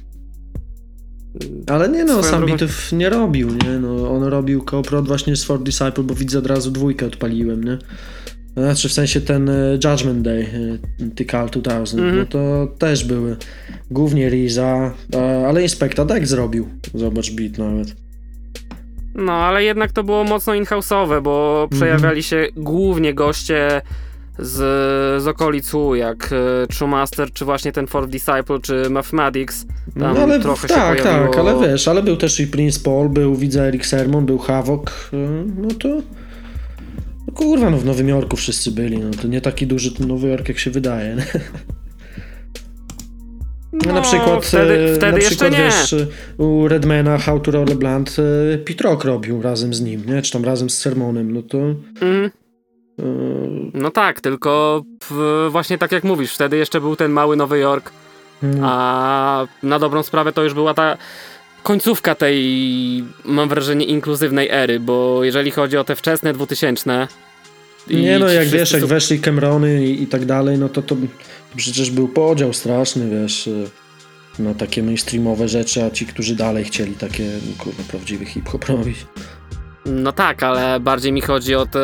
Ale 1.66 1.88
nie 1.88 2.04
no, 2.04 2.22
sam 2.22 2.46
drogą- 2.46 2.96
nie 2.96 3.08
robił, 3.08 3.48
nie? 3.48 3.78
No, 3.80 4.10
on 4.10 4.22
robił 4.22 4.64
Coprod 4.64 5.06
właśnie 5.06 5.36
z 5.36 5.44
Ford 5.44 5.62
Disciple, 5.62 6.04
bo 6.04 6.14
widzę 6.14 6.38
od 6.38 6.46
razu 6.46 6.70
dwójkę 6.70 7.06
odpaliłem, 7.06 7.64
nie? 7.64 7.78
Znaczy 8.56 8.88
w 8.88 8.92
sensie 8.92 9.20
ten 9.20 9.48
e, 9.48 9.78
Judgment 9.84 10.22
Day, 10.22 10.46
Tikal 11.16 11.50
2000, 11.50 11.96
Mhm. 11.98 12.16
no 12.18 12.26
to 12.26 12.66
też 12.78 13.04
były 13.04 13.36
głównie 13.90 14.28
Riza, 14.30 14.92
e, 15.14 15.46
ale 15.48 15.62
Inspecta 15.62 16.04
Deck 16.04 16.26
zrobił, 16.26 16.68
zobacz 16.94 17.30
beat 17.32 17.58
nawet. 17.58 17.96
No, 19.14 19.32
ale 19.32 19.64
jednak 19.64 19.92
to 19.92 20.04
było 20.04 20.24
mocno 20.24 20.54
in-house'owe, 20.54 21.22
bo 21.22 21.60
Mhm. 21.62 21.68
przejawiali 21.80 22.22
się 22.22 22.46
głównie 22.56 23.14
goście 23.14 23.82
z, 24.38 24.52
z 25.22 25.26
okolic 25.26 25.74
U, 25.74 25.94
jak 25.94 26.30
e, 26.32 26.66
True 26.66 26.88
Master, 26.88 27.32
czy 27.32 27.44
właśnie 27.44 27.72
ten 27.72 27.86
Ford 27.86 28.10
Disciple, 28.10 28.58
czy 28.62 28.90
Mathematics. 28.90 29.66
Tam 30.00 30.14
no, 30.14 30.20
ale 30.22 30.40
trochę 30.40 30.68
tak, 30.68 30.98
się 30.98 31.04
tak, 31.04 31.30
pojawiło... 31.32 31.50
ale 31.60 31.68
wiesz, 31.68 31.88
ale 31.88 32.02
był 32.02 32.16
też 32.16 32.40
i 32.40 32.46
Prince 32.46 32.78
Paul, 32.78 33.08
był 33.08 33.34
widzę 33.36 33.62
Eric 33.68 33.86
Sermon, 33.86 34.26
był 34.26 34.38
Havok, 34.38 35.10
no 35.56 35.68
to 35.80 35.88
kurwa, 37.34 37.70
no 37.70 37.78
w 37.78 37.84
Nowym 37.84 38.08
Jorku 38.08 38.36
wszyscy 38.36 38.70
byli, 38.70 38.98
no 38.98 39.10
to 39.22 39.28
nie 39.28 39.40
taki 39.40 39.66
duży 39.66 39.94
ten 39.94 40.08
Nowy 40.08 40.28
Jork 40.28 40.48
jak 40.48 40.58
się 40.58 40.70
wydaje, 40.70 41.16
nie? 41.16 41.26
No, 43.86 43.92
na 43.92 44.00
przykład, 44.00 44.46
wtedy, 44.46 44.94
wtedy 44.96 45.12
na 45.12 45.18
przykład 45.18 45.54
wiesz, 45.54 45.94
u 46.38 46.68
Redmana 46.68 47.18
How 47.18 47.40
to 47.40 47.50
Roll 47.50 47.66
Blunt 47.66 48.16
e, 48.54 48.58
Pete 48.58 48.84
Rock 48.84 49.04
robił 49.04 49.42
razem 49.42 49.74
z 49.74 49.80
nim, 49.80 50.02
nie? 50.06 50.22
Czy 50.22 50.32
tam 50.32 50.44
razem 50.44 50.70
z 50.70 50.78
Sermonem, 50.78 51.32
no 51.32 51.42
to 51.42 51.58
e, 51.58 52.30
No 53.74 53.90
tak, 53.90 54.20
tylko 54.20 54.82
w, 55.10 55.48
właśnie 55.50 55.78
tak 55.78 55.92
jak 55.92 56.04
mówisz, 56.04 56.34
wtedy 56.34 56.56
jeszcze 56.56 56.80
był 56.80 56.96
ten 56.96 57.12
mały 57.12 57.36
Nowy 57.36 57.58
Jork, 57.58 57.92
mm, 58.42 58.60
a 58.62 59.46
na 59.62 59.78
dobrą 59.78 60.02
sprawę 60.02 60.32
to 60.32 60.42
już 60.42 60.54
była 60.54 60.74
ta 60.74 60.96
końcówka 61.64 62.14
tej, 62.14 63.04
mam 63.24 63.48
wrażenie, 63.48 63.84
inkluzywnej 63.84 64.48
ery, 64.50 64.80
bo 64.80 65.24
jeżeli 65.24 65.50
chodzi 65.50 65.76
o 65.76 65.84
te 65.84 65.96
wczesne 65.96 66.32
2000 66.32 67.08
i 67.88 67.96
nie 67.96 68.18
no, 68.18 68.28
jak 68.28 68.48
wiesz, 68.48 68.72
jak 68.72 68.84
weszli 68.84 69.20
Camerony 69.20 69.86
i, 69.86 70.02
i 70.02 70.06
tak 70.06 70.24
dalej, 70.24 70.58
no 70.58 70.68
to 70.68 70.82
to 70.82 70.96
przecież 71.56 71.90
był 71.90 72.08
podział 72.08 72.52
straszny, 72.52 73.10
wiesz, 73.10 73.48
e, 73.48 74.42
na 74.42 74.54
takie 74.54 74.82
mainstreamowe 74.82 75.48
rzeczy, 75.48 75.84
a 75.84 75.90
ci, 75.90 76.06
którzy 76.06 76.36
dalej 76.36 76.64
chcieli 76.64 76.94
takie, 76.94 77.30
kurwa, 77.58 77.82
prawdziwy 77.88 78.24
hip-hop 78.24 78.64
robić. 78.64 79.06
No 79.86 80.12
tak, 80.12 80.42
ale 80.42 80.80
bardziej 80.80 81.12
mi 81.12 81.20
chodzi 81.20 81.54
o 81.54 81.66
to, 81.66 81.80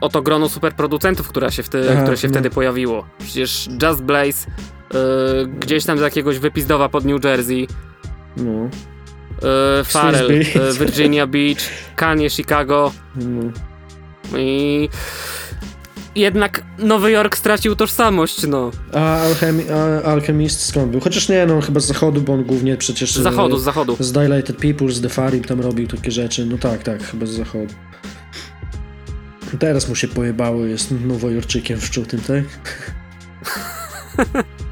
o 0.00 0.08
to 0.08 0.22
grono 0.22 0.48
superproducentów, 0.48 1.28
która 1.28 1.50
się 1.50 1.62
wtedy, 1.62 1.88
które 2.02 2.16
się 2.16 2.28
no. 2.28 2.32
wtedy 2.32 2.50
pojawiło. 2.50 3.06
Przecież 3.18 3.68
Just 3.82 4.02
Blaze, 4.02 4.46
y, 5.44 5.46
gdzieś 5.46 5.84
tam 5.84 5.98
z 5.98 6.00
jakiegoś 6.00 6.38
wypizdowa 6.38 6.88
pod 6.88 7.04
New 7.04 7.24
Jersey, 7.24 7.68
No, 8.38 8.70
y, 9.80 9.84
Farrell, 9.84 10.30
y, 10.30 10.78
Virginia 10.78 11.26
Beach, 11.26 11.70
Kanye, 11.96 12.30
Chicago 12.30 12.92
no. 13.16 13.52
i 14.38 14.88
jednak 16.18 16.64
Nowy 16.78 17.10
Jork 17.10 17.36
stracił 17.36 17.76
tożsamość, 17.76 18.46
no. 18.46 18.70
A, 18.92 19.16
Alchemi 19.16 19.64
a 19.70 20.02
Alchemist 20.02 20.60
skąd 20.60 20.90
był? 20.90 21.00
Chociaż 21.00 21.28
nie, 21.28 21.46
no 21.46 21.60
chyba 21.60 21.80
z 21.80 21.86
zachodu, 21.86 22.20
bo 22.20 22.32
on 22.32 22.44
głównie 22.44 22.76
przecież... 22.76 23.12
Z 23.12 23.22
zachodu, 23.22 23.58
z 23.58 23.62
zachodu. 23.62 23.96
Z 24.00 24.12
Dilated 24.12 24.56
People, 24.56 24.88
z 24.88 25.00
The 25.00 25.08
Farim 25.08 25.44
tam 25.44 25.60
robił 25.60 25.86
takie 25.86 26.10
rzeczy. 26.10 26.46
No 26.46 26.58
tak, 26.58 26.82
tak, 26.82 27.02
chyba 27.02 27.26
z 27.26 27.30
zachodu. 27.30 27.74
Teraz 29.58 29.88
mu 29.88 29.94
się 29.94 30.08
pojebało, 30.08 30.64
jest 30.64 30.94
nowojorczykiem 31.06 31.80
szczutym, 31.80 32.20
tak? 32.20 32.44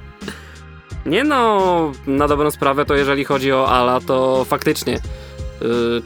Nie 1.06 1.24
no, 1.24 1.92
na 2.06 2.28
dobrą 2.28 2.50
sprawę 2.50 2.84
to 2.84 2.94
jeżeli 2.94 3.24
chodzi 3.24 3.52
o 3.52 3.68
Ala, 3.68 4.00
to 4.00 4.44
faktycznie 4.44 4.96
y, 4.96 5.00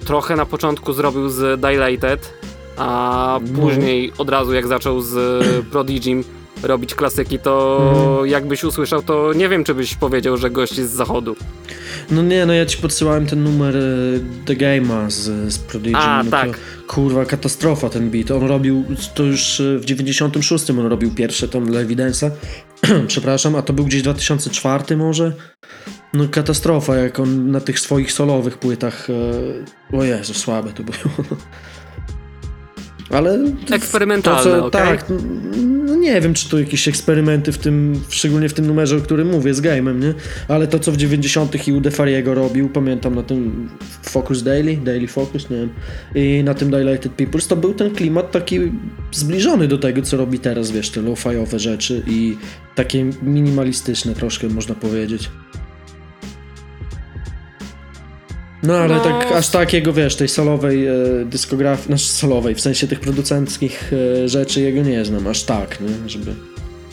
trochę 0.04 0.36
na 0.36 0.46
początku 0.46 0.92
zrobił 0.92 1.28
z 1.28 1.60
Dilated, 1.60 2.34
a 2.76 3.38
No. 3.52 3.60
później 3.62 4.12
od 4.18 4.28
razu 4.30 4.54
jak 4.54 4.66
zaczął 4.66 5.00
z 5.00 5.44
Prodigim 5.66 6.24
robić 6.62 6.94
klasyki, 6.94 7.38
to 7.38 7.78
Mhm. 7.92 8.26
jakbyś 8.26 8.64
usłyszał, 8.64 9.02
to 9.02 9.32
nie 9.32 9.48
wiem, 9.48 9.64
czy 9.64 9.74
byś 9.74 9.94
powiedział, 9.94 10.36
że 10.36 10.50
gość 10.50 10.78
jest 10.78 10.90
z 10.92 10.94
zachodu. 10.94 11.36
No 12.10 12.22
nie, 12.22 12.46
no 12.46 12.52
ja 12.52 12.66
ci 12.66 12.78
podsyłałem 12.78 13.26
ten 13.26 13.44
numer 13.44 13.76
e, 13.76 13.80
The 14.46 14.54
Game'a 14.54 15.10
z, 15.10 15.52
z 15.54 15.58
Prodigy. 15.58 15.96
A, 15.96 16.22
no 16.22 16.30
tak. 16.30 16.48
To, 16.50 16.54
kurwa, 16.94 17.24
katastrofa 17.24 17.88
ten 17.88 18.10
beat. 18.10 18.30
On 18.30 18.46
robił, 18.48 18.84
to 19.14 19.22
już 19.22 19.60
e, 19.60 19.78
w 19.78 19.84
96 19.84 20.70
on 20.70 20.86
robił 20.86 21.10
pierwsze 21.14 21.48
tą 21.48 21.64
dla 21.64 21.80
Evidence'a. 21.80 22.30
Przepraszam, 23.06 23.56
a 23.56 23.62
to 23.62 23.72
był 23.72 23.84
gdzieś 23.84 24.02
2004 24.02 24.96
może? 24.96 25.32
No 26.12 26.28
katastrofa, 26.28 26.96
jak 26.96 27.20
on 27.20 27.50
na 27.50 27.60
tych 27.60 27.80
swoich 27.80 28.12
solowych 28.12 28.58
płytach... 28.58 29.08
E, 29.10 29.96
o 29.96 30.04
Jezu, 30.04 30.34
słabe 30.34 30.72
to 30.72 30.82
było. 30.82 30.96
Ale 33.10 33.38
to- 33.68 33.74
Eksperymentalne, 33.74 34.42
to, 34.50 34.60
co, 34.60 34.66
okej? 34.66 34.82
Tak, 34.98 35.04
no 35.86 35.96
nie 35.96 36.20
wiem, 36.20 36.34
czy 36.34 36.48
to 36.48 36.58
jakieś 36.58 36.88
eksperymenty 36.88 37.52
w 37.52 37.58
tym, 37.58 38.00
szczególnie 38.08 38.48
w 38.48 38.54
tym 38.54 38.66
numerze, 38.66 38.96
o 38.96 39.00
którym 39.00 39.30
mówię, 39.30 39.54
z 39.54 39.60
game'em, 39.60 40.00
nie? 40.02 40.14
Ale 40.48 40.66
to, 40.66 40.78
co 40.78 40.92
w 40.92 40.96
90 40.96 41.68
i 41.68 41.72
u 41.72 41.80
Defariego 41.80 42.34
robił, 42.34 42.68
pamiętam 42.68 43.14
na 43.14 43.22
tym 43.22 43.68
Focus 44.02 44.42
Daily, 44.42 44.76
Daily 44.76 45.08
Focus, 45.08 45.50
nie 45.50 45.56
wiem, 45.56 45.70
i 46.14 46.44
na 46.44 46.54
tym 46.54 46.70
Dilated 46.70 47.12
Peoples, 47.12 47.46
to 47.46 47.56
był 47.56 47.74
ten 47.74 47.90
klimat 47.94 48.30
taki 48.30 48.58
zbliżony 49.12 49.68
do 49.68 49.78
tego, 49.78 50.02
co 50.02 50.16
robi 50.16 50.38
teraz, 50.38 50.70
wiesz, 50.70 50.90
te 50.90 51.02
lo-fiowe 51.02 51.58
rzeczy 51.58 52.02
i 52.06 52.36
takie 52.74 53.04
minimalistyczne 53.22 54.14
troszkę, 54.14 54.48
można 54.48 54.74
powiedzieć. 54.74 55.30
No 58.62 58.74
ale 58.76 58.94
No. 58.96 59.00
tak 59.04 59.32
aż 59.32 59.48
takiego, 59.48 59.92
wiesz, 59.92 60.16
tej 60.16 60.28
solowej 60.28 60.86
e, 60.86 60.92
dyskografii, 61.24 61.86
znaczy 61.86 62.04
solowej, 62.04 62.54
w 62.54 62.60
sensie 62.60 62.86
tych 62.88 63.00
producenckich 63.00 63.90
e, 64.24 64.28
rzeczy 64.28 64.60
jego 64.60 64.82
nie 64.82 65.04
znam, 65.04 65.26
aż 65.26 65.42
tak, 65.42 65.80
nie? 65.80 66.08
Żeby 66.08 66.34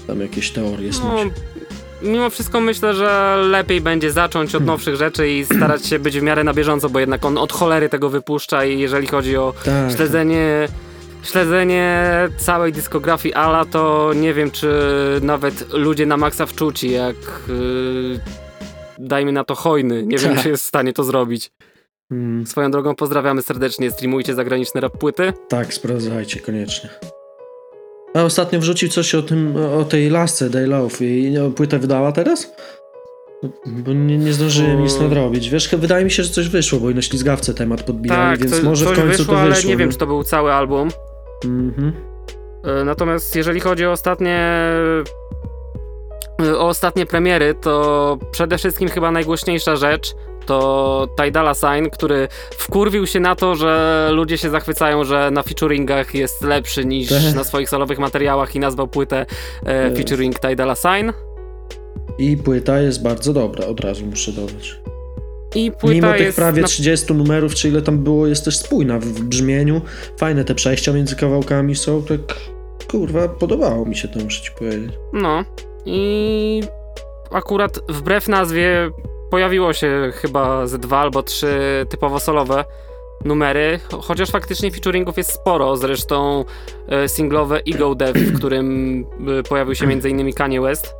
tam 0.07 0.21
jakieś 0.21 0.51
teorie 0.51 0.87
No, 0.87 0.93
snuć. 0.93 1.33
mimo 2.01 2.29
wszystko 2.29 2.61
myślę, 2.61 2.93
że 2.93 3.37
lepiej 3.49 3.81
będzie 3.81 4.11
zacząć 4.11 4.51
Hmm. 4.51 4.69
od 4.69 4.73
nowszych 4.73 4.95
rzeczy 4.95 5.29
i 5.29 5.45
starać 5.45 5.85
się 5.85 5.99
być 5.99 6.19
w 6.19 6.23
miarę 6.23 6.43
na 6.43 6.53
bieżąco, 6.53 6.89
bo 6.89 6.99
jednak 6.99 7.25
on 7.25 7.37
od 7.37 7.53
cholery 7.53 7.89
tego 7.89 8.09
wypuszcza 8.09 8.65
i 8.65 8.79
jeżeli 8.79 9.07
chodzi 9.07 9.37
o 9.37 9.53
Tak. 9.65 9.91
śledzenie, 9.95 10.67
śledzenie 11.23 12.03
całej 12.37 12.73
dyskografii 12.73 13.33
Ala, 13.33 13.65
to 13.65 14.11
nie 14.15 14.33
wiem, 14.33 14.51
czy 14.51 14.69
nawet 15.21 15.73
ludzie 15.73 16.05
na 16.05 16.17
maksa 16.17 16.45
wczuci, 16.45 16.91
jak 16.91 17.15
yy, 17.47 18.19
dajmy 18.99 19.31
na 19.31 19.43
to 19.43 19.55
hojny. 19.55 20.03
Nie 20.05 20.17
wiem, 20.17 20.33
Tak. 20.33 20.43
czy 20.43 20.49
jest 20.49 20.63
w 20.63 20.67
stanie 20.67 20.93
to 20.93 21.03
zrobić. 21.03 21.51
Mm, 22.11 22.47
Swoją 22.47 22.71
drogą 22.71 22.95
pozdrawiamy 22.95 23.41
serdecznie, 23.41 23.91
streamujcie 23.91 24.33
zagraniczne 24.33 24.81
rap 24.81 24.97
płyty. 24.97 25.33
tak, 25.47 25.73
sprawdzajcie 25.73 26.39
koniecznie. 26.39 26.89
A 28.15 28.23
ostatnio 28.23 28.59
wrzucił 28.59 28.89
coś 28.89 29.15
o 29.15 29.21
tym, 29.21 29.53
o 29.79 29.83
tej 29.83 30.09
lasce 30.09 30.49
Day 30.49 30.67
Love 30.67 30.95
i 31.05 31.35
płytę 31.55 31.79
wydała 31.79 32.11
teraz? 32.11 32.53
Bo 33.65 33.93
nie, 33.93 34.17
nie 34.17 34.33
zdążyłem 34.33 34.83
nic 34.83 34.99
nadrobić. 34.99 35.49
Wiesz, 35.49 35.69
wydaje 35.75 36.05
mi 36.05 36.11
się, 36.11 36.23
że 36.23 36.29
coś 36.29 36.49
wyszło, 36.49 36.79
bo 36.79 36.89
i 36.89 36.95
na 36.95 37.01
ślizgawce 37.01 37.53
temat 37.53 37.83
podbijali, 37.83 38.39
tak, 38.39 38.39
więc 38.49 38.59
co, 38.61 38.65
może 38.69 38.85
w 38.85 38.87
końcu 38.87 39.07
wyszło, 39.07 39.25
to 39.33 39.39
ale 39.39 39.49
wyszło. 39.55 39.69
nie 39.69 39.77
wiem, 39.77 39.87
no. 39.89 39.93
czy 39.93 39.99
to 39.99 40.07
był 40.07 40.23
cały 40.23 40.53
album. 40.53 40.87
Mhm. 41.45 41.93
E, 42.63 42.83
Natomiast 42.85 43.35
jeżeli 43.35 43.59
chodzi 43.59 43.85
o 43.85 43.91
ostatnie 43.91 44.39
o 46.57 46.67
ostatnie 46.67 47.05
premiery, 47.05 47.55
to 47.61 48.17
przede 48.31 48.57
wszystkim 48.57 48.89
chyba 48.89 49.11
najgłośniejsza 49.11 49.75
rzecz 49.75 50.15
to 50.47 51.07
Ty 51.17 51.31
Dolla 51.31 51.53
Sign, 51.53 51.89
który 51.89 52.27
wkurwił 52.57 53.07
się 53.07 53.19
na 53.19 53.35
to, 53.35 53.55
że 53.55 54.09
ludzie 54.11 54.37
się 54.37 54.49
zachwycają, 54.49 55.03
że 55.03 55.31
na 55.31 55.43
featuringach 55.43 56.15
jest 56.15 56.41
lepszy 56.41 56.85
niż 56.85 57.09
Tak. 57.09 57.35
na 57.35 57.43
swoich 57.43 57.69
solowych 57.69 57.99
materiałach 57.99 58.55
i 58.55 58.59
nazwał 58.59 58.87
płytę 58.87 59.25
e, 59.65 59.95
featuring 59.95 60.39
Ty 60.39 60.55
Dolla 60.55 60.75
Sign. 60.75 61.11
I 62.17 62.37
płyta 62.37 62.79
jest 62.79 63.03
bardzo 63.03 63.33
dobra, 63.33 63.65
od 63.65 63.79
razu 63.79 64.05
muszę 64.05 64.31
dodać. 64.31 64.79
I 65.55 65.71
płyta 65.71 65.95
Mimo 65.95 66.13
tych 66.13 66.35
prawie 66.35 66.61
na 66.61 66.67
30 66.67 67.13
numerów, 67.13 67.55
czy 67.55 67.67
ile 67.67 67.81
tam 67.81 67.97
było, 67.97 68.27
jest 68.27 68.45
też 68.45 68.57
spójna 68.57 68.99
w, 68.99 69.05
w 69.05 69.23
brzmieniu. 69.23 69.81
Fajne 70.17 70.45
te 70.45 70.55
przejścia 70.55 70.93
między 70.93 71.15
kawałkami 71.15 71.75
są, 71.75 72.03
tak 72.03 72.19
kurwa, 72.91 73.27
podobało 73.27 73.85
mi 73.85 73.95
się 73.95 74.07
to, 74.07 74.19
muszę 74.19 74.41
ci 74.41 74.51
powiedzieć. 74.51 74.91
No 75.13 75.43
i 75.87 76.61
akurat 77.31 77.79
wbrew 77.89 78.27
nazwie 78.27 78.89
pojawiło 79.31 79.73
się 79.73 80.11
chyba 80.15 80.67
ze 80.67 80.77
dwa 80.77 80.97
albo 80.99 81.23
trzy 81.23 81.85
typowo 81.89 82.19
solowe 82.19 82.65
numery, 83.25 83.79
cho- 83.91 84.01
chociaż 84.01 84.29
faktycznie 84.31 84.71
featuringów 84.71 85.17
jest 85.17 85.31
sporo, 85.31 85.77
zresztą 85.77 86.45
e, 86.87 87.09
singlowe 87.09 87.59
Ego 87.73 87.95
Dev, 87.95 88.19
w 88.19 88.37
którym 88.37 89.05
e, 89.39 89.43
pojawił 89.43 89.75
się 89.75 89.85
m.in. 89.85 90.33
Kanye 90.33 90.61
West. 90.61 90.95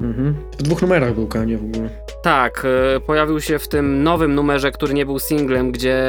Mhm. 0.00 0.34
W 0.58 0.62
dwóch 0.62 0.82
numerach 0.82 1.14
był 1.14 1.26
Kanye 1.26 1.58
w 1.58 1.64
ogóle. 1.64 1.90
Tak, 2.22 2.66
e, 2.96 3.00
pojawił 3.00 3.40
się 3.40 3.58
w 3.58 3.68
tym 3.68 4.02
nowym 4.02 4.34
numerze, 4.34 4.70
który 4.70 4.94
nie 4.94 5.06
był 5.06 5.18
singlem, 5.18 5.72
gdzie 5.72 6.02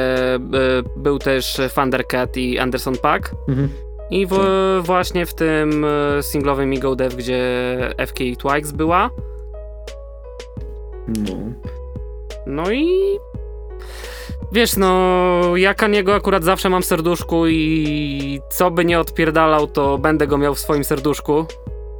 był 0.96 1.18
też 1.18 1.60
Thundercat 1.74 2.36
i 2.36 2.58
Anderson 2.58 2.96
Paak. 2.96 3.30
Mhm. 3.48 3.68
I 4.10 4.26
w, 4.26 4.32
właśnie 4.82 5.26
w 5.26 5.34
tym 5.34 5.84
e, 5.84 6.22
singlowym 6.22 6.72
Ego 6.72 6.96
Dev, 6.96 7.16
gdzie 7.16 7.40
FK 8.06 8.18
Twice 8.38 8.72
była. 8.72 9.10
No. 11.08 11.36
No 12.46 12.70
i 12.70 13.18
wiesz, 14.52 14.76
no 14.76 15.56
ja 15.56 15.74
Kaniego 15.74 16.14
akurat 16.14 16.44
zawsze 16.44 16.70
mam 16.70 16.82
w 16.82 16.86
serduszku 16.86 17.46
i 17.46 18.40
co 18.50 18.70
by 18.70 18.84
nie 18.84 19.00
odpierdalał, 19.00 19.66
to 19.66 19.98
będę 19.98 20.26
go 20.26 20.38
miał 20.38 20.54
w 20.54 20.60
swoim 20.60 20.84
serduszku, 20.84 21.46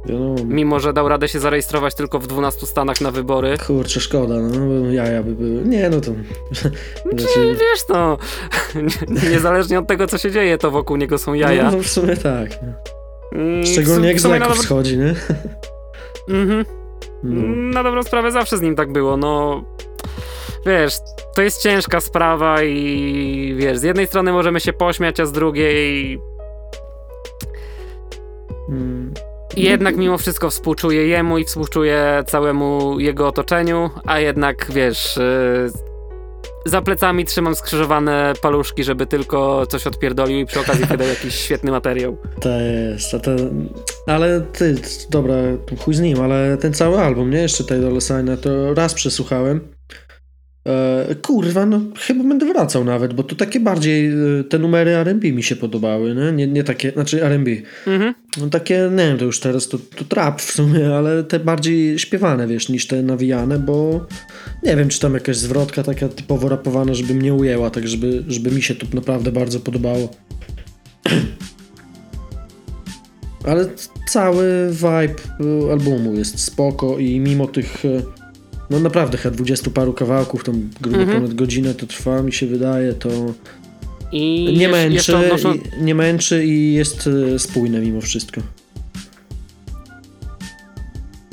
Wiadomo. 0.07 0.35
mimo 0.45 0.79
że 0.79 0.93
dał 0.93 1.07
radę 1.09 1.27
się 1.27 1.39
zarejestrować 1.39 1.95
tylko 1.95 2.19
w 2.19 2.27
12 2.27 2.65
stanach 2.65 3.01
na 3.01 3.11
wybory. 3.11 3.57
Kurczę, 3.67 3.99
szkoda, 3.99 4.35
no 4.39 4.59
bo 4.67 4.89
jaja 4.91 5.23
by 5.23 5.35
były. 5.35 5.61
Nie, 5.65 5.89
no 5.89 6.01
to... 6.01 6.11
Czy 6.53 6.61
Znaczy, 7.17 7.39
wiesz, 7.53 7.81
no 7.89 8.17
niezależnie 9.31 9.79
od 9.79 9.87
tego, 9.87 10.07
co 10.07 10.17
się 10.17 10.31
dzieje, 10.31 10.57
to 10.57 10.71
wokół 10.71 10.97
niego 10.97 11.17
są 11.17 11.33
jaja. 11.33 11.71
No, 11.71 11.77
w 11.79 11.87
sumie 11.87 12.17
tak. 12.17 12.49
I 13.31 13.63
w 13.63 13.67
Szczególnie 13.67 14.07
jak 14.07 14.19
z 14.19 14.25
leków 14.25 14.47
dobro- 14.47 14.63
schodzi, 14.63 14.97
nie? 14.97 15.15
Mhm. 16.29 16.65
No. 17.23 17.41
Na 17.73 17.83
dobrą 17.83 18.03
sprawę 18.03 18.31
zawsze 18.31 18.57
z 18.57 18.61
nim 18.61 18.75
tak 18.75 18.91
było, 18.91 19.17
no 19.17 19.63
wiesz, 20.65 20.93
to 21.35 21.41
jest 21.41 21.61
ciężka 21.61 21.99
sprawa 22.01 22.63
i 22.63 23.55
wiesz, 23.57 23.77
z 23.77 23.83
jednej 23.83 24.07
strony 24.07 24.31
możemy 24.31 24.59
się 24.59 24.73
pośmiać, 24.73 25.19
a 25.19 25.25
z 25.25 25.31
drugiej 25.31 26.19
Mm. 28.69 29.13
I 29.57 29.63
jednak 29.63 29.97
mimo 29.97 30.17
wszystko 30.17 30.49
współczuję 30.49 31.07
jemu 31.07 31.37
i 31.37 31.45
współczuję 31.45 32.23
całemu 32.27 32.99
jego 32.99 33.27
otoczeniu, 33.27 33.89
a 34.05 34.19
jednak 34.19 34.71
wiesz, 34.71 35.17
yy, 35.17 36.71
za 36.71 36.81
plecami 36.81 37.25
trzymam 37.25 37.55
skrzyżowane 37.55 38.33
paluszki, 38.41 38.83
żeby 38.83 39.05
tylko 39.05 39.65
coś 39.67 39.87
odpierdolił 39.87 40.39
i 40.39 40.45
przy 40.45 40.59
okazji 40.59 40.85
wydał 40.91 41.07
jakiś 41.07 41.35
świetny 41.35 41.71
materiał. 41.71 42.17
To 42.41 42.49
jest, 42.49 43.13
a 43.13 43.19
ten, 43.19 43.69
ale 44.07 44.41
ty, 44.41 44.75
dobra, 45.09 45.35
chuj 45.79 45.93
z 45.93 45.99
nim, 45.99 46.21
ale 46.21 46.57
ten 46.57 46.73
cały 46.73 46.99
album, 46.99 47.29
nie? 47.29 47.39
Jeszcze 47.39 47.63
Taylor 47.63 48.03
Signa, 48.03 48.37
to 48.37 48.73
raz 48.73 48.93
przesłuchałem. 48.93 49.76
E, 50.67 51.15
kurwa, 51.15 51.65
no 51.65 51.81
chyba 51.99 52.23
będę 52.23 52.45
wracał 52.45 52.83
nawet, 52.83 53.13
bo 53.13 53.23
to 53.23 53.35
takie 53.35 53.59
bardziej, 53.59 54.07
e, 54.07 54.43
te 54.43 54.59
numery 54.59 54.91
R&B 54.91 55.31
mi 55.31 55.43
się 55.43 55.55
podobały, 55.55 56.15
nie? 56.15 56.31
Nie, 56.31 56.47
nie 56.47 56.63
takie, 56.63 56.91
znaczy 56.91 57.23
R&B. 57.23 57.51
Mhm. 57.87 58.13
No 58.41 58.49
takie, 58.49 58.89
nie 58.91 59.07
wiem, 59.07 59.17
to 59.17 59.25
już 59.25 59.39
teraz 59.39 59.67
to, 59.67 59.77
to 59.77 60.03
trap 60.03 60.41
w 60.41 60.51
sumie, 60.51 60.95
ale 60.95 61.23
te 61.23 61.39
bardziej 61.39 61.99
śpiewane, 61.99 62.47
wiesz, 62.47 62.69
niż 62.69 62.87
te 62.87 63.03
nawijane, 63.03 63.59
bo 63.59 64.05
nie 64.63 64.75
wiem, 64.75 64.89
czy 64.89 64.99
tam 64.99 65.13
jakaś 65.13 65.37
zwrotka 65.37 65.83
taka 65.83 66.09
typowo 66.09 66.49
rapowana, 66.49 66.93
żeby 66.93 67.13
mnie 67.13 67.33
ujęła, 67.33 67.69
tak 67.69 67.87
żeby, 67.87 68.23
żeby 68.27 68.51
mi 68.51 68.61
się 68.61 68.75
to 68.75 68.87
naprawdę 68.93 69.31
bardzo 69.31 69.59
podobało. 69.59 70.09
Ale 73.45 73.69
cały 74.09 74.69
vibe 74.71 75.15
y, 75.67 75.71
albumu 75.71 76.13
jest 76.13 76.39
spoko 76.39 76.97
i 76.97 77.19
mimo 77.19 77.47
tych, 77.47 77.83
no 78.69 78.79
naprawdę 78.79 79.17
chyba 79.17 79.35
dwudziestu 79.35 79.71
paru 79.71 79.93
kawałków, 79.93 80.43
tam 80.43 80.69
grubo 80.81 80.97
Mhm. 80.97 81.17
ponad 81.21 81.33
godzinę 81.35 81.73
to 81.73 81.87
trwa, 81.87 82.21
mi 82.23 82.33
się 82.33 82.47
wydaje, 82.47 82.93
to 82.93 83.09
I 84.11 84.55
nie 84.57 84.69
męczy, 84.69 84.93
jeszcze 84.93 85.17
odnoszą... 85.19 85.53
i, 85.53 85.61
nie 85.81 85.95
męczy 85.95 86.45
i 86.45 86.73
jest 86.73 87.07
y, 87.07 87.39
spójne 87.39 87.79
mimo 87.79 88.01
wszystko. 88.01 88.41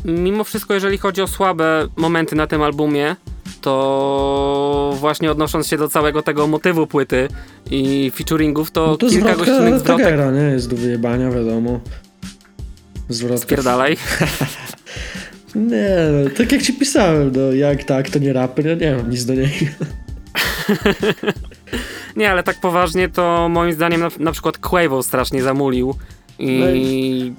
Mimo 0.05 0.45
wszystko, 0.45 0.75
jeżeli 0.75 0.99
chodzi 0.99 1.23
o 1.23 1.27
słabe 1.27 1.89
momenty 1.97 2.37
na 2.37 2.47
tym 2.47 2.63
albumie, 2.63 3.17
to 3.61 4.95
właśnie 5.01 5.31
odnosząc 5.31 5.67
się 5.67 5.77
do 5.77 5.89
całego 5.89 6.23
tego 6.23 6.47
motywu 6.47 6.87
płyty 6.87 7.29
i 7.71 8.13
featuringów, 8.15 8.71
to, 8.71 8.87
No 8.87 8.97
to 8.97 9.09
kilka 9.09 9.33
zwrotka 9.35 9.53
gościnnych 9.53 9.81
zwrotek 9.81 10.05
Tagera, 10.07 10.31
nie? 10.31 10.41
Jest 10.43 10.71
do 10.71 10.77
wyjebania, 10.77 11.31
wiadomo. 11.31 11.81
Zwrotka. 13.09 13.45
spierdalaj. 13.45 13.97
Nie, 15.55 15.97
no, 16.13 16.31
tak 16.31 16.53
jak 16.53 16.63
ci 16.63 16.73
pisałem, 16.73 17.33
no 17.37 17.53
jak 17.53 17.85
tak, 17.85 18.11
to 18.11 18.19
nie 18.19 18.33
raper, 18.33 18.67
ja 18.67 18.75
nie 18.75 18.97
mam 18.97 19.11
nic 19.11 19.25
do 19.25 19.35
niego. 19.35 19.55
Nie, 22.17 22.31
ale 22.31 22.43
tak 22.43 22.61
poważnie 22.61 23.09
to 23.09 23.49
moim 23.49 23.73
zdaniem 23.73 24.01
na, 24.01 24.09
na 24.19 24.33
przykład 24.33 24.59
Quavo 24.59 25.03
strasznie 25.03 25.43
zamulił 25.43 25.95
i... 26.39 27.33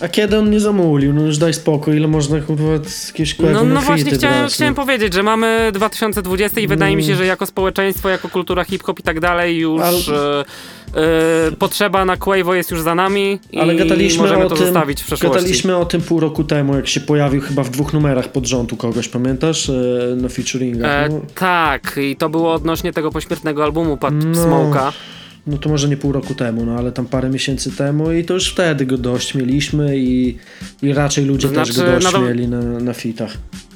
A 0.00 0.08
kiedy 0.08 0.38
on 0.38 0.50
nie 0.50 0.60
zamulił? 0.60 1.12
No 1.14 1.22
już 1.22 1.38
daj 1.38 1.54
spokój, 1.54 1.96
ile 1.96 2.08
można 2.08 2.40
kurwa 2.40 2.84
z 2.88 3.08
jakiegoś 3.08 3.38
No, 3.38 3.64
no 3.64 3.80
właśnie 3.80 4.10
chciałem, 4.10 4.48
chciałem 4.48 4.74
no. 4.76 4.82
powiedzieć, 4.82 5.14
że 5.14 5.22
mamy 5.22 5.70
2020 5.74 6.60
i 6.60 6.66
wydaje 6.66 6.96
mi 6.96 7.04
się, 7.04 7.10
No. 7.12 7.16
że 7.18 7.26
jako 7.26 7.46
społeczeństwo, 7.46 8.08
jako 8.08 8.28
kultura 8.28 8.64
hip-hop 8.64 9.00
i 9.00 9.02
tak 9.02 9.20
dalej 9.20 9.58
już 9.58 9.82
Ale- 9.82 9.98
e, 10.94 11.46
e, 11.48 11.52
potrzeba 11.58 12.04
na 12.04 12.16
Quavo 12.16 12.54
jest 12.54 12.70
już 12.70 12.80
za 12.82 12.94
nami 12.94 13.38
i 13.52 13.58
Ale 13.58 13.74
gadaliśmy 13.74 14.22
możemy 14.22 14.44
o 14.44 14.48
to 14.48 14.56
tym, 14.56 14.64
zostawić 14.64 15.02
w 15.02 15.06
przeszłości. 15.06 15.36
Gadaliśmy 15.36 15.76
o 15.76 15.84
tym 15.84 16.00
pół 16.02 16.20
roku 16.20 16.44
temu, 16.44 16.76
jak 16.76 16.88
się 16.88 17.00
pojawił 17.00 17.40
chyba 17.40 17.62
w 17.62 17.70
dwóch 17.70 17.92
numerach 17.92 18.28
pod 18.32 18.46
rząd 18.46 18.72
u 18.72 18.76
kogoś, 18.76 19.08
pamiętasz? 19.08 19.68
E, 19.70 19.72
na 20.16 20.28
featuringach. 20.28 20.90
E, 20.90 21.08
No, 21.08 21.20
tak, 21.34 21.98
i 22.02 22.16
to 22.16 22.28
było 22.28 22.52
odnośnie 22.54 22.92
tego 22.92 23.10
pośmiertnego 23.10 23.64
albumu 23.64 23.96
Pat 23.96 24.14
No. 24.24 24.32
Smoke'a. 24.44 24.92
No 25.46 25.58
to 25.58 25.68
może 25.68 25.88
nie 25.88 25.96
pół 25.96 26.12
roku 26.12 26.34
temu, 26.34 26.64
no 26.66 26.78
ale 26.78 26.92
tam 26.92 27.06
parę 27.06 27.30
miesięcy 27.30 27.76
temu 27.76 28.12
i 28.12 28.24
to 28.24 28.34
już 28.34 28.52
wtedy 28.52 28.86
go 28.86 28.98
dość 28.98 29.34
mieliśmy 29.34 29.98
i, 29.98 30.36
i 30.82 30.92
raczej 30.92 31.24
ludzie 31.24 31.48
To 31.48 31.54
też 31.54 31.68
znaczy, 31.68 31.86
go 31.86 31.92
dość 31.94 32.04
no 32.06 32.12
to- 32.12 32.20
mieli 32.22 32.48
na, 32.48 32.60
na 32.60 32.92
fitach. 32.92 33.32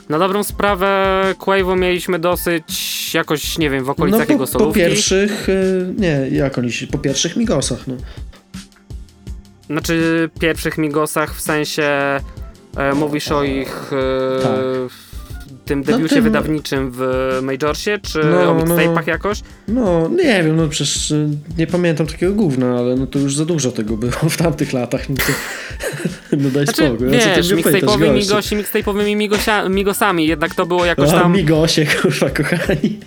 Na 0.09 0.18
dobrą 0.18 0.45
sprawę 0.45 1.23
Quavo 1.39 1.77
mieliśmy 1.77 2.18
dosyć 2.18 3.11
jakoś, 3.14 3.59
nie 3.59 3.71
wiem, 3.71 3.85
w 3.85 3.91
okolicach 3.91 4.29
no, 4.29 4.33
jego 4.35 4.47
po, 4.47 4.53
po 4.53 4.59
solówki. 4.59 4.81
pierwszych, 4.81 5.49
y, 5.49 5.95
nie, 5.99 6.29
jak 6.33 6.59
oni 6.59 6.73
się, 6.73 6.87
po 6.87 6.99
pierwszych 6.99 7.37
migosach, 7.37 7.87
no. 7.87 7.95
Znaczy 9.66 10.31
pierwszych 10.41 10.79
Migosach 10.79 11.35
w 11.35 11.41
sensie 11.41 11.83
e, 12.77 12.95
mówisz 12.95 13.29
o 13.33 13.45
ich 13.45 13.93
e, 13.93 14.43
Tak. 14.43 14.51
W 15.71 15.73
tym 15.73 15.83
debiucie 15.83 16.14
tym- 16.14 16.25
wydawniczym 16.25 16.91
w 16.95 17.03
Majorsie, 17.43 17.99
czy 18.03 18.18
No, 18.25 18.51
o 18.51 18.64
no. 18.64 19.03
jakoś? 19.07 19.41
No, 19.68 20.09
nie 20.09 20.43
wiem, 20.43 20.57
no 20.57 20.68
przecież 20.68 21.11
y, 21.11 21.29
nie 21.59 21.66
pamiętam 21.66 22.07
takiego 22.07 22.33
gówna, 22.33 22.79
ale 22.79 22.97
no 22.97 23.07
to 23.07 23.18
już 23.18 23.37
za 23.37 23.45
dużo 23.45 23.73
tego 23.73 23.97
było 23.97 24.12
w 24.12 24.37
tamtych 24.37 24.73
latach, 24.73 25.09
no 25.09 25.16
to 25.16 25.23
no 26.43 26.51
daj 26.51 26.64
Znaczy, 26.64 26.87
spokój. 26.87 27.09
a 27.09 27.11
wiesz, 27.37 27.53
mixtape'owi 27.53 28.14
migosi, 28.14 28.57
mixtape'owymi 28.57 29.16
migosia, 29.16 29.68
migosami, 29.68 30.27
jednak 30.27 30.55
to 30.55 30.66
było 30.66 30.85
jakoś 30.85 31.11
A, 31.11 31.12
tam... 31.21 31.33
migosie, 31.33 31.87
kurwa, 32.03 32.31
kochani. 32.31 32.99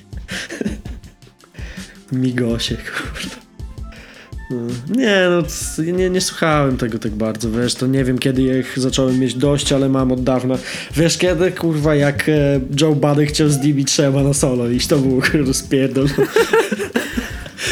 migosie, 2.12 2.76
kurwa. 2.78 3.44
No, 4.50 4.58
Nie, 4.96 5.28
no 5.30 5.44
nie, 5.94 6.10
nie 6.10 6.22
słuchałem 6.22 6.78
tego 6.78 7.00
tak 7.00 7.12
bardzo, 7.12 7.52
wiesz, 7.52 7.76
to 7.76 7.88
nie 7.88 8.04
wiem 8.04 8.20
kiedy 8.20 8.42
ich 8.60 8.80
zacząłem 8.80 9.20
mieć 9.20 9.34
dość, 9.34 9.74
ale 9.74 9.90
mam 9.90 10.12
od 10.12 10.24
dawna. 10.24 10.56
Wiesz 10.96 11.18
kiedy, 11.18 11.52
kurwa, 11.52 11.96
jak 11.96 12.30
e, 12.30 12.60
Joe 12.82 12.96
Budden 12.96 13.26
chciał 13.26 13.50
z 13.50 13.58
Dibi 13.58 13.86
trzeba 13.86 14.24
na 14.24 14.34
solo 14.34 14.70
iść, 14.70 14.88
to 14.88 14.98
było 14.98 15.22
kurwa 15.32 15.54
spierdol. 15.54 16.08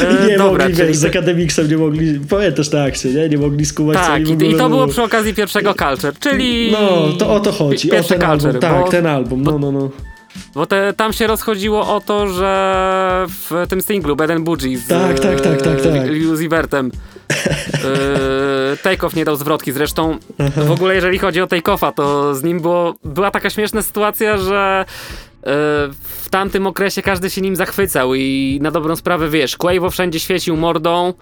I 0.02 0.28
nie 0.28 0.36
E, 0.36 0.38
dobra, 0.38 0.66
mogli, 0.68 0.84
wiesz, 0.84 0.96
z 0.98 1.06
Akademiksem 1.06 1.70
nie 1.70 1.78
mogli, 1.78 2.20
pamiętasz 2.20 2.70
tę 2.70 2.84
akcję, 2.84 3.14
nie? 3.14 3.30
Nie 3.30 3.38
mogli 3.38 3.66
skumać, 3.66 3.98
Tak, 3.98 4.28
i, 4.28 4.32
i 4.32 4.38
to 4.38 4.70
było 4.70 4.82
mówią. 4.82 4.88
przy 4.88 5.04
okazji 5.04 5.34
pierwszego 5.34 5.74
Culture, 5.74 6.14
czyli... 6.20 6.72
No, 6.72 7.08
to 7.20 7.34
o 7.34 7.40
to 7.40 7.52
chodzi, 7.52 7.90
o 7.92 7.94
Pierwszy 7.94 8.14
ten 8.14 8.24
album, 8.24 8.40
Culture, 8.40 8.62
tak, 8.62 8.86
bo, 8.86 8.92
ten 8.92 9.06
album, 9.06 9.44
no, 9.44 9.60
no, 9.60 9.72
no. 9.72 9.92
Bo 10.54 10.66
te, 10.66 10.94
tam 10.94 11.14
się 11.14 11.28
rozchodziło 11.28 11.96
o 11.96 12.02
to, 12.02 12.28
że 12.28 13.26
w 13.28 13.66
tym 13.70 13.82
singlu 13.82 14.16
Bad 14.16 14.32
and 14.32 14.44
Bougie 14.44 14.78
z 14.78 14.88
Tak, 14.88 15.20
tak, 15.20 15.42
tak, 15.42 15.62
tak, 15.62 15.82
tak. 15.82 16.08
Lil 16.10 16.32
Uzi 16.32 16.50
Vertem 16.50 16.92
e, 17.32 18.78
Takeoff 18.84 19.16
nie 19.16 19.26
dał 19.26 19.36
zwrotki. 19.36 19.72
Zresztą 19.72 20.18
w 20.58 20.72
ogóle 20.72 20.96
jeżeli 20.96 21.20
chodzi 21.20 21.42
o 21.42 21.48
Takeoffa, 21.48 21.92
to 21.92 22.36
z 22.36 22.44
nim 22.44 22.60
było, 22.60 22.96
była 23.04 23.32
taka 23.32 23.50
śmieszna 23.50 23.82
sytuacja, 23.82 24.38
że 24.38 24.86
e, 24.86 25.44
w 26.24 26.28
tamtym 26.30 26.68
okresie 26.68 27.02
każdy 27.02 27.30
się 27.30 27.42
nim 27.42 27.56
zachwycał 27.56 28.16
i 28.16 28.60
na 28.62 28.72
dobrą 28.72 28.96
sprawę, 28.96 29.30
wiesz, 29.30 29.58
Quavo 29.58 29.90
wszędzie 29.90 30.20
świecił 30.20 30.58
mordą, 30.58 31.14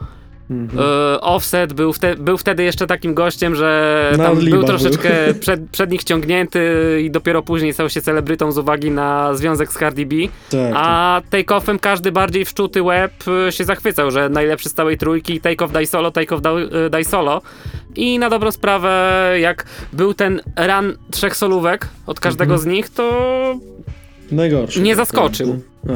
Mhm. 0.49 0.79
E, 1.15 1.21
Offset 1.21 1.73
był, 1.73 1.93
wte, 1.93 2.15
był 2.15 2.37
wtedy 2.37 2.63
jeszcze 2.63 2.87
takim 2.87 3.13
gościem, 3.13 3.55
że 3.55 4.11
był 4.35 4.49
był. 4.49 4.63
troszeczkę 4.63 5.09
przed, 5.39 5.69
przed 5.71 5.91
nich 5.91 6.03
ciągnięty 6.03 6.61
i 7.03 7.11
dopiero 7.11 7.41
później 7.41 7.73
stał 7.73 7.89
się 7.89 8.01
celebrytą 8.01 8.51
z 8.51 8.57
uwagi 8.57 8.91
na 8.91 9.33
związek 9.33 9.71
z 9.71 9.77
Cardi 9.77 10.05
B. 10.05 10.15
Tak, 10.51 10.73
A 10.75 11.21
take-offem 11.31 11.79
każdy 11.79 12.11
bardziej 12.11 12.45
wszczuty 12.45 12.83
łeb 12.83 13.11
y, 13.47 13.51
się 13.51 13.63
zachwycał, 13.63 14.11
że 14.11 14.29
najlepszy 14.29 14.69
z 14.69 14.73
całej 14.73 14.97
trójki, 14.97 15.41
take-off 15.41 15.71
daj 15.71 15.87
solo, 15.87 16.09
take-off 16.11 16.41
daj, 16.41 16.63
y, 16.85 16.89
daj 16.89 17.05
solo. 17.05 17.41
I 17.95 18.19
na 18.19 18.29
dobrą 18.29 18.51
sprawę, 18.51 18.91
jak 19.39 19.65
był 19.93 20.13
ten 20.13 20.41
run 20.67 20.97
trzech 21.11 21.35
solówek 21.35 21.87
od 22.07 22.19
każdego 22.19 22.53
Mhm. 22.53 22.61
z 22.61 22.65
nich, 22.73 22.89
to 22.89 23.55
Najgorszy. 24.31 24.81
nie 24.81 24.95
tak 24.95 25.05
zaskoczył. 25.05 25.61
A, 25.89 25.91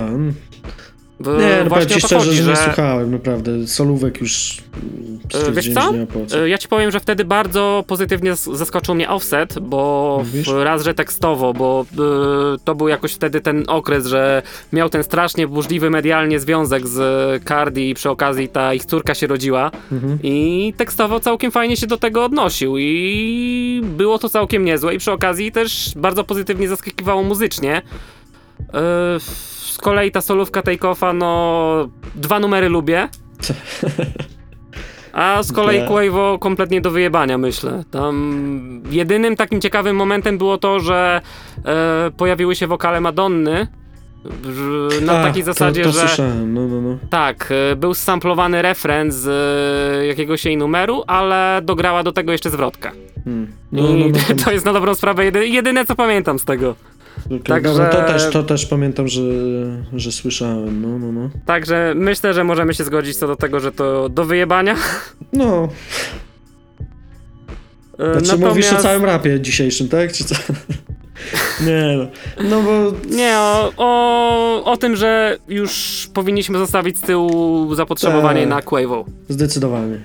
w- 1.19 1.27
nie, 1.27 1.33
no 1.33 1.55
powiem 1.55 1.69
właśnie 1.69 1.95
ci 1.95 1.99
szczerze, 2.01 2.15
chodzi, 2.25 2.37
że 2.37 2.49
nie 2.49 2.55
że... 2.55 2.61
słuchałem, 2.63 3.11
naprawdę. 3.11 3.67
Solówek 3.67 4.21
już 4.21 4.57
mm, 4.83 5.19
stwierdziłem, 5.33 6.07
co? 6.27 6.35
nie. 6.37 6.43
Y, 6.43 6.49
Ja 6.49 6.57
ci 6.57 6.67
powiem, 6.67 6.91
że 6.91 6.99
wtedy 6.99 7.25
bardzo 7.25 7.83
pozytywnie 7.87 8.31
zas- 8.33 8.55
zaskoczył 8.55 8.95
mnie 8.95 9.09
Offset, 9.09 9.59
bo 9.59 10.21
w, 10.25 10.63
raz, 10.63 10.83
że 10.83 10.93
tekstowo, 10.93 11.53
bo 11.53 11.85
y, 12.55 12.59
to 12.63 12.75
był 12.75 12.87
jakoś 12.87 13.13
wtedy 13.13 13.41
ten 13.41 13.63
okres, 13.67 14.05
że 14.05 14.41
miał 14.73 14.89
ten 14.89 15.03
strasznie 15.03 15.47
burzliwy 15.47 15.89
medialnie 15.89 16.39
związek 16.39 16.87
z 16.87 17.43
Cardi 17.43 17.89
i 17.89 17.93
przy 17.93 18.09
okazji 18.09 18.47
ta 18.47 18.73
ich 18.73 18.85
córka 18.85 19.13
się 19.15 19.27
rodziła 19.27 19.71
Mhm. 19.91 20.19
i 20.23 20.73
tekstowo 20.77 21.19
całkiem 21.19 21.51
fajnie 21.51 21.77
się 21.77 21.87
do 21.87 21.97
tego 21.97 22.25
odnosił 22.25 22.77
i 22.77 23.81
było 23.83 24.19
to 24.19 24.29
całkiem 24.29 24.65
niezłe 24.65 24.95
i 24.95 24.97
przy 24.97 25.11
okazji 25.11 25.51
też 25.51 25.91
bardzo 25.95 26.23
pozytywnie 26.23 26.67
zaskakiwało 26.69 27.23
muzycznie. 27.23 27.81
Y, 28.61 29.52
z 29.73 29.77
kolei 29.77 30.11
ta 30.11 30.21
solówka 30.21 30.61
Takeoffa, 30.61 31.13
no 31.13 31.89
dwa 32.15 32.39
numery 32.39 32.69
lubię. 32.69 33.09
A 35.13 35.43
z 35.43 35.51
kolei 35.51 35.79
Tak. 35.79 35.87
Quavo 35.87 36.39
kompletnie 36.39 36.81
do 36.81 36.91
wyjebania, 36.91 37.37
myślę. 37.37 37.83
Tam 37.91 38.81
jedynym 38.89 39.35
takim 39.35 39.61
ciekawym 39.61 39.95
momentem 39.95 40.37
było 40.37 40.57
to, 40.57 40.79
że 40.79 41.21
e, 41.65 42.11
pojawiły 42.17 42.55
się 42.55 42.67
wokale 42.67 43.01
Madonny. 43.01 43.67
Na 45.01 45.19
A, 45.19 45.23
takiej 45.23 45.43
zasadzie, 45.43 45.83
to, 45.83 45.89
to 45.89 45.99
że 45.99 46.07
słyszałem, 46.07 46.53
no, 46.53 46.67
no, 46.67 46.81
no. 46.81 46.97
tak, 47.09 47.53
e, 47.71 47.75
był 47.75 47.93
samplowany 47.93 48.61
refren 48.61 49.11
z 49.11 49.27
e, 49.27 50.05
jakiegoś 50.05 50.45
jej 50.45 50.57
numeru, 50.57 51.03
ale 51.07 51.61
dograła 51.63 52.03
do 52.03 52.11
tego 52.11 52.31
jeszcze 52.31 52.49
zwrotkę. 52.49 52.91
Hmm. 53.23 53.47
I 53.71 53.75
No, 53.75 53.81
no, 53.81 53.89
no, 54.07 54.19
tam, 54.27 54.37
to 54.37 54.51
jest 54.51 54.65
na 54.65 54.73
dobrą 54.73 54.95
sprawę 54.95 55.25
jedy, 55.25 55.47
jedyne, 55.47 55.85
co 55.85 55.95
pamiętam 55.95 56.39
z 56.39 56.45
tego. 56.45 56.75
Także- 57.43 57.69
dobra, 57.69 57.89
to, 57.89 58.03
też, 58.03 58.29
to 58.31 58.43
też 58.43 58.65
pamiętam, 58.65 59.07
że, 59.07 59.21
że 59.93 60.11
słyszałem, 60.11 60.81
no, 60.81 60.99
no, 60.99 61.11
no. 61.11 61.29
Także 61.45 61.93
myślę, 61.95 62.33
że 62.33 62.43
możemy 62.43 62.73
się 62.73 62.83
zgodzić 62.83 63.17
co 63.17 63.27
do 63.27 63.35
tego, 63.35 63.59
że 63.59 63.71
to 63.71 64.09
do 64.09 64.25
wyjebania. 64.25 64.75
No, 65.33 65.69
E, 67.99 68.19
znaczy 68.19 68.45
mówisz 68.45 68.73
o 68.73 68.77
całym 68.77 69.05
rapie 69.05 69.39
dzisiejszym, 69.41 69.89
tak? 69.89 70.11
Czy 70.11 70.23
co? 70.23 70.35
nie 71.67 71.97
no, 71.97 72.07
no 72.49 72.61
bo... 72.61 72.71
Nie, 73.15 73.33
o, 73.37 73.71
o, 73.77 74.63
o 74.65 74.77
tym, 74.77 74.95
że 74.95 75.37
już 75.47 76.09
powinniśmy 76.13 76.57
zostawić 76.57 76.97
z 76.97 77.01
tyłu 77.01 77.75
zapotrzebowanie 77.75 78.41
Tak. 78.41 78.49
na 78.49 78.61
Quavo. 78.61 79.05
Zdecydowanie. 79.29 80.01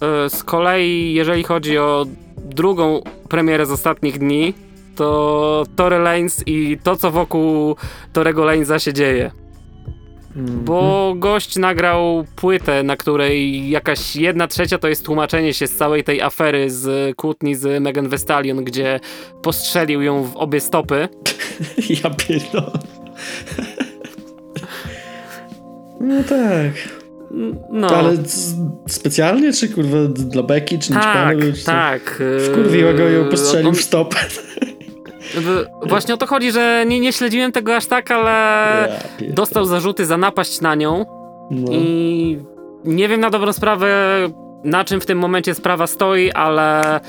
E, 0.00 0.30
Z 0.30 0.44
kolei, 0.44 1.14
jeżeli 1.14 1.42
chodzi 1.42 1.78
o 1.78 2.06
drugą 2.44 3.02
premierę 3.28 3.66
z 3.66 3.70
ostatnich 3.70 4.18
dni, 4.18 4.54
to 4.96 5.64
Tory 5.76 5.98
Lanez 5.98 6.42
i 6.46 6.78
to, 6.82 6.96
co 6.96 7.10
wokół 7.10 7.76
Torego 8.12 8.44
Laneza 8.44 8.78
się 8.78 8.92
dzieje. 8.92 9.30
Mhm. 10.36 10.64
Bo 10.64 11.14
gość 11.16 11.56
nagrał 11.56 12.24
płytę, 12.36 12.82
na 12.82 12.96
której 12.96 13.70
jakaś 13.70 14.16
jedna 14.16 14.48
trzecia 14.48 14.78
to 14.78 14.88
jest 14.88 15.04
tłumaczenie 15.04 15.54
się 15.54 15.66
z 15.66 15.76
całej 15.76 16.04
tej 16.04 16.20
afery 16.22 16.70
z 16.70 17.16
kłótni 17.16 17.54
z 17.54 17.82
Megan 17.82 18.08
Thee 18.10 18.18
Stallion, 18.18 18.64
gdzie 18.64 19.00
postrzelił 19.42 20.02
ją 20.02 20.22
w 20.22 20.36
obie 20.36 20.60
stopy. 20.60 21.08
Ja 22.04 22.10
pierdolę. 22.10 22.78
No 26.00 26.22
tak. 26.28 26.72
No. 27.70 27.88
Ale 27.88 28.16
specjalnie, 28.88 29.52
czy 29.52 29.68
kurwa 29.68 29.96
dla 30.08 30.42
beki, 30.42 30.78
czy 30.78 30.92
tak, 30.92 31.36
co? 31.58 31.66
tak. 31.66 32.22
e, 32.36 32.40
Wkurwiła 32.40 32.92
go 32.92 33.08
i 33.10 33.14
ją 33.14 33.24
postrzelił 33.28 33.68
on- 33.68 33.74
w 33.74 33.80
stopę. 33.80 34.16
Właśnie 35.86 36.14
o 36.14 36.16
to 36.16 36.26
chodzi, 36.26 36.52
że 36.52 36.84
nie, 36.86 37.00
nie 37.00 37.12
śledziłem 37.12 37.52
tego 37.52 37.76
aż 37.76 37.86
tak, 37.86 38.10
ale 38.10 38.30
Ja 39.20 39.32
dostał 39.34 39.64
zarzuty 39.64 40.06
za 40.06 40.16
napaść 40.16 40.60
na 40.60 40.74
nią 40.74 41.04
No. 41.50 41.72
i 41.72 42.38
nie 42.84 43.08
wiem 43.08 43.20
na 43.20 43.30
dobrą 43.30 43.52
sprawę, 43.52 43.88
na 44.64 44.84
czym 44.84 45.00
w 45.00 45.06
tym 45.06 45.18
momencie 45.18 45.54
sprawa 45.54 45.86
stoi, 45.86 46.30
ale 46.30 46.96
e, 46.96 47.00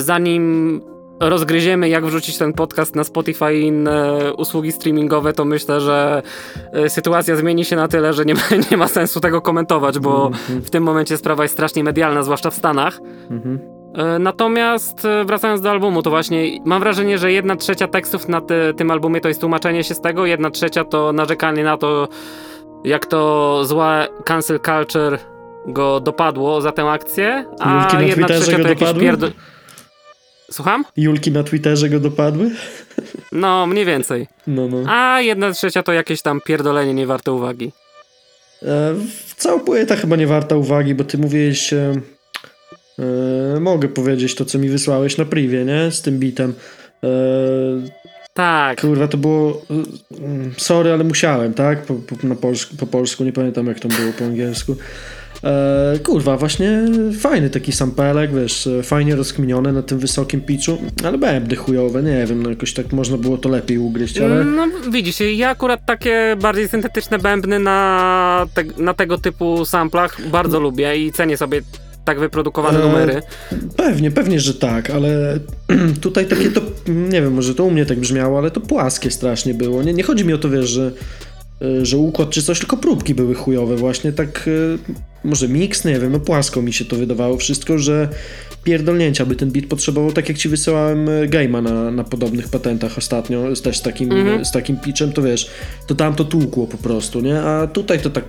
zanim 0.00 0.80
rozgryziemy, 1.20 1.88
jak 1.88 2.06
wrzucić 2.06 2.38
ten 2.38 2.52
podcast 2.52 2.96
na 2.96 3.04
Spotify 3.04 3.54
i 3.54 3.62
inne 3.62 4.18
usługi 4.38 4.72
streamingowe, 4.72 5.32
to 5.32 5.44
myślę, 5.44 5.80
że 5.80 6.22
e, 6.72 6.90
sytuacja 6.90 7.36
zmieni 7.36 7.64
się 7.64 7.76
na 7.76 7.88
tyle, 7.88 8.12
że 8.12 8.24
nie 8.24 8.34
ma, 8.34 8.40
nie 8.70 8.76
ma 8.76 8.88
sensu 8.88 9.20
tego 9.20 9.40
komentować, 9.40 9.98
bo 9.98 10.26
Mhm, 10.26 10.62
w 10.62 10.70
tym 10.70 10.82
momencie 10.82 11.16
sprawa 11.16 11.42
jest 11.42 11.54
strasznie 11.54 11.84
medialna, 11.84 12.22
zwłaszcza 12.22 12.50
w 12.50 12.54
Stanach. 12.54 12.98
mhm. 13.30 13.58
E, 13.78 13.81
Natomiast 14.20 15.04
e, 15.04 15.24
wracając 15.24 15.60
do 15.60 15.70
albumu, 15.70 16.02
to 16.02 16.10
właśnie 16.10 16.60
mam 16.64 16.80
wrażenie, 16.80 17.18
że 17.18 17.32
jedna 17.32 17.56
trzecia 17.56 17.88
tekstów 17.88 18.28
na 18.28 18.40
ty, 18.40 18.54
tym 18.76 18.90
albumie 18.90 19.20
to 19.20 19.28
jest 19.28 19.40
tłumaczenie 19.40 19.84
się 19.84 19.94
z 19.94 20.00
tego, 20.00 20.26
jedna 20.26 20.50
trzecia 20.50 20.84
to 20.84 21.12
narzekanie 21.12 21.64
na 21.64 21.76
to, 21.76 22.08
jak 22.84 23.06
to 23.06 23.60
zła 23.64 24.06
cancel 24.24 24.60
culture 24.60 25.18
go 25.66 26.00
dopadło 26.00 26.60
za 26.60 26.72
tę 26.72 26.90
akcję, 26.90 27.44
a 27.60 27.80
Julki 27.80 27.96
na 27.96 28.02
jedna 28.02 28.26
Twitterze 28.26 28.42
trzecia 28.42 28.62
to 28.62 28.68
jakieś 28.68 28.80
dopadły? 28.80 29.02
pierdo... 29.02 29.28
Słucham? 30.50 30.84
Julki 30.96 31.32
na 31.32 31.42
Twitterze 31.42 31.88
go 31.88 32.00
dopadły? 32.00 32.50
No, 33.32 33.66
mniej 33.66 33.84
więcej. 33.84 34.26
No, 34.46 34.68
no. 34.68 34.78
A 34.88 35.20
jedna 35.20 35.52
trzecia 35.52 35.82
to 35.82 35.92
jakieś 35.92 36.22
tam 36.22 36.40
pierdolenie 36.40 36.94
nie 36.94 37.06
warte 37.06 37.32
uwagi. 37.32 37.72
E, 38.62 38.94
cała 39.36 39.58
płyta 39.58 39.96
chyba 39.96 40.16
nie 40.16 40.26
warta 40.26 40.56
uwagi, 40.56 40.94
bo 40.94 41.04
ty 41.04 41.18
mówiłeś... 41.18 41.72
E, 41.72 42.00
e, 42.98 43.60
mogę 43.60 43.88
powiedzieć 43.88 44.34
to, 44.34 44.44
co 44.44 44.58
mi 44.58 44.68
wysłałeś 44.68 45.16
na 45.18 45.24
privie, 45.24 45.64
nie? 45.64 45.90
Z 45.90 46.02
tym 46.02 46.18
bitem. 46.18 46.54
E, 47.04 47.08
Tak. 48.34 48.80
kurwa, 48.80 49.08
to 49.08 49.16
było... 49.16 49.62
mm, 49.70 50.54
Sorry, 50.56 50.92
ale 50.92 51.04
musiałem, 51.04 51.54
tak? 51.54 51.82
Po, 51.82 51.94
po, 51.94 52.26
na 52.26 52.34
polsku, 52.34 52.76
po 52.76 52.86
polsku, 52.86 53.24
nie 53.24 53.32
pamiętam 53.32 53.66
jak 53.66 53.80
tam 53.80 53.90
było 53.90 54.12
po 54.18 54.24
angielsku. 54.24 54.76
E, 55.44 55.98
kurwa, 56.04 56.36
właśnie 56.36 56.82
fajny 57.20 57.50
taki 57.50 57.72
sampelek, 57.72 58.34
wiesz, 58.34 58.68
fajnie 58.82 59.16
rozkminiony 59.16 59.72
na 59.72 59.82
tym 59.82 59.98
wysokim 59.98 60.40
pitchu, 60.40 60.78
ale 61.04 61.18
bębny 61.18 61.56
chujowe, 61.56 62.02
nie 62.02 62.26
wiem, 62.26 62.42
no 62.42 62.50
jakoś 62.50 62.74
tak 62.74 62.92
można 62.92 63.16
było 63.16 63.38
to 63.38 63.48
lepiej 63.48 63.78
ugryźć, 63.78 64.18
ale... 64.18 64.44
No 64.44 64.66
widzisz, 64.90 65.16
ja 65.20 65.48
akurat 65.50 65.86
takie 65.86 66.36
bardziej 66.42 66.68
syntetyczne 66.68 67.18
bębny 67.18 67.58
na, 67.58 68.46
te, 68.54 68.64
na 68.82 68.94
tego 68.94 69.18
typu 69.18 69.64
samplach 69.64 70.28
bardzo 70.28 70.60
lubię 70.60 70.96
i 70.96 71.12
cenię 71.12 71.36
sobie 71.36 71.62
tak 72.04 72.20
wyprodukowane 72.20 72.78
E, 72.78 72.82
numery. 72.86 73.22
Pewnie, 73.76 74.10
pewnie, 74.10 74.40
że 74.40 74.54
tak, 74.54 74.90
ale 74.90 75.38
tutaj 76.00 76.26
takie 76.26 76.50
to, 76.50 76.60
nie 76.88 77.22
wiem, 77.22 77.32
może 77.34 77.54
to 77.54 77.64
u 77.64 77.70
mnie 77.70 77.86
tak 77.86 78.00
brzmiało, 78.00 78.38
ale 78.38 78.50
to 78.50 78.60
płaskie 78.60 79.10
strasznie 79.10 79.54
było. 79.54 79.82
Nie, 79.82 79.92
nie 79.94 80.02
chodzi 80.02 80.24
mi 80.24 80.32
o 80.32 80.38
to, 80.38 80.50
wiesz, 80.50 80.70
że, 80.70 80.92
y, 81.62 81.86
że 81.86 81.96
układ 81.98 82.30
czy 82.30 82.42
coś, 82.42 82.58
tylko 82.58 82.76
próbki 82.76 83.14
były 83.14 83.34
chujowe 83.34 83.76
właśnie, 83.76 84.12
tak 84.12 84.48
y, 84.48 84.78
może 85.24 85.48
miks, 85.48 85.84
nie 85.84 85.98
wiem, 86.00 86.12
no 86.12 86.20
płasko 86.20 86.62
mi 86.62 86.72
się 86.72 86.84
to 86.84 86.96
wydawało 86.96 87.36
wszystko, 87.36 87.78
że 87.78 88.08
pierdolnięcia 88.64 89.26
by 89.26 89.36
ten 89.36 89.50
beat 89.50 89.66
potrzebował, 89.66 90.12
tak 90.12 90.28
jak 90.28 90.38
ci 90.38 90.48
wysyłałem 90.48 91.08
y, 91.08 91.28
game'a 91.28 91.62
na, 91.62 91.90
na 91.90 92.04
podobnych 92.04 92.48
patentach 92.48 92.98
ostatnio, 92.98 93.56
z- 93.56 93.62
też 93.62 93.78
z 93.78 93.82
takim, 93.82 94.12
Mhm. 94.12 94.44
z 94.44 94.52
takim 94.52 94.76
pitchem, 94.76 95.12
to 95.12 95.22
wiesz, 95.22 95.50
to 95.86 95.94
tam 95.94 96.14
to 96.14 96.24
tłukło 96.24 96.66
po 96.66 96.76
prostu, 96.78 97.20
nie? 97.20 97.40
A 97.42 97.66
tutaj 97.66 97.98
to 98.00 98.10
tak, 98.10 98.24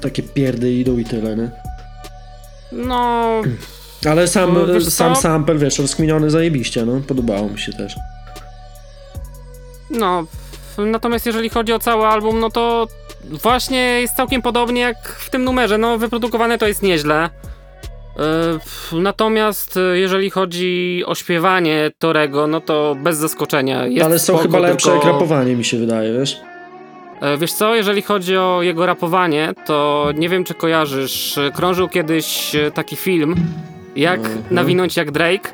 takie 0.00 0.22
pierdy 0.22 0.72
idą 0.74 0.98
i 0.98 1.04
tyle, 1.04 1.36
nie? 1.36 1.50
No, 2.72 3.26
Ale 4.10 4.28
sam, 4.28 4.54
No, 4.54 4.80
sam 4.80 5.16
sample, 5.16 5.54
wiesz, 5.58 5.78
rozkminiony 5.78 6.30
zajebiście, 6.30 6.86
no. 6.86 7.00
Podobało 7.08 7.48
mi 7.48 7.58
się 7.58 7.72
też. 7.72 7.94
no. 9.90 10.24
Natomiast 10.78 11.26
jeżeli 11.26 11.48
chodzi 11.48 11.72
o 11.72 11.78
cały 11.78 12.06
album, 12.06 12.40
no 12.40 12.50
to 12.50 12.86
właśnie 13.42 13.78
jest 14.00 14.16
całkiem 14.16 14.42
podobnie 14.42 14.80
jak 14.80 15.08
w 15.08 15.30
tym 15.30 15.44
numerze. 15.44 15.78
No, 15.78 15.98
wyprodukowane 15.98 16.58
to 16.58 16.66
jest 16.68 16.82
nieźle. 16.82 17.30
Yy, 18.92 19.00
Natomiast 19.00 19.76
y, 19.76 19.98
jeżeli 19.98 20.30
chodzi 20.30 21.02
o 21.06 21.14
śpiewanie 21.14 21.90
Torego, 21.98 22.46
no 22.46 22.60
to 22.60 22.96
bez 23.02 23.18
zaskoczenia. 23.18 23.86
Jest 23.86 24.04
Ale 24.06 24.18
są 24.18 24.24
spoko, 24.24 24.42
chyba 24.42 24.58
lepsze 24.58 24.90
tylko- 24.90 25.06
jak 25.06 25.14
rapowanie, 25.14 25.56
mi 25.56 25.64
się 25.64 25.78
wydaje, 25.78 26.18
wiesz? 26.18 26.40
E, 27.22 27.36
Wiesz 27.38 27.52
co, 27.52 27.74
jeżeli 27.74 28.02
chodzi 28.02 28.36
o 28.36 28.62
jego 28.62 28.86
rapowanie, 28.86 29.54
to 29.66 30.08
nie 30.14 30.28
wiem 30.28 30.44
czy 30.44 30.54
kojarzysz, 30.54 31.38
e, 31.38 31.50
krążył 31.50 31.88
kiedyś 31.88 32.54
e, 32.54 32.70
taki 32.70 32.96
film, 32.96 33.34
jak 33.96 34.18
Mhm. 34.20 34.42
nawinąć 34.50 34.96
jak 34.96 35.10
Drake 35.10 35.50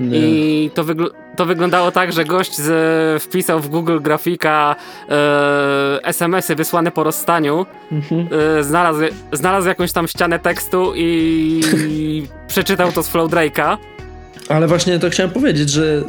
Nie. 0.00 0.18
i 0.18 0.70
to, 0.74 0.84
wygl- 0.84 1.10
to 1.36 1.46
wyglądało 1.46 1.90
tak, 1.90 2.12
że 2.12 2.24
gość 2.24 2.56
z, 2.56 3.22
wpisał 3.22 3.60
w 3.60 3.68
Google 3.68 3.98
grafika 4.00 4.76
e, 5.08 6.00
SMS-y 6.02 6.54
wysłane 6.54 6.90
po 6.90 7.04
rozstaniu, 7.04 7.66
Mhm. 7.92 8.28
e, 8.58 8.62
znalazł, 8.64 9.00
znalazł 9.32 9.68
jakąś 9.68 9.92
tam 9.92 10.08
ścianę 10.08 10.38
tekstu 10.38 10.92
i 10.96 11.62
przeczytał 12.48 12.92
to 12.92 13.02
z 13.02 13.08
Flow 13.08 13.30
Drake'a. 13.30 13.76
Ale 14.48 14.66
właśnie 14.66 14.98
to 14.98 15.10
chciałem 15.10 15.30
powiedzieć, 15.32 15.70
że 15.70 16.02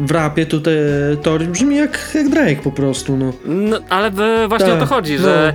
w 0.00 0.10
rapie 0.10 0.46
tutaj 0.46 0.74
Tor 1.22 1.44
brzmi 1.44 1.76
jak, 1.76 2.10
jak 2.14 2.28
Drake 2.28 2.56
po 2.56 2.72
prostu, 2.72 3.16
no. 3.16 3.32
No, 3.44 3.78
ale 3.88 4.10
właśnie 4.48 4.66
Tak, 4.68 4.76
o 4.76 4.80
to 4.80 4.86
chodzi, 4.86 5.14
no. 5.16 5.22
że 5.22 5.48
e, 5.48 5.54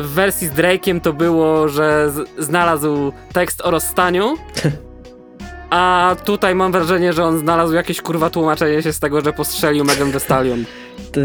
w 0.00 0.08
wersji 0.14 0.46
z 0.48 0.50
Drake'iem 0.50 1.00
to 1.00 1.12
było, 1.12 1.68
że 1.68 2.10
znalazł 2.38 3.12
tekst 3.32 3.60
o 3.60 3.70
rozstaniu, 3.70 4.34
a 5.70 6.16
tutaj 6.24 6.54
mam 6.54 6.72
wrażenie, 6.72 7.12
że 7.12 7.24
on 7.24 7.38
znalazł 7.38 7.72
jakieś 7.74 8.00
kurwa 8.02 8.30
tłumaczenie 8.30 8.82
się 8.82 8.92
z 8.92 9.00
tego, 9.00 9.20
że 9.20 9.32
postrzelił 9.32 9.84
Megan 9.84 10.12
Thee 10.12 10.20
Stallion. 10.20 10.64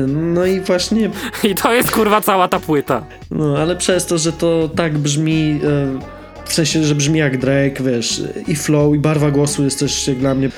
No 0.08 0.46
i 0.46 0.60
właśnie, 0.60 1.10
I 1.44 1.56
to 1.56 1.74
jest 1.74 1.92
kurwa 1.92 2.22
cała 2.22 2.48
ta 2.48 2.60
płyta. 2.60 3.04
no 3.32 3.58
ale 3.58 3.76
przez 3.76 4.06
to, 4.06 4.18
że 4.18 4.32
to 4.32 4.70
tak 4.76 4.98
brzmi, 4.98 5.60
e, 5.64 6.00
w 6.48 6.54
sensie, 6.54 6.84
że 6.84 6.96
brzmi 6.96 7.20
jak 7.20 7.38
Drake, 7.38 7.84
wiesz, 7.84 8.24
i 8.48 8.56
flow, 8.56 8.96
i 8.96 9.00
barwa 9.00 9.32
głosu 9.32 9.64
jest 9.64 9.80
też 9.80 10.08
jak 10.08 10.18
dla 10.18 10.36
mnie 10.36 10.50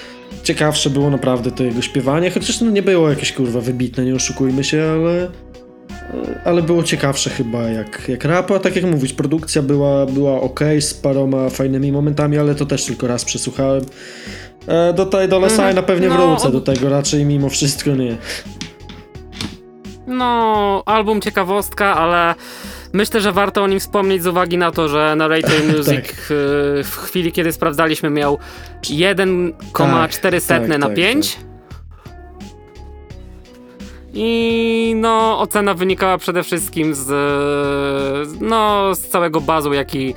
ciekawsze 0.43 0.89
było 0.89 1.09
naprawdę 1.09 1.51
to 1.51 1.63
jego 1.63 1.81
śpiewanie, 1.81 2.31
chociaż 2.31 2.61
no 2.61 2.71
nie 2.71 2.81
było 2.81 3.09
jakieś 3.09 3.33
kurwa 3.33 3.61
wybitne, 3.61 4.05
nie 4.05 4.15
oszukujmy 4.15 4.63
się, 4.63 4.83
ale 4.83 5.29
ale 6.45 6.61
było 6.61 6.83
ciekawsze 6.83 7.29
chyba 7.29 7.61
jak, 7.61 8.09
jak 8.09 8.25
rap, 8.25 8.51
a 8.51 8.59
tak 8.59 8.75
jak 8.75 8.85
mówić, 8.85 9.13
produkcja 9.13 9.61
była, 9.61 10.05
była 10.05 10.41
ok, 10.41 10.59
z 10.79 10.93
paroma 10.93 11.49
fajnymi 11.49 11.91
momentami, 11.91 12.37
ale 12.37 12.55
to 12.55 12.65
też 12.65 12.85
tylko 12.85 13.07
raz 13.07 13.25
przesłuchałem. 13.25 13.85
E, 14.67 14.93
do 14.93 15.05
tej 15.05 15.27
do 15.27 15.39
Lesajna 15.39 15.81
pewnie 15.81 16.09
No, 16.09 16.27
wrócę 16.27 16.51
do 16.51 16.61
tego, 16.61 16.89
raczej 16.89 17.25
mimo 17.25 17.49
wszystko 17.49 17.95
nie. 17.95 18.17
No, 20.07 20.83
album 20.85 21.21
ciekawostka, 21.21 21.95
ale 21.95 22.35
myślę, 22.93 23.21
że 23.21 23.31
warto 23.31 23.63
o 23.63 23.67
nim 23.67 23.79
wspomnieć 23.79 24.23
z 24.23 24.27
uwagi 24.27 24.57
na 24.57 24.71
to, 24.71 24.89
że 24.89 25.15
Narrator 25.15 25.63
Music 25.77 25.85
Tak. 26.07 26.31
y, 26.31 26.83
w 26.83 26.95
chwili, 27.03 27.31
kiedy 27.31 27.51
sprawdzaliśmy, 27.51 28.09
miał 28.09 28.37
1,4 28.81 30.47
Tak, 30.47 30.67
na 30.79 30.87
tak, 30.87 30.95
5. 30.95 31.37
I 34.13 34.93
no, 34.95 35.39
ocena 35.39 35.73
wynikała 35.73 36.17
przede 36.17 36.43
wszystkim 36.43 36.95
z, 36.95 37.07
no, 38.41 38.95
z 38.95 38.99
całego 38.99 39.41
bazu, 39.41 39.73
jaki 39.73 40.13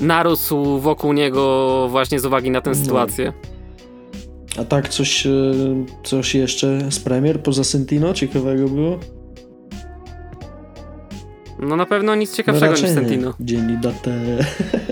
narósł 0.00 0.78
wokół 0.78 1.12
niego 1.12 1.86
właśnie 1.90 2.20
z 2.20 2.26
uwagi 2.26 2.50
na 2.50 2.60
tę 2.60 2.70
No. 2.70 2.76
sytuację. 2.76 3.32
A 4.60 4.64
tak 4.64 4.88
coś, 4.88 5.26
e, 5.26 5.30
coś 6.04 6.34
jeszcze 6.34 6.90
z 6.92 7.00
premier 7.00 7.42
poza 7.42 7.64
Sentino 7.64 8.14
ciekawego 8.14 8.68
było? 8.68 8.98
No 11.58 11.76
na 11.76 11.86
pewno 11.86 12.14
nic 12.14 12.36
ciekawszego 12.36 12.72
niż 12.72 12.82
raczej 12.82 12.96
nie. 12.96 13.02
Sentino. 13.02 13.34
Dzień 13.40 13.70
i 13.70 13.78
datę. 13.78 14.10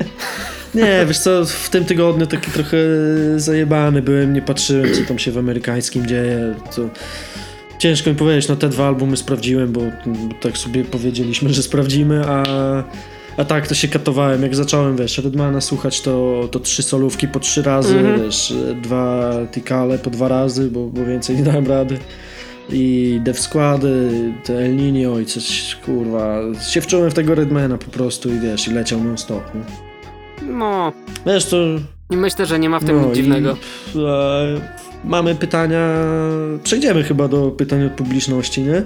nie, 0.74 1.04
wiesz 1.06 1.18
co, 1.18 1.44
w 1.44 1.70
tym 1.70 1.84
tygodniu 1.84 2.26
taki 2.26 2.50
trochę 2.50 2.76
zajebany 3.36 4.02
byłem, 4.02 4.32
nie 4.32 4.42
patrzyłem 4.42 4.94
co 4.94 5.00
tam 5.08 5.18
się 5.18 5.32
w 5.32 5.38
amerykańskim 5.38 6.06
dzieje, 6.06 6.54
to 6.76 6.82
ciężko 7.78 8.10
mi 8.10 8.16
powiedzieć, 8.16 8.48
no 8.48 8.56
te 8.56 8.68
dwa 8.68 8.86
albumy 8.88 9.16
sprawdziłem, 9.16 9.72
bo, 9.72 9.80
bo 9.80 10.34
tak 10.40 10.58
sobie 10.58 10.84
powiedzieliśmy, 10.84 11.54
że 11.54 11.62
sprawdzimy, 11.62 12.22
a, 12.26 12.42
a 13.36 13.44
tak 13.44 13.68
to 13.68 13.74
się 13.74 13.88
katowałem, 13.88 14.42
jak 14.42 14.54
zacząłem, 14.54 14.96
wiesz, 14.96 15.18
Redmana 15.18 15.60
słuchać, 15.60 16.00
to, 16.00 16.48
to 16.50 16.60
trzy 16.60 16.82
solówki 16.82 17.28
po 17.28 17.40
trzy 17.40 17.62
razy, 17.62 17.98
Mhm. 17.98 18.22
wiesz, 18.22 18.54
dwa 18.82 19.32
tikale 19.52 19.98
po 19.98 20.10
dwa 20.10 20.28
razy, 20.28 20.70
bo, 20.70 20.86
bo 20.86 21.04
więcej 21.04 21.36
nie 21.36 21.42
dałem 21.42 21.66
rady. 21.66 21.98
I 22.70 23.20
Dev 23.24 23.38
Składy, 23.40 24.10
te 24.44 24.58
El 24.58 24.76
Nino 24.76 25.18
i 25.18 25.26
coś, 25.26 25.76
kurwa, 25.86 26.38
się 26.68 26.80
wczułem 26.80 27.10
w 27.10 27.14
tego 27.14 27.34
Redmana 27.34 27.78
po 27.78 27.90
prostu 27.90 28.28
i 28.34 28.38
wiesz, 28.40 28.68
i 28.68 28.70
leciał 28.72 29.04
non 29.04 29.18
stop, 29.18 29.42
nie? 29.54 29.60
No, 30.52 30.92
Wiesz, 31.26 31.46
to... 31.46 31.56
i 32.10 32.16
myślę, 32.16 32.46
że 32.46 32.58
nie 32.58 32.68
ma 32.68 32.80
w 32.80 32.84
tym 32.84 32.96
no 33.00 33.06
nic 33.06 33.14
dziwnego. 33.16 33.56
I, 33.94 33.98
e, 33.98 34.60
mamy 35.04 35.34
pytania, 35.34 35.88
przejdziemy 36.64 37.02
chyba 37.02 37.28
do 37.28 37.50
pytań 37.50 37.84
od 37.86 37.92
publiczności, 37.92 38.62
nie? 38.62 38.82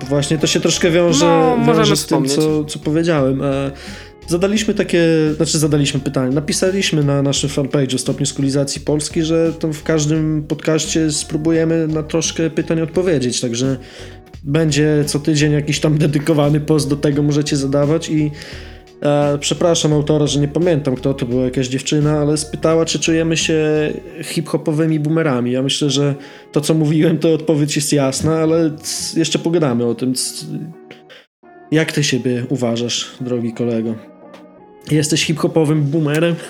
Bo 0.00 0.06
właśnie 0.06 0.38
to 0.38 0.46
się 0.46 0.60
troszkę 0.60 0.90
wiąże, 0.90 1.54
No, 1.58 1.74
wiąże 1.74 1.96
z 1.96 2.06
tym, 2.06 2.26
wspomnieć. 2.26 2.34
co, 2.34 2.64
co 2.64 2.78
powiedziałem. 2.78 3.42
E, 3.42 3.70
zadaliśmy 4.28 4.74
takie, 4.74 5.02
znaczy 5.36 5.58
zadaliśmy 5.58 6.00
pytanie, 6.00 6.34
napisaliśmy 6.34 7.04
na 7.04 7.22
naszym 7.22 7.50
fanpage'u 7.50 7.98
Stopniu 7.98 8.26
Skulizacji 8.26 8.80
Polski, 8.80 9.22
że 9.22 9.52
to 9.52 9.72
w 9.72 9.82
każdym 9.82 10.44
podcaście 10.48 11.12
spróbujemy 11.12 11.88
na 11.88 12.02
troszkę 12.02 12.50
pytań 12.50 12.80
odpowiedzieć, 12.80 13.40
także 13.40 13.76
będzie 14.44 15.04
co 15.06 15.18
tydzień 15.18 15.52
jakiś 15.52 15.80
tam 15.80 15.98
dedykowany 15.98 16.60
post 16.60 16.88
do 16.88 16.96
tego 16.96 17.22
możecie 17.22 17.56
zadawać 17.56 18.10
i 18.10 18.30
e, 19.02 19.38
przepraszam 19.38 19.92
autora, 19.92 20.26
że 20.26 20.40
nie 20.40 20.48
pamiętam 20.48 20.96
kto 20.96 21.14
to 21.14 21.26
była 21.26 21.44
jakaś 21.44 21.68
dziewczyna, 21.68 22.18
ale 22.18 22.36
spytała 22.36 22.84
czy 22.84 22.98
czujemy 22.98 23.36
się 23.36 23.92
hip-hopowymi 24.22 25.00
boomerami. 25.00 25.52
Ja 25.52 25.62
myślę, 25.62 25.90
że 25.90 26.14
to 26.52 26.60
co 26.60 26.74
mówiłem 26.74 27.18
to 27.18 27.34
odpowiedź 27.34 27.76
jest 27.76 27.92
jasna, 27.92 28.38
ale 28.38 28.70
jeszcze 29.16 29.38
pogadamy 29.38 29.84
o 29.84 29.94
tym. 29.94 30.12
Jak 31.70 31.92
ty 31.92 32.04
siebie 32.04 32.46
uważasz, 32.48 33.10
drogi 33.20 33.52
kolego? 33.52 34.07
Jesteś 34.90 35.24
hip-hopowym 35.24 35.82
boomerem? 35.82 36.34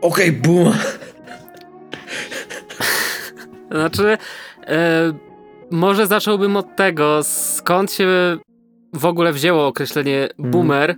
Okej, 0.00 0.28
okay, 0.28 0.32
boom. 0.32 0.72
Znaczy, 3.70 4.18
e, 4.66 5.12
może 5.70 6.06
zacząłbym 6.06 6.56
od 6.56 6.76
tego, 6.76 7.20
skąd 7.22 7.92
się 7.92 8.38
w 8.92 9.04
ogóle 9.04 9.32
wzięło 9.32 9.66
określenie 9.66 10.22
Mhm. 10.22 10.50
boomer. 10.50 10.96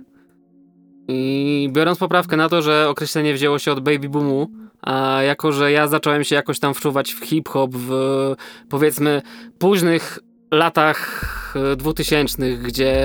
I 1.07 1.69
biorąc 1.71 1.99
poprawkę 1.99 2.37
na 2.37 2.49
to, 2.49 2.61
że 2.61 2.89
określenie 2.89 3.33
wzięło 3.33 3.59
się 3.59 3.71
od 3.71 3.79
baby 3.79 4.09
boomu, 4.09 4.47
a 4.81 5.23
jako, 5.23 5.51
że 5.51 5.71
ja 5.71 5.87
zacząłem 5.87 6.23
się 6.23 6.35
jakoś 6.35 6.59
tam 6.59 6.73
wczuwać 6.73 7.13
w 7.13 7.25
hip-hop 7.25 7.75
w 7.75 8.35
powiedzmy 8.69 9.21
późnych 9.59 10.19
latach 10.51 11.53
e, 11.71 11.75
2000, 11.75 12.57
gdzie 12.57 12.95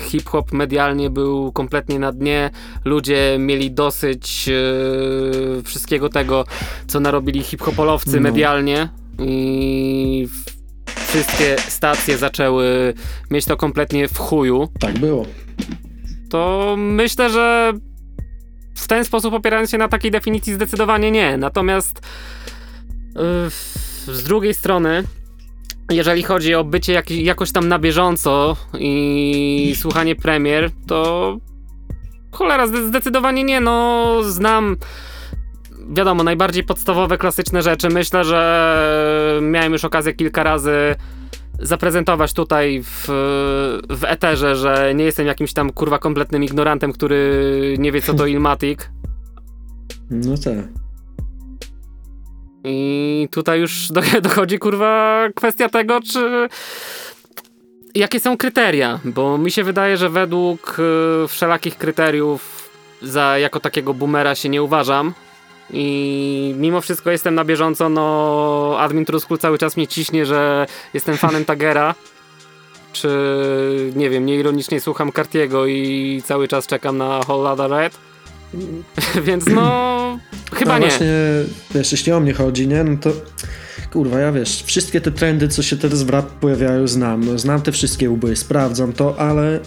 hip-hop 0.00 0.52
medialnie 0.52 1.10
był 1.10 1.52
kompletnie 1.52 1.98
na 1.98 2.12
dnie, 2.12 2.50
ludzie 2.84 3.36
mieli 3.38 3.70
dosyć 3.70 4.48
e, 4.48 5.62
wszystkiego 5.62 6.08
tego, 6.08 6.44
co 6.86 7.00
narobili 7.00 7.42
hip-hopolowcy 7.42 8.16
No. 8.16 8.20
medialnie 8.22 8.88
i 9.18 10.28
wszystkie 11.08 11.56
stacje 11.68 12.18
zaczęły 12.18 12.94
mieć 13.30 13.44
to 13.44 13.56
kompletnie 13.56 14.08
w 14.08 14.18
chuju, 14.18 14.68
Tak 14.80 14.98
było. 14.98 15.26
to 16.30 16.74
myślę, 16.78 17.30
że 17.30 17.72
w 18.74 18.88
ten 18.88 19.04
sposób 19.04 19.34
opierając 19.34 19.70
się 19.70 19.78
na 19.78 19.88
takiej 19.88 20.10
definicji 20.10 20.54
zdecydowanie 20.54 21.10
nie. 21.10 21.36
Natomiast 21.36 22.00
yy, 23.14 24.14
z 24.14 24.22
drugiej 24.24 24.54
strony, 24.54 25.04
jeżeli 25.90 26.22
chodzi 26.22 26.54
o 26.54 26.64
bycie 26.64 26.92
jak, 26.92 27.10
jakoś 27.10 27.52
tam 27.52 27.68
na 27.68 27.78
bieżąco 27.78 28.56
i 28.78 29.74
słuchanie 29.80 30.16
premier, 30.16 30.70
to 30.86 31.36
cholera, 32.32 32.66
zde- 32.66 32.86
zdecydowanie 32.88 33.44
nie. 33.44 33.60
No, 33.60 34.16
znam 34.22 34.76
wiadomo, 35.90 36.22
najbardziej 36.22 36.64
podstawowe, 36.64 37.18
klasyczne 37.18 37.62
rzeczy. 37.62 37.88
Myślę, 37.88 38.24
że 38.24 39.40
miałem 39.42 39.72
już 39.72 39.84
okazję 39.84 40.12
kilka 40.12 40.42
razy 40.42 40.94
zaprezentować 41.62 42.32
tutaj 42.32 42.82
w, 42.84 43.04
w 43.90 44.04
eterze, 44.04 44.56
że 44.56 44.92
nie 44.94 45.04
jestem 45.04 45.26
jakimś 45.26 45.52
tam 45.52 45.72
kurwa 45.72 45.98
kompletnym 45.98 46.44
ignorantem, 46.44 46.92
który 46.92 47.76
nie 47.78 47.92
wie 47.92 48.02
co 48.02 48.14
to 48.14 48.26
Ilmatic. 48.26 48.80
No 50.10 50.38
tak. 50.38 50.87
I 52.64 53.28
tutaj 53.30 53.60
już 53.60 53.88
do, 53.88 54.02
dochodzi 54.22 54.58
kurwa 54.58 55.24
kwestia 55.34 55.68
tego, 55.68 56.00
czy 56.00 56.48
jakie 57.94 58.20
są 58.20 58.36
kryteria, 58.36 59.00
bo 59.04 59.38
mi 59.38 59.50
się 59.50 59.64
wydaje, 59.64 59.96
że 59.96 60.10
według 60.10 60.76
y, 60.78 61.28
wszelakich 61.28 61.78
kryteriów 61.78 62.70
za 63.02 63.38
jako 63.38 63.60
takiego 63.60 63.94
boomera 63.94 64.34
się 64.34 64.48
nie 64.48 64.62
uważam. 64.62 65.14
I 65.70 66.54
mimo 66.58 66.80
wszystko 66.80 67.10
jestem 67.10 67.34
na 67.34 67.44
bieżąco, 67.44 67.88
no 67.88 68.76
admin 68.78 69.04
Truskul 69.04 69.38
cały 69.38 69.58
czas 69.58 69.76
mnie 69.76 69.86
ciśnie, 69.86 70.26
że 70.26 70.66
jestem 70.94 71.16
fanem 71.26 71.44
Tagera. 71.44 71.94
Czy 72.92 73.08
nie 73.96 74.10
wiem, 74.10 74.26
nieironicznie 74.26 74.80
słucham 74.80 75.12
Cartiego 75.12 75.66
i 75.66 76.22
cały 76.24 76.48
czas 76.48 76.66
czekam 76.66 76.98
na 76.98 77.20
Whole 77.28 77.42
Lotta 77.42 77.68
Red. 77.68 78.07
Więc 79.26 79.46
no 79.46 80.18
chyba 80.52 80.72
no 80.72 80.78
nie. 80.78 80.86
właśnie, 80.86 81.12
wiesz, 81.74 81.92
jeśli 81.92 82.12
o 82.12 82.20
mnie 82.20 82.32
chodzi, 82.32 82.68
nie, 82.68 82.84
no 82.84 82.96
to 82.96 83.10
kurwa, 83.92 84.18
ja 84.18 84.32
wiesz, 84.32 84.62
wszystkie 84.62 85.00
te 85.00 85.12
trendy, 85.12 85.48
co 85.48 85.62
się 85.62 85.76
teraz 85.76 86.02
w 86.02 86.10
rap 86.10 86.30
pojawiają, 86.30 86.88
znam. 86.88 87.24
No, 87.24 87.38
znam 87.38 87.62
te 87.62 87.72
wszystkie 87.72 88.10
łby, 88.10 88.36
sprawdzam 88.36 88.92
to, 88.92 89.20
ale 89.20 89.60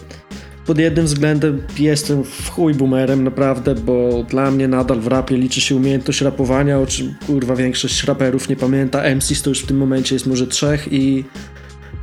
pod 0.65 0.77
jednym 0.77 1.05
względem 1.05 1.61
jestem 1.79 2.23
w 2.23 2.49
chuj 2.49 2.73
boomerem 2.73 3.23
naprawdę, 3.23 3.75
bo 3.75 4.23
dla 4.29 4.51
mnie 4.51 4.67
nadal 4.67 4.99
w 4.99 5.07
rapie 5.07 5.38
liczy 5.38 5.61
się 5.61 5.75
umiejętność 5.75 6.21
rapowania, 6.21 6.79
o 6.79 6.88
czym 6.88 7.15
kurwa 7.27 7.55
większość 7.55 8.03
raperów 8.03 8.49
nie 8.49 8.55
pamięta. 8.55 9.15
MCs 9.15 9.41
to 9.41 9.49
już 9.49 9.59
w 9.59 9.65
tym 9.65 9.77
momencie 9.77 10.15
jest 10.15 10.27
może 10.27 10.47
trzech 10.47 10.93
i, 10.93 11.25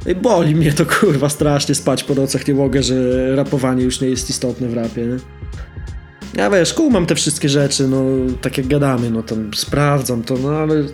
i 0.06 0.14
boli 0.14 0.54
mnie 0.56 0.72
to 0.72 0.86
kurwa 0.86 1.28
strasznie 1.28 1.74
spać 1.74 2.04
po 2.04 2.14
nocach, 2.14 2.48
nie 2.48 2.54
mogę, 2.54 2.82
że 2.82 3.36
rapowanie 3.36 3.84
już 3.84 4.00
nie 4.00 4.08
jest 4.08 4.30
istotne 4.30 4.68
w 4.68 4.74
rapie, 4.74 5.06
nie? 5.06 5.37
Ja 6.38 6.50
wiesz, 6.50 6.74
kumam 6.74 7.06
te 7.06 7.14
wszystkie 7.14 7.48
rzeczy, 7.48 7.88
no 7.88 8.04
tak 8.40 8.58
jak 8.58 8.66
gadamy, 8.66 9.10
no 9.10 9.22
tam 9.22 9.50
sprawdzam 9.54 10.22
to, 10.22 10.34
no 10.36 10.50
ale 10.50 10.84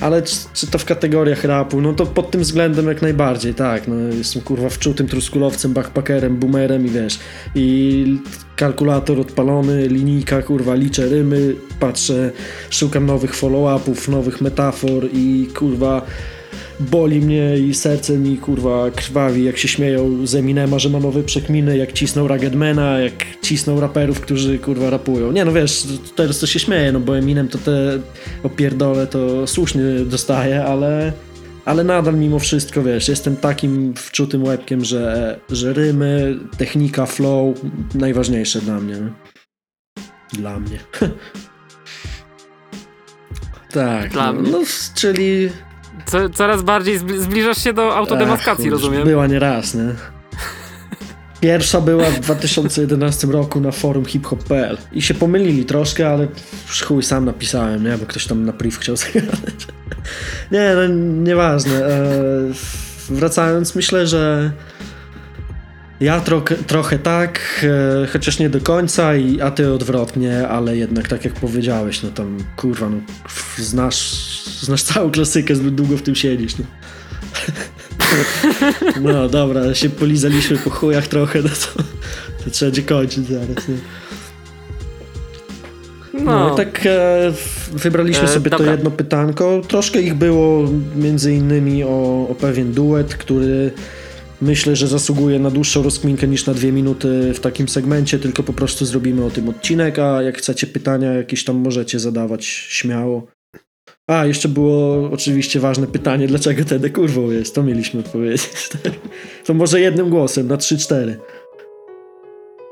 ale 0.00 0.22
czy, 0.22 0.36
czy 0.54 0.66
to 0.66 0.78
w 0.78 0.84
kategoriach 0.84 1.44
rapu? 1.44 1.80
No 1.80 1.92
to 1.92 2.06
pod 2.06 2.30
tym 2.30 2.40
względem 2.40 2.86
jak 2.86 3.02
najbardziej, 3.02 3.54
tak. 3.54 3.88
No, 3.88 3.94
jestem 3.94 4.42
kurwa 4.42 4.68
wczutym 4.68 5.08
truskulowcem, 5.08 5.72
backpackerem, 5.72 6.36
boomerem 6.36 6.86
i 6.86 6.90
wiesz. 6.90 7.18
I 7.54 8.18
kalkulator 8.56 9.20
odpalony, 9.20 9.88
linijka, 9.88 10.42
kurwa, 10.42 10.74
liczę 10.74 11.08
rymy, 11.08 11.54
patrzę, 11.80 12.30
szukam 12.70 13.06
nowych 13.06 13.34
follow-upów, 13.34 14.08
nowych 14.08 14.40
metafor 14.40 15.08
i 15.12 15.48
kurwa 15.58 16.06
boli 16.90 17.20
mnie 17.20 17.58
i 17.58 17.74
serce 17.74 18.18
mi 18.18 18.36
kurwa 18.36 18.90
krwawi, 18.90 19.44
jak 19.44 19.58
się 19.58 19.68
śmieją 19.68 20.26
z 20.26 20.34
Eminema, 20.34 20.78
że 20.78 20.88
ma 20.88 21.00
nowe 21.00 21.22
przekminy, 21.22 21.76
jak 21.76 21.92
cisną 21.92 22.28
Ruggedmana, 22.28 22.98
jak 22.98 23.12
cisną 23.42 23.80
raperów, 23.80 24.20
którzy 24.20 24.58
kurwa 24.58 24.90
rapują. 24.90 25.32
Nie 25.32 25.44
no 25.44 25.52
wiesz, 25.52 25.84
teraz 26.16 26.38
to 26.38 26.46
się 26.46 26.58
śmieje, 26.58 26.92
no 26.92 27.00
bo 27.00 27.18
Eminem 27.18 27.48
to 27.48 27.58
te 27.58 27.98
opierdole 28.42 29.06
to 29.06 29.46
słusznie 29.46 29.82
dostaje, 30.06 30.64
ale 30.64 31.12
ale 31.64 31.84
nadal 31.84 32.14
mimo 32.14 32.38
wszystko, 32.38 32.82
wiesz, 32.82 33.08
jestem 33.08 33.36
takim 33.36 33.94
wczutym 33.96 34.44
łebkiem, 34.44 34.84
że, 34.84 35.38
że 35.50 35.72
rymy, 35.72 36.38
technika, 36.58 37.06
flow 37.06 37.56
najważniejsze 37.94 38.60
dla 38.60 38.80
mnie. 38.80 38.94
nie? 38.94 39.12
Dla 40.32 40.60
mnie. 40.60 40.78
tak, 43.72 44.10
Dla 44.10 44.32
no, 44.32 44.40
mnie. 44.40 44.50
no 44.50 44.60
czyli 44.94 45.48
Co, 46.06 46.28
coraz 46.28 46.62
bardziej 46.62 47.00
zbli- 47.00 47.18
zbliżasz 47.18 47.64
się 47.64 47.72
do 47.72 47.96
chuj, 48.56 48.70
rozumiem. 48.70 49.04
Była 49.04 49.26
nieraz, 49.26 49.74
nie? 49.74 49.88
Pierwsza 51.40 51.80
była 51.80 52.10
w 52.10 52.20
2011 52.20 53.26
roku 53.26 53.60
na 53.60 53.70
forum 53.70 54.04
hiphop.pl 54.04 54.78
i 54.92 55.02
się 55.02 55.14
pomylili 55.14 55.64
troszkę, 55.64 56.08
ale 56.08 56.28
chuj 56.86 57.02
sam 57.02 57.24
napisałem, 57.24 57.84
nie? 57.84 57.98
Bo 57.98 58.06
ktoś 58.06 58.26
tam 58.26 58.44
na 58.44 58.52
priv 58.52 58.78
chciał 58.80 58.96
zagadać. 59.06 59.66
Nie, 60.50 60.72
no 60.74 60.86
nieważne. 61.24 61.86
E, 61.86 62.00
wracając, 63.10 63.74
myślę, 63.74 64.06
że 64.06 64.52
ja 66.00 66.20
trochę, 66.20 66.54
trochę 66.56 66.98
tak, 66.98 67.40
e, 68.02 68.06
chociaż 68.06 68.38
nie 68.38 68.50
do 68.50 68.60
końca, 68.60 69.16
i, 69.16 69.40
a 69.40 69.50
ty 69.50 69.72
odwrotnie, 69.72 70.48
ale 70.48 70.76
jednak 70.76 71.08
tak 71.08 71.24
jak 71.24 71.34
powiedziałeś, 71.34 72.02
no 72.02 72.10
tam 72.10 72.38
kurwa, 72.56 72.88
no, 72.88 72.96
znasz, 73.56 74.31
znasz 74.60 74.82
całą 74.82 75.10
klasykę, 75.10 75.56
zbyt 75.56 75.74
długo 75.74 75.96
w 75.96 76.02
tym 76.02 76.14
siedzisz. 76.14 76.58
No. 76.58 76.64
No 79.00 79.28
dobra, 79.28 79.74
się 79.74 79.90
polizaliśmy 79.90 80.58
po 80.58 80.70
chujach 80.70 81.06
trochę, 81.08 81.42
no 81.42 81.48
to, 81.48 81.82
to 82.44 82.50
trzeba 82.50 82.70
będzie 82.70 82.82
kończyć 82.82 83.26
zaraz. 83.28 83.68
Nie? 83.68 83.74
No, 86.14 86.48
No, 86.48 86.54
tak 86.54 86.80
e, 86.86 87.32
wybraliśmy 87.72 88.24
E, 88.24 88.28
sobie 88.28 88.50
to 88.50 88.58
dobra. 88.58 88.72
jedno 88.72 88.90
pytanko. 88.90 89.60
Troszkę 89.68 90.02
ich 90.02 90.14
było 90.14 90.68
między 90.96 91.34
innymi 91.34 91.84
o, 91.84 92.26
o 92.30 92.34
pewien 92.40 92.72
duet, 92.72 93.14
który 93.14 93.70
myślę, 94.40 94.76
że 94.76 94.88
zasługuje 94.88 95.38
na 95.38 95.50
dłuższą 95.50 95.82
rozkminkę 95.82 96.28
niż 96.28 96.46
na 96.46 96.54
dwie 96.54 96.72
minuty 96.72 97.34
w 97.34 97.40
takim 97.40 97.68
segmencie, 97.68 98.18
tylko 98.18 98.42
po 98.42 98.52
prostu 98.52 98.86
zrobimy 98.86 99.24
o 99.24 99.30
tym 99.30 99.48
odcinek, 99.48 99.98
a 99.98 100.22
jak 100.22 100.38
chcecie 100.38 100.66
pytania 100.66 101.12
jakieś 101.12 101.44
tam 101.44 101.56
możecie 101.56 101.98
zadawać 102.00 102.44
śmiało. 102.46 103.26
A, 104.06 104.26
jeszcze 104.26 104.48
było 104.48 105.10
oczywiście 105.10 105.60
ważne 105.60 105.86
pytanie, 105.86 106.26
dlaczego 106.26 106.64
Tede 106.64 106.90
kurwą 106.90 107.30
jest, 107.30 107.54
to 107.54 107.62
mieliśmy 107.62 108.00
odpowiedzieć. 108.00 108.50
To 109.46 109.54
może 109.54 109.80
jednym 109.80 110.10
głosem, 110.10 110.48
na 110.48 110.56
3-4. 110.56 111.14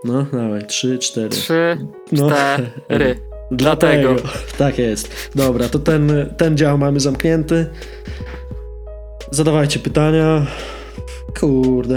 No, 0.04 0.26
dawaj, 0.32 0.60
3-4. 0.60 1.28
trzy, 1.28 1.78
No. 2.12 2.30
cztery. 2.30 3.16
Dlatego. 3.50 4.08
Dlatego. 4.14 4.28
Tak 4.58 4.78
jest. 4.78 5.30
Dobra, 5.34 5.68
to 5.68 5.78
ten, 5.78 6.12
ten 6.36 6.56
dział 6.56 6.78
mamy 6.78 7.00
zamknięty. 7.00 7.66
Zadawajcie 9.30 9.78
pytania. 9.80 10.46
Kurde. 11.40 11.96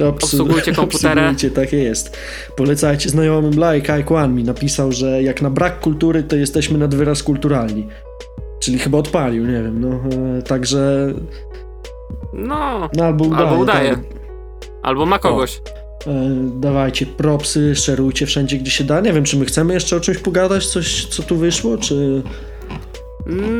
Obsu- 0.00 0.08
Obsługujcie 0.08 0.72
komputery. 0.72 1.20
Obsługujcie, 1.20 1.50
tak 1.50 1.72
jest. 1.72 2.16
Polecajcie 2.56 3.08
znajomym. 3.10 3.52
Like 3.52 3.98
Ike 4.00 4.14
One 4.14 4.28
mi 4.34 4.44
napisał, 4.44 4.92
że 4.92 5.22
jak 5.22 5.42
na 5.42 5.50
brak 5.50 5.80
kultury, 5.80 6.22
to 6.22 6.36
jesteśmy 6.36 6.78
nad 6.78 6.94
wyraz 6.94 7.22
kulturalni. 7.22 7.88
Czyli 8.60 8.78
chyba 8.78 8.98
odpalił, 8.98 9.46
nie 9.46 9.62
wiem, 9.62 9.80
no. 9.80 9.88
E, 10.38 10.42
także. 10.42 11.06
No, 12.32 12.88
No, 12.96 13.04
albo 13.04 13.24
udaje. 13.24 13.46
albo 13.48 13.60
udaje. 13.62 13.90
tak. 13.90 14.00
Albo 14.82 15.06
ma 15.06 15.18
kogoś. 15.18 15.60
E, 16.06 16.30
dawajcie 16.60 17.06
propsy, 17.06 17.76
szerujcie 17.76 18.26
wszędzie, 18.26 18.56
gdzie 18.58 18.70
się 18.70 18.84
da. 18.84 19.00
Nie 19.00 19.12
wiem, 19.12 19.24
czy 19.24 19.36
my 19.38 19.44
chcemy 19.44 19.74
jeszcze 19.74 19.96
o 19.96 20.00
czymś 20.00 20.18
pogadać, 20.18 20.66
coś, 20.66 21.06
co 21.06 21.22
tu 21.22 21.36
wyszło, 21.36 21.78
czy... 21.78 22.22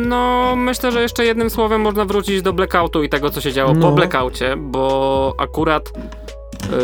No, 0.06 0.54
myślę, 0.56 0.92
że 0.92 1.02
jeszcze 1.02 1.24
jednym 1.24 1.50
słowem 1.50 1.80
można 1.80 2.04
wrócić 2.04 2.42
do 2.42 2.52
blackoutu 2.52 3.02
i 3.02 3.08
tego, 3.08 3.30
co 3.30 3.40
się 3.40 3.52
działo 3.52 3.74
No. 3.74 3.80
po 3.88 3.92
blackoutie, 3.96 4.56
bo 4.58 5.34
akurat 5.38 5.92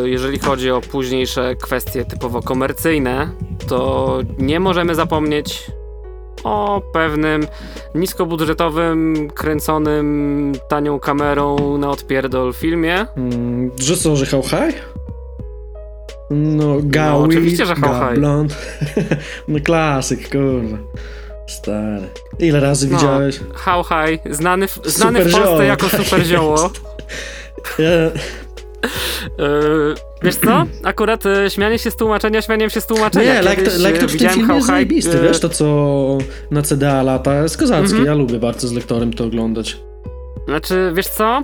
y, 0.04 0.10
jeżeli 0.10 0.38
chodzi 0.38 0.70
o 0.70 0.80
późniejsze 0.80 1.54
kwestie 1.62 2.04
typowo 2.04 2.42
komercyjne, 2.42 3.28
to 3.68 4.18
nie 4.38 4.60
możemy 4.60 4.94
zapomnieć 4.94 5.66
o 6.44 6.82
pewnym 6.92 7.46
niskobudżetowym, 7.94 9.28
kręconym 9.34 10.52
tanią 10.68 11.00
kamerą 11.00 11.78
na 11.78 11.90
odpierdol 11.90 12.52
filmie. 12.52 13.06
Mm, 13.16 13.70
że 13.80 13.96
co, 13.96 14.16
że 14.16 14.26
High? 14.42 14.94
No, 16.30 16.76
Gaui, 16.82 17.24
oczywiście, 17.24 17.66
że. 17.66 17.74
Blond. 18.14 18.56
no 19.48 19.60
klasyk, 19.60 20.30
kurwa. 20.30 20.78
Stary. 21.46 22.08
Ile 22.38 22.60
razy 22.60 22.88
No. 22.88 22.96
widziałeś? 22.96 23.40
How 23.54 23.84
High, 23.84 24.34
znany 24.34 24.68
w, 24.68 24.80
znany 24.84 25.20
w 25.20 25.22
Polsce 25.22 25.42
zioło, 25.44 25.62
jako 25.62 25.88
tak 25.88 26.00
super 26.00 26.24
zioło. 26.24 26.70
Ja, 27.78 27.88
wiesz 30.22 30.34
co? 30.36 30.64
Akurat 30.84 31.26
y, 31.26 31.50
śmianie 31.50 31.78
się 31.78 31.90
z 31.90 31.96
tłumaczenia, 31.96 32.42
śmianiem 32.42 32.70
się 32.70 32.80
z 32.80 32.86
tłumaczenia. 32.86 33.34
nie, 33.34 33.42
lektor, 33.42 33.64
Kiedyś, 33.64 33.82
lektor 33.82 34.08
w 34.08 34.16
tym 34.18 34.28
filmie 34.30 34.54
jest 34.54 34.66
zajebisty, 34.66 35.18
wiesz, 35.22 35.40
to 35.40 35.48
co 35.48 36.18
na 36.50 36.62
CDA 36.62 37.02
lata 37.02 37.42
jest 37.42 37.56
kozackie, 37.56 37.84
Mhm. 37.96 38.06
ja 38.06 38.14
lubię 38.14 38.38
bardzo 38.38 38.68
z 38.68 38.72
lektorem 38.72 39.12
to 39.12 39.24
oglądać. 39.24 39.76
Znaczy, 40.48 40.92
wiesz 40.94 41.06
co? 41.08 41.42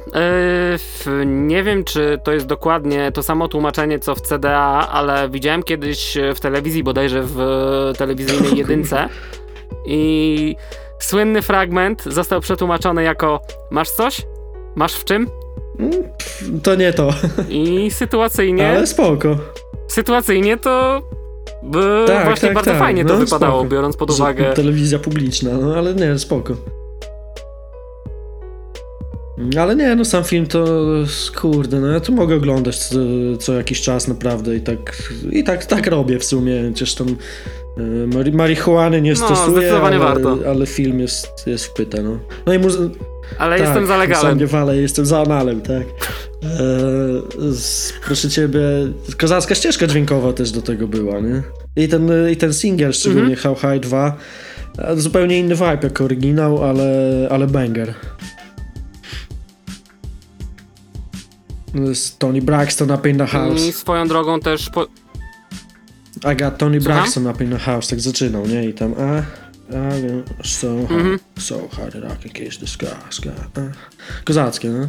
Yy, 1.07 1.27
nie 1.27 1.63
wiem, 1.63 1.85
czy 1.85 2.19
to 2.25 2.33
jest 2.33 2.47
dokładnie 2.47 3.13
to 3.13 3.23
samo 3.23 3.49
tłumaczenie, 3.49 3.99
co 3.99 4.15
w 4.15 4.21
CDA, 4.21 4.89
ale 4.93 5.29
widziałem 5.29 5.63
kiedyś 5.63 6.17
e, 6.17 6.35
w 6.35 6.41
telewizji, 6.41 6.85
bodajże 6.85 7.23
w 7.23 7.41
e, 7.41 7.99
telewizyjnej 7.99 8.57
jedynce 8.59 9.09
i 9.87 10.57
słynny 10.99 11.43
fragment 11.43 12.03
został 12.07 12.41
przetłumaczony 12.41 13.03
jako 13.03 13.41
masz 13.71 13.91
coś? 13.91 14.23
Masz 14.75 14.93
w 14.95 15.05
czym? 15.05 15.27
Mm, 15.81 16.61
To 16.63 16.75
nie 16.75 16.93
to, 16.93 17.11
I 17.49 17.91
sytuacyjnie, 17.91 18.69
ale 18.69 18.87
spoko. 18.87 19.39
sytuacyjnie 19.89 20.57
to 20.57 21.03
by 21.63 22.05
Tak, 22.07 22.25
właśnie 22.25 22.49
tak, 22.49 22.55
bardzo 22.55 22.71
tak. 22.71 22.81
fajnie 22.81 23.05
to 23.05 23.15
No, 23.15 23.21
wypadało, 23.21 23.61
spoko. 23.61 23.71
biorąc 23.75 23.97
pod 23.97 24.11
Że 24.11 24.17
uwagę 24.17 24.53
Telewizja 24.53 24.99
publiczna, 24.99 25.51
no 25.63 25.75
ale 25.75 25.95
nie, 25.95 26.19
spoko. 26.19 26.57
Ale 29.59 29.77
nie, 29.77 29.95
no 29.97 30.05
sam 30.05 30.25
film 30.25 30.47
to 30.47 30.65
kurde, 31.37 31.81
no 31.81 31.87
ja 31.87 32.01
to 32.01 32.13
mogę 32.13 32.35
oglądać 32.37 32.79
co, 32.79 32.97
co 33.39 33.55
jakiś 33.55 33.81
czas 33.81 34.09
naprawdę 34.09 34.57
i 34.57 34.61
tak 34.61 35.03
i 35.33 35.45
tak, 35.45 35.65
tak 35.67 35.87
robię 35.87 36.19
w 36.19 36.25
sumie, 36.25 36.63
chociaż 36.69 36.95
tam 36.95 37.07
e, 37.09 37.13
marihuany 38.33 39.03
nie 39.03 39.11
No, 39.11 39.17
stosuję, 39.17 39.73
ale, 39.77 39.99
warto. 39.99 40.39
ale 40.51 40.67
film 40.67 41.01
jest, 41.01 41.29
jest 41.47 41.65
wpyte, 41.65 42.03
no. 42.03 42.19
No 42.47 42.55
i 42.55 42.59
muzy- 42.59 42.91
ale 43.39 43.57
tak, 43.59 43.67
jestem 43.67 43.87
za 43.87 43.97
legalem. 43.97 44.39
nie 44.39 44.47
walę, 44.47 44.77
jestem 44.77 45.07
za 45.07 45.21
analem, 45.21 45.61
tak. 45.61 45.83
E, 45.83 47.53
z, 47.53 47.93
proszę 48.05 48.29
ciebie, 48.29 48.61
kozacka 49.19 49.55
ścieżka 49.55 49.87
dźwiękowa 49.87 50.33
też 50.33 50.51
do 50.51 50.63
tego 50.63 50.89
była, 50.89 51.21
nie? 51.21 51.43
I 51.77 51.89
ten, 51.89 52.11
i 52.33 52.37
ten 52.37 52.55
singiel, 52.55 52.93
szczególnie 52.93 53.35
Mhm. 53.35 53.57
How 53.57 53.73
High 53.73 53.83
2, 53.83 54.17
e, 54.79 54.97
zupełnie 54.97 55.39
inny 55.39 55.55
vibe 55.55 55.79
jak 55.83 56.01
oryginał, 56.01 56.65
ale, 56.65 56.89
ale 57.31 57.47
banger. 57.47 57.95
Z 61.95 62.19
Tony 62.19 62.43
Braxton 62.43 62.91
up 62.91 63.11
in 63.11 63.19
the 63.19 63.25
I 63.25 63.27
house. 63.27 63.75
swoją 63.75 64.09
drogą 64.09 64.41
też 64.41 64.71
po... 64.71 64.87
I 66.25 66.37
got 66.37 66.59
Tony 66.59 66.81
Słucham? 66.81 66.97
Braxton 67.03 67.27
up 67.27 67.45
in 67.45 67.51
the 67.51 67.59
house, 67.59 67.89
tak 67.89 68.01
zaczynał, 68.01 68.47
nie? 68.47 68.65
I 68.65 68.75
tam, 68.75 68.95
a, 68.99 69.19
I 69.99 70.03
go 70.03 70.23
so 70.45 70.67
hard, 70.87 70.91
Mhm. 70.91 71.19
so 71.39 71.69
hard 71.69 71.95
I 71.95 72.01
can 72.23 72.33
kiss 72.33 72.59
the 72.59 72.67
sky, 72.67 72.87
sky. 73.11 73.29
A. 73.57 73.61
Kozackie, 74.25 74.69
no? 74.69 74.89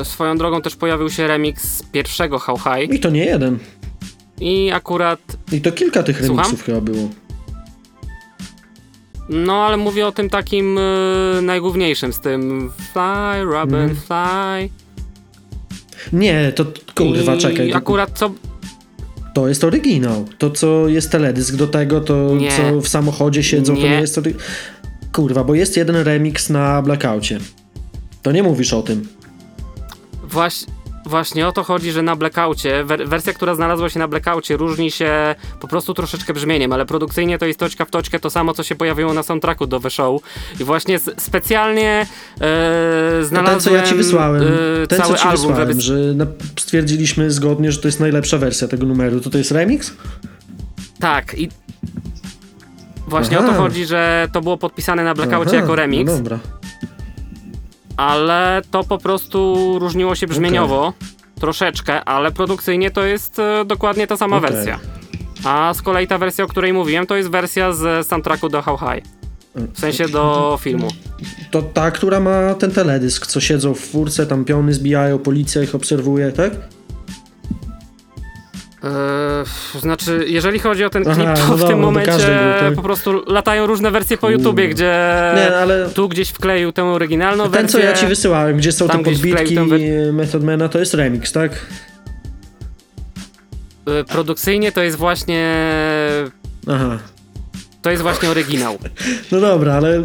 E, 0.00 0.04
Swoją 0.04 0.38
drogą 0.38 0.62
też 0.62 0.76
pojawił 0.76 1.10
się 1.10 1.26
remix 1.26 1.82
pierwszego 1.92 2.38
How 2.38 2.56
High 2.58 2.92
I 2.94 3.00
to 3.00 3.10
nie 3.10 3.24
jeden. 3.24 3.58
i 4.40 4.70
akurat, 4.70 5.20
I 5.52 5.60
to 5.60 5.72
kilka 5.72 6.02
tych 6.02 6.16
Słucham? 6.18 6.36
remixów 6.36 6.62
chyba 6.66 6.80
było. 6.80 7.08
no 9.28 9.64
ale 9.66 9.76
mówię 9.76 10.06
o 10.06 10.12
tym 10.12 10.30
takim 10.30 10.78
e, 10.78 11.42
najgłówniejszym, 11.42 12.12
z 12.12 12.20
tym 12.20 12.72
Fly, 12.92 13.44
Robin, 13.44 13.74
Mhm. 13.76 13.96
Fly. 13.96 14.80
Nie, 16.12 16.52
to 16.52 16.66
kurwa, 16.94 17.34
I 17.34 17.38
czekaj. 17.38 17.72
Akurat 17.72 18.18
co, 18.18 18.30
to 19.34 19.48
jest 19.48 19.64
oryginał. 19.64 20.26
To, 20.38 20.50
co 20.50 20.88
jest 20.88 21.10
teledysk 21.10 21.54
do 21.56 21.66
tego, 21.66 22.00
to 22.00 22.34
Nie. 22.36 22.50
co 22.50 22.80
w 22.80 22.88
samochodzie 22.88 23.42
siedzą, 23.42 23.76
to 23.76 23.82
Nie. 23.82 23.90
nie 23.90 24.00
jest 24.00 24.18
ory... 24.18 24.34
Kurwa, 25.12 25.44
bo 25.44 25.54
jest 25.54 25.76
jeden 25.76 25.96
remix 25.96 26.50
na 26.50 26.82
Blackoutie. 26.82 27.38
To 28.22 28.32
nie 28.32 28.42
mówisz 28.42 28.72
o 28.72 28.82
tym. 28.82 29.08
Waś, 30.24 30.64
właśnie 31.06 31.48
o 31.48 31.52
to 31.52 31.62
chodzi, 31.64 31.92
że 31.92 32.02
na 32.02 32.16
Blackoutie, 32.16 32.84
wer, 32.84 33.08
wersja, 33.08 33.32
która 33.32 33.54
znalazła 33.54 33.88
się 33.88 33.98
na 33.98 34.08
Blackoutie 34.08 34.56
różni 34.56 34.90
się 34.90 35.34
po 35.60 35.68
prostu 35.68 35.94
troszeczkę 35.94 36.32
brzmieniem, 36.34 36.72
ale 36.72 36.86
produkcyjnie 36.86 37.38
to 37.38 37.46
jest 37.46 37.58
toczka 37.58 37.84
w 37.84 37.90
toczkę 37.90 38.20
to 38.20 38.30
samo, 38.30 38.54
co 38.54 38.62
się 38.62 38.74
pojawiło 38.74 39.14
na 39.14 39.22
soundtracku 39.22 39.66
do 39.66 39.80
The 39.80 39.90
Show. 39.90 40.22
I 40.60 40.64
właśnie 40.64 40.98
specjalnie 41.18 42.06
e, 42.40 43.20
To 43.20 43.26
znalazłem 43.26 43.60
ten, 43.60 43.60
co 43.60 43.74
ja 43.74 43.82
ci 43.82 43.94
wysłałem. 43.94 44.42
e, 44.82 44.86
ten, 44.86 44.98
co 44.98 45.04
cały 45.04 45.18
ci 45.18 45.24
album, 45.28 45.46
wysłałem, 45.48 45.80
żeby... 45.80 46.16
że 46.16 46.26
stwierdziliśmy 46.58 47.30
zgodnie, 47.30 47.72
że 47.72 47.78
to 47.78 47.88
jest 47.88 48.00
najlepsza 48.00 48.38
wersja 48.38 48.68
tego 48.68 48.86
numeru. 48.86 49.20
To 49.20 49.30
to 49.30 49.38
jest 49.38 49.50
remix? 49.50 49.92
Tak, 51.00 51.38
i 51.38 51.48
właśnie 53.08 53.38
Aha. 53.38 53.46
o 53.48 53.50
to 53.52 53.58
chodzi, 53.58 53.86
że 53.86 54.28
to 54.32 54.40
było 54.40 54.56
podpisane 54.56 55.04
na 55.04 55.14
Blackoutie 55.14 55.50
Aha, 55.50 55.56
jako 55.60 55.76
remix, 55.76 56.10
No 56.10 56.16
dobra. 56.16 56.38
Ale 58.00 58.62
to 58.70 58.84
po 58.84 58.98
prostu 58.98 59.78
różniło 59.78 60.14
się 60.14 60.26
brzmieniowo 60.26 60.92
troszeczkę, 61.40 62.04
ale 62.04 62.32
produkcyjnie 62.32 62.90
to 62.90 63.04
jest 63.04 63.38
e, 63.38 63.64
dokładnie 63.64 64.06
ta 64.06 64.16
sama 64.16 64.36
Okej. 64.36 64.50
wersja. 64.50 64.78
A 65.44 65.74
z 65.74 65.82
kolei 65.82 66.06
ta 66.06 66.18
wersja, 66.18 66.44
o 66.44 66.48
której 66.48 66.72
mówiłem, 66.72 67.06
to 67.06 67.16
jest 67.16 67.28
wersja 67.28 67.72
z 67.72 68.06
soundtracku 68.06 68.48
do 68.48 68.62
How 68.62 68.78
High. 68.78 69.04
W 69.54 69.80
sensie 69.80 70.08
do 70.08 70.58
filmu. 70.60 70.88
To 71.50 71.62
ta, 71.62 71.90
która 71.90 72.20
ma 72.20 72.54
ten 72.54 72.70
teledysk, 72.70 73.26
co 73.26 73.40
siedzą 73.40 73.74
w 73.74 73.80
furce, 73.80 74.26
tam 74.26 74.44
piony 74.44 74.74
zbijają, 74.74 75.18
policja 75.18 75.62
ich 75.62 75.74
obserwuje, 75.74 76.32
tak? 76.32 76.52
Eee, 78.84 79.80
znaczy, 79.80 80.24
jeżeli 80.26 80.58
chodzi 80.58 80.84
o 80.84 80.90
ten 80.90 81.04
klip, 81.04 81.18
Aha, 81.18 81.34
to 81.34 81.40
no 81.40 81.46
w 81.46 81.50
dobra, 81.50 81.66
tym 81.68 81.80
do 81.80 81.86
momencie 81.86 82.12
był, 82.12 82.68
tak? 82.68 82.74
po 82.74 82.82
prostu 82.82 83.22
latają 83.26 83.66
różne 83.66 83.90
wersje 83.90 84.18
po. 84.18 84.30
YouTubie, 84.30 84.68
gdzie 84.68 84.94
Nie, 85.36 85.56
ale 85.56 85.88
tu 85.90 86.08
gdzieś 86.08 86.28
wkleił 86.28 86.72
tę 86.72 86.84
oryginalną 86.84 87.42
ten, 87.44 87.52
wersję. 87.52 87.68
co 87.80 87.86
ja 87.86 87.92
ci 87.92 88.06
wysyłałem, 88.06 88.56
gdzie 88.56 88.72
są 88.72 88.88
te 88.88 88.98
podbitki 88.98 89.30
wkleił 89.56 89.68
tę 89.70 90.12
Methodmana, 90.12 90.68
to 90.68 90.78
jest 90.78 90.94
remix, 90.94 91.32
tak? 91.32 91.52
Eee, 93.86 94.04
Produkcyjnie 94.04 94.72
to 94.72 94.82
jest 94.82 94.96
właśnie 94.96 95.54
Aha. 96.68 96.98
to 97.82 97.90
jest 97.90 98.02
właśnie 98.02 98.30
oryginał. 98.30 98.78
No 99.32 99.40
dobra, 99.40 99.74
ale... 99.74 100.02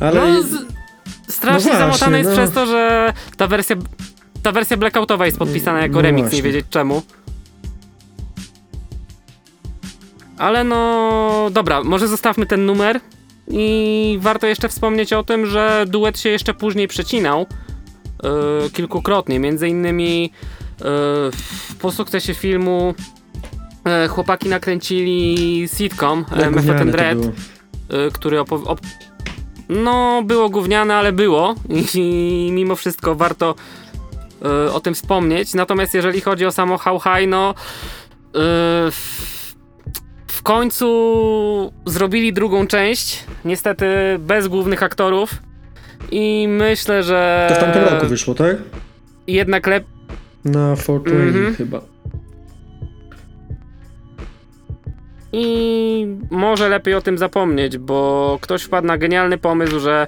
ale... 0.00 0.20
No, 0.20 0.42
z, 0.42 0.46
strasznie 1.28 1.72
No 1.72 1.78
właśnie, 1.78 1.78
zamotane 1.78 2.18
jest 2.18 2.30
no. 2.30 2.36
przez 2.36 2.50
to, 2.50 2.66
że 2.66 3.12
ta 3.36 3.46
wersja 3.46 3.76
ta 4.42 4.52
wersja 4.52 4.76
blackoutowa 4.76 5.26
jest 5.26 5.38
podpisana 5.38 5.80
jako 5.82 5.94
No 5.94 6.02
remix, 6.02 6.22
właśnie. 6.22 6.36
nie 6.38 6.42
wiedzieć 6.42 6.66
czemu. 6.70 7.02
Ale 10.38 10.64
no, 10.64 11.48
dobra, 11.50 11.82
może 11.82 12.08
zostawmy 12.08 12.46
ten 12.46 12.66
numer 12.66 13.00
i 13.48 14.18
warto 14.20 14.46
jeszcze 14.46 14.68
wspomnieć 14.68 15.12
o 15.12 15.22
tym, 15.22 15.46
że 15.46 15.84
duet 15.88 16.18
się 16.18 16.28
jeszcze 16.28 16.54
później 16.54 16.88
przecinał 16.88 17.46
yy, 18.22 18.70
kilkukrotnie, 18.70 19.38
między 19.38 19.68
innymi 19.68 20.32
yy, 20.80 20.86
po 21.80 21.92
sukcesie 21.92 22.34
filmu 22.34 22.94
yy, 23.84 24.08
chłopaki 24.08 24.48
nakręcili 24.48 25.68
sitcom 25.68 26.24
jak 26.30 26.40
yy, 26.40 26.50
Method 26.50 26.54
gówniane 26.54 26.80
and 26.80 26.90
to 26.90 26.96
Dread 26.96 27.18
było. 27.18 27.32
y, 28.06 28.10
który 28.10 28.38
no 29.68 30.22
było 30.22 30.48
gówniane, 30.48 30.94
ale 30.94 31.12
było 31.12 31.54
i 31.94 32.48
mimo 32.52 32.76
wszystko 32.76 33.14
warto 33.14 33.54
y, 34.66 34.72
o 34.72 34.80
tym 34.80 34.94
wspomnieć. 34.94 35.54
Natomiast 35.54 35.94
jeżeli 35.94 36.20
chodzi 36.20 36.46
o 36.46 36.52
samo 36.52 36.78
How 36.78 37.00
High, 37.00 37.28
no 37.28 37.50
y, 37.50 37.54
w 38.90 39.33
końcu 40.44 41.72
zrobili 41.86 42.32
drugą 42.32 42.66
część, 42.66 43.24
niestety 43.44 43.86
bez 44.18 44.48
głównych 44.48 44.82
aktorów 44.82 45.30
i 46.10 46.46
myślę, 46.48 47.02
że 47.02 47.46
To 47.48 47.54
w 47.54 47.58
tamtym 47.58 47.84
roku 47.84 48.06
wyszło, 48.06 48.34
tak? 48.34 48.56
jednak 49.26 49.66
lep 49.66 49.84
Na 50.44 50.76
420 50.76 51.28
Mhm. 51.38 51.54
chyba. 51.54 51.80
I 55.32 56.06
może 56.30 56.68
lepiej 56.68 56.94
o 56.94 57.00
tym 57.02 57.18
zapomnieć, 57.18 57.78
bo 57.78 58.38
ktoś 58.40 58.62
wpadł 58.62 58.86
na 58.86 58.98
genialny 58.98 59.38
pomysł, 59.38 59.80
że 59.80 60.06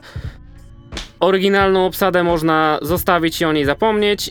oryginalną 1.21 1.87
obsadę 1.87 2.25
można 2.25 2.79
zostawić 2.83 3.41
i 3.41 3.45
o 3.45 3.53
niej 3.53 3.65
zapomnieć. 3.65 4.31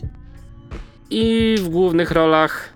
I 1.10 1.54
w 1.58 1.68
głównych 1.68 2.10
rolach 2.10 2.72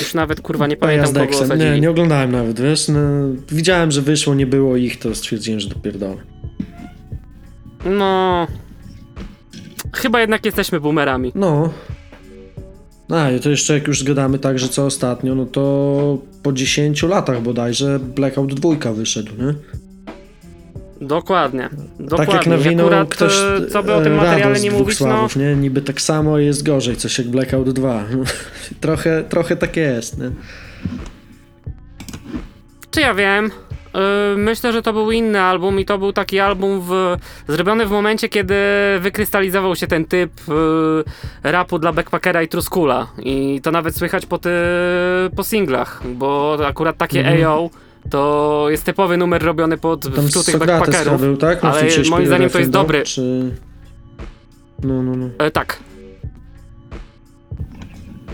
już 0.00 0.14
nawet 0.14 0.40
kurwa 0.40 0.66
nie 0.66 0.76
pamiętam 0.76 1.14
kogo 1.14 1.38
osadzili. 1.38 1.70
Nie, 1.70 1.80
nie 1.80 1.90
oglądałem 1.90 2.32
nawet, 2.32 2.60
wiesz? 2.60 2.88
No, 2.88 3.00
widziałem, 3.48 3.90
że 3.90 4.02
wyszło, 4.02 4.34
nie 4.34 4.46
było 4.46 4.76
ich, 4.76 4.98
to 4.98 5.14
stwierdziłem, 5.14 5.60
że 5.60 5.68
dopierdolę. 5.68 6.16
No. 7.84 8.46
Chyba 9.92 10.20
jednak 10.20 10.46
jesteśmy 10.46 10.80
boomerami. 10.80 11.32
No. 11.34 11.72
A, 13.10 13.30
i 13.30 13.40
to 13.40 13.50
jeszcze 13.50 13.74
jak 13.74 13.86
już 13.86 14.00
zgadamy 14.00 14.38
tak, 14.38 14.58
że 14.58 14.68
co 14.68 14.86
ostatnio, 14.86 15.34
no 15.34 15.46
to 15.46 16.18
po 16.42 16.52
10 16.52 17.02
latach 17.02 17.42
bodajże 17.42 17.98
Blackout 17.98 18.54
2 18.54 18.92
wyszedł, 18.92 19.32
nie? 19.38 19.54
Dokładnie. 21.00 21.68
Dokładnie. 22.00 22.26
Tak 22.26 22.34
jak 22.34 22.46
nawinął 22.46 22.86
Akurat, 22.86 23.08
ktoś 23.08 23.32
e, 23.32 23.66
co 23.66 23.82
by 23.82 23.94
o 23.94 24.00
tym 24.00 24.12
e, 24.12 24.16
materiale 24.16 24.44
Rados 24.44 24.62
nie 24.62 24.70
mówić, 24.70 25.00
no. 25.00 25.06
Sławów, 25.06 25.36
nie? 25.36 25.54
Niby 25.56 25.82
tak 25.82 26.00
samo 26.00 26.38
jest 26.38 26.66
gorzej, 26.66 26.96
coś 26.96 27.18
jak 27.18 27.28
Blackout 27.28 27.70
2. 27.70 28.04
trochę, 28.80 29.24
trochę 29.28 29.56
tak 29.56 29.76
jest, 29.76 30.18
nie? 30.18 30.30
Czy 32.90 33.00
ja 33.00 33.14
wiem? 33.14 33.50
Yy, 33.94 34.36
Myślę, 34.36 34.72
że 34.72 34.82
to 34.82 34.92
był 34.92 35.10
inny 35.10 35.40
album 35.40 35.80
i 35.80 35.84
to 35.84 35.98
był 35.98 36.12
taki 36.12 36.40
album 36.40 36.80
w, 36.80 37.16
zrobiony 37.48 37.86
w 37.86 37.90
momencie, 37.90 38.28
kiedy 38.28 38.54
wykrystalizował 39.00 39.76
się 39.76 39.86
ten 39.86 40.04
typ 40.04 40.32
yy, 40.48 41.04
rapu 41.42 41.78
dla 41.78 41.92
Backpackera 41.92 42.42
i 42.42 42.48
Truskula. 42.48 43.06
I 43.18 43.60
to 43.62 43.70
nawet 43.70 43.96
słychać 43.96 44.26
po, 44.26 44.38
ty, 44.38 44.50
po 45.36 45.44
singlach, 45.44 46.02
bo 46.06 46.58
akurat 46.66 46.96
takie 46.96 47.20
Mhm. 47.20 47.44
AO 47.46 47.70
to 48.10 48.66
jest 48.70 48.84
typowy 48.84 49.16
numer 49.16 49.42
robiony 49.42 49.78
pod 49.78 50.14
Tam 50.16 50.28
wczutych 50.28 50.58
Backpackerów. 50.58 51.20
był, 51.20 51.36
tak? 51.36 51.64
Ale 51.64 51.82
moim 52.10 52.26
zdaniem 52.26 52.50
to 52.50 52.58
jest 52.58 52.70
dobry. 52.70 53.02
Czy... 53.02 53.50
No, 54.82 55.02
no, 55.02 55.16
no. 55.16 55.28
E, 55.38 55.50
tak. 55.50 55.78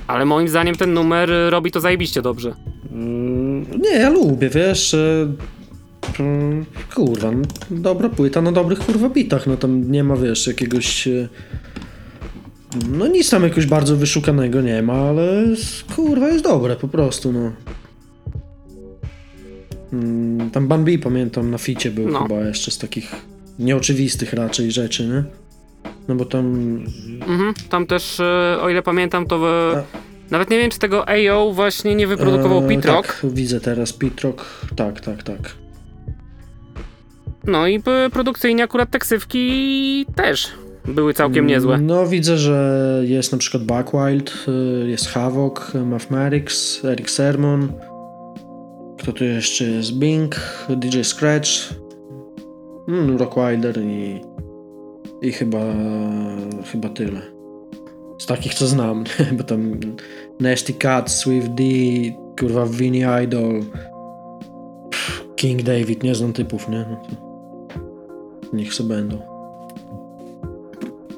Ale 0.07 0.25
moim 0.25 0.49
zdaniem 0.49 0.75
ten 0.77 0.93
numer 0.93 1.31
robi 1.51 1.71
to 1.71 1.81
zajebiście 1.81 2.23
dobrze. 2.23 2.55
Mm, 2.93 3.67
Nie, 3.81 3.91
ja 3.91 4.11
lubię, 4.11 4.49
wiesz, 4.49 4.95
e, 4.95 5.27
mm, 6.21 6.65
kurwa, 6.95 7.31
no, 7.31 7.43
dobra 7.71 8.09
płyta 8.09 8.43
na 8.43 8.53
dobrych 8.53 8.79
kurwa 8.79 9.09
bitach, 9.09 9.47
no 9.47 9.57
tam 9.57 9.91
nie 9.93 10.05
ma, 10.05 10.17
wiesz, 10.17 10.47
jakiegoś, 10.47 11.09
e, 11.09 11.29
no 12.91 13.07
nic 13.07 13.31
tam 13.31 13.43
jakoś 13.43 13.67
bardzo 13.67 13.97
wyszukanego 13.97 14.61
nie 14.61 14.83
ma, 14.83 14.93
ale 14.93 15.45
kurwa 15.97 16.29
jest 16.29 16.45
dobre 16.45 16.77
po 16.77 16.89
prostu, 16.89 17.33
no. 17.33 17.53
Mm, 19.93 20.51
Tam 20.51 20.69
Ban 20.69 20.85
B 20.85 20.99
pamiętam 20.99 21.51
na 21.51 21.59
ficie 21.59 21.91
był 21.91 22.09
No. 22.09 22.23
chyba 22.23 22.41
jeszcze 22.41 22.71
z 22.71 22.79
takich 22.79 23.13
nieoczywistych 23.59 24.33
raczej 24.33 24.73
rzeczy, 24.73 25.07
nie? 25.07 25.25
No 26.09 26.15
bo 26.15 26.25
tam 26.25 26.47
Mhm. 27.29 27.55
Tam 27.69 27.87
też, 27.87 28.21
y, 28.21 28.61
o 28.61 28.71
ile 28.71 28.83
pamiętam, 28.83 29.27
to 29.27 29.39
w, 29.39 29.45
A. 29.45 29.83
nawet 30.31 30.51
nie 30.51 30.59
wiem, 30.59 30.71
czy 30.71 30.79
tego 30.79 31.05
AO 31.09 31.53
właśnie 31.53 31.95
nie 31.95 32.07
wyprodukował 32.07 32.65
e, 32.65 32.69
Pitrock. 32.69 33.07
Tak, 33.07 33.31
widzę 33.33 33.61
teraz 33.61 33.93
Pitrock, 33.93 34.45
tak, 34.77 35.01
tak, 35.01 35.23
tak. 35.23 35.39
No 37.47 37.67
i 37.67 37.83
produkcyjnie 38.13 38.65
akurat 38.65 38.91
te 38.91 38.99
ksywki 38.99 40.07
też 40.15 40.49
były 40.85 41.15
całkiem 41.15 41.47
niezłe. 41.47 41.79
No 41.79 42.07
widzę, 42.07 42.39
że 42.39 43.01
jest 43.07 43.33
na 43.33 43.39
przykład 43.39 43.63
Buckwild, 43.65 44.45
y, 44.85 44.89
jest 44.89 45.07
Havoc, 45.09 45.75
Mathematics, 45.87 46.85
Eric 46.85 47.11
Sermon. 47.11 47.73
Kto 49.01 49.13
tu 49.13 49.25
jeszcze 49.25 49.65
jest? 49.65 49.99
Bing, 49.99 50.37
DJ 50.69 51.01
Scratch, 51.03 51.49
mm, 52.89 53.17
Rockwilder 53.17 53.79
i, 53.83 54.21
i 55.23 55.33
chyba, 55.33 55.59
chyba 56.73 56.89
tyle. 56.89 57.21
Z 58.19 58.27
takich 58.27 58.55
co 58.55 58.67
znam, 58.67 59.05
bo 59.37 59.45
tam 59.45 59.81
Nasty 60.41 60.75
Cat, 60.75 61.11
Swift 61.11 61.49
D, 61.49 61.65
kurwa 62.41 62.67
Vinny 62.67 63.25
Idol, 63.25 63.63
King 65.37 65.63
David, 65.63 66.03
nie 66.03 66.15
znam 66.15 66.33
typów, 66.33 66.69
nie? 66.69 66.87
No 66.91 67.21
niech 68.53 68.75
se 68.75 68.83
będą. 68.83 69.19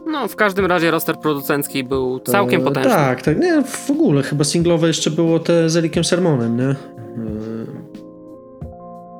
No, 0.07 0.29
w 0.29 0.37
każdym 0.37 0.67
razie 0.67 0.91
roster 0.91 1.17
producencki 1.19 1.85
był 1.85 2.21
całkiem 2.21 2.61
E, 2.61 2.65
potężny. 2.65 2.91
Tak, 2.91 3.23
tak. 3.23 3.41
Nie, 3.41 3.63
w 3.63 3.91
ogóle 3.91 4.23
chyba 4.23 4.45
singlowe 4.45 4.87
jeszcze 4.87 5.11
było 5.11 5.39
te 5.39 5.71
z 5.71 5.77
Erikiem 5.77 6.05
Sermonem, 6.05 6.57
nie? 6.57 6.69
E, 6.69 6.77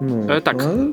No, 0.03 0.35
E, 0.35 0.41
tak. 0.41 0.63
ale- 0.63 0.93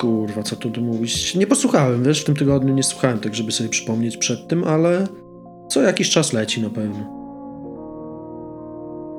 Kurwa, 0.00 0.42
co 0.42 0.56
tu 0.56 0.80
mówić? 0.80 1.34
Nie 1.34 1.46
posłuchałem, 1.46 2.02
wiesz, 2.04 2.20
w 2.20 2.24
tym 2.24 2.36
tygodniu 2.36 2.74
nie 2.74 2.82
słuchałem, 2.82 3.18
tak 3.20 3.34
żeby 3.34 3.52
sobie 3.52 3.68
przypomnieć 3.70 4.16
przed 4.16 4.48
tym, 4.48 4.64
ale 4.64 5.06
co 5.68 5.82
jakiś 5.82 6.10
czas 6.10 6.32
leci 6.32 6.62
na 6.62 6.70
pewno. 6.70 7.24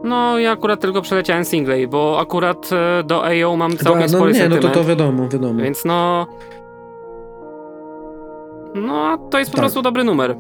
No, 0.04 0.40
ja 0.40 0.52
akurat 0.52 0.80
tylko 0.80 1.02
przeleciałem 1.02 1.46
singlej, 1.46 1.88
bo 1.88 2.20
akurat 2.20 2.70
e, 2.72 3.04
do 3.04 3.24
AO 3.26 3.56
mam 3.58 3.78
całkiem 3.78 4.02
no 4.02 4.08
spory 4.10 4.34
nie, 4.34 4.50
no 4.50 4.58
to 4.58 4.70
to 4.70 4.84
wiadomo, 4.84 5.30
wiadomo. 5.30 5.64
Więc 5.64 5.86
no. 5.86 6.28
No, 8.76 9.18
to 9.32 9.40
jest 9.40 9.52
po 9.52 9.56
Tak. 9.58 9.62
prostu 9.64 9.82
dobry 9.82 10.04
numer. 10.04 10.36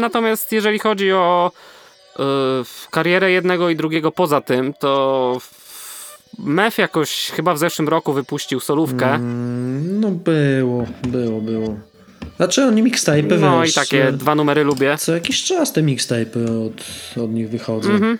Natomiast 0.00 0.52
jeżeli 0.52 0.78
chodzi 0.78 1.12
o 1.12 1.50
y, 2.18 2.22
karierę 2.90 3.30
jednego 3.30 3.70
i 3.70 3.76
drugiego 3.76 4.12
poza 4.12 4.40
tym, 4.40 4.74
to 4.80 5.38
Mef 6.38 6.78
jakoś 6.78 7.30
chyba 7.30 7.54
w 7.54 7.58
zeszłym 7.58 7.88
roku 7.88 8.12
wypuścił 8.12 8.60
solówkę. 8.60 9.14
Mm, 9.14 10.00
no 10.00 10.10
było, 10.10 10.86
było, 11.08 11.40
było. 11.40 11.76
Znaczy 12.36 12.64
oni 12.64 12.82
mixtape'y, 12.82 13.40
no 13.40 13.60
wiesz, 13.60 13.70
i 13.70 13.74
takie 13.74 14.12
dwa 14.12 14.34
numery 14.34 14.64
lubię. 14.64 14.96
co 14.98 15.14
jakiś 15.14 15.44
czas 15.44 15.72
te 15.72 15.82
mixtape'y 15.82 16.66
od, 16.66 16.84
od 17.24 17.30
nich 17.30 17.50
wychodzą. 17.50 17.90
Mhm. 17.90 18.18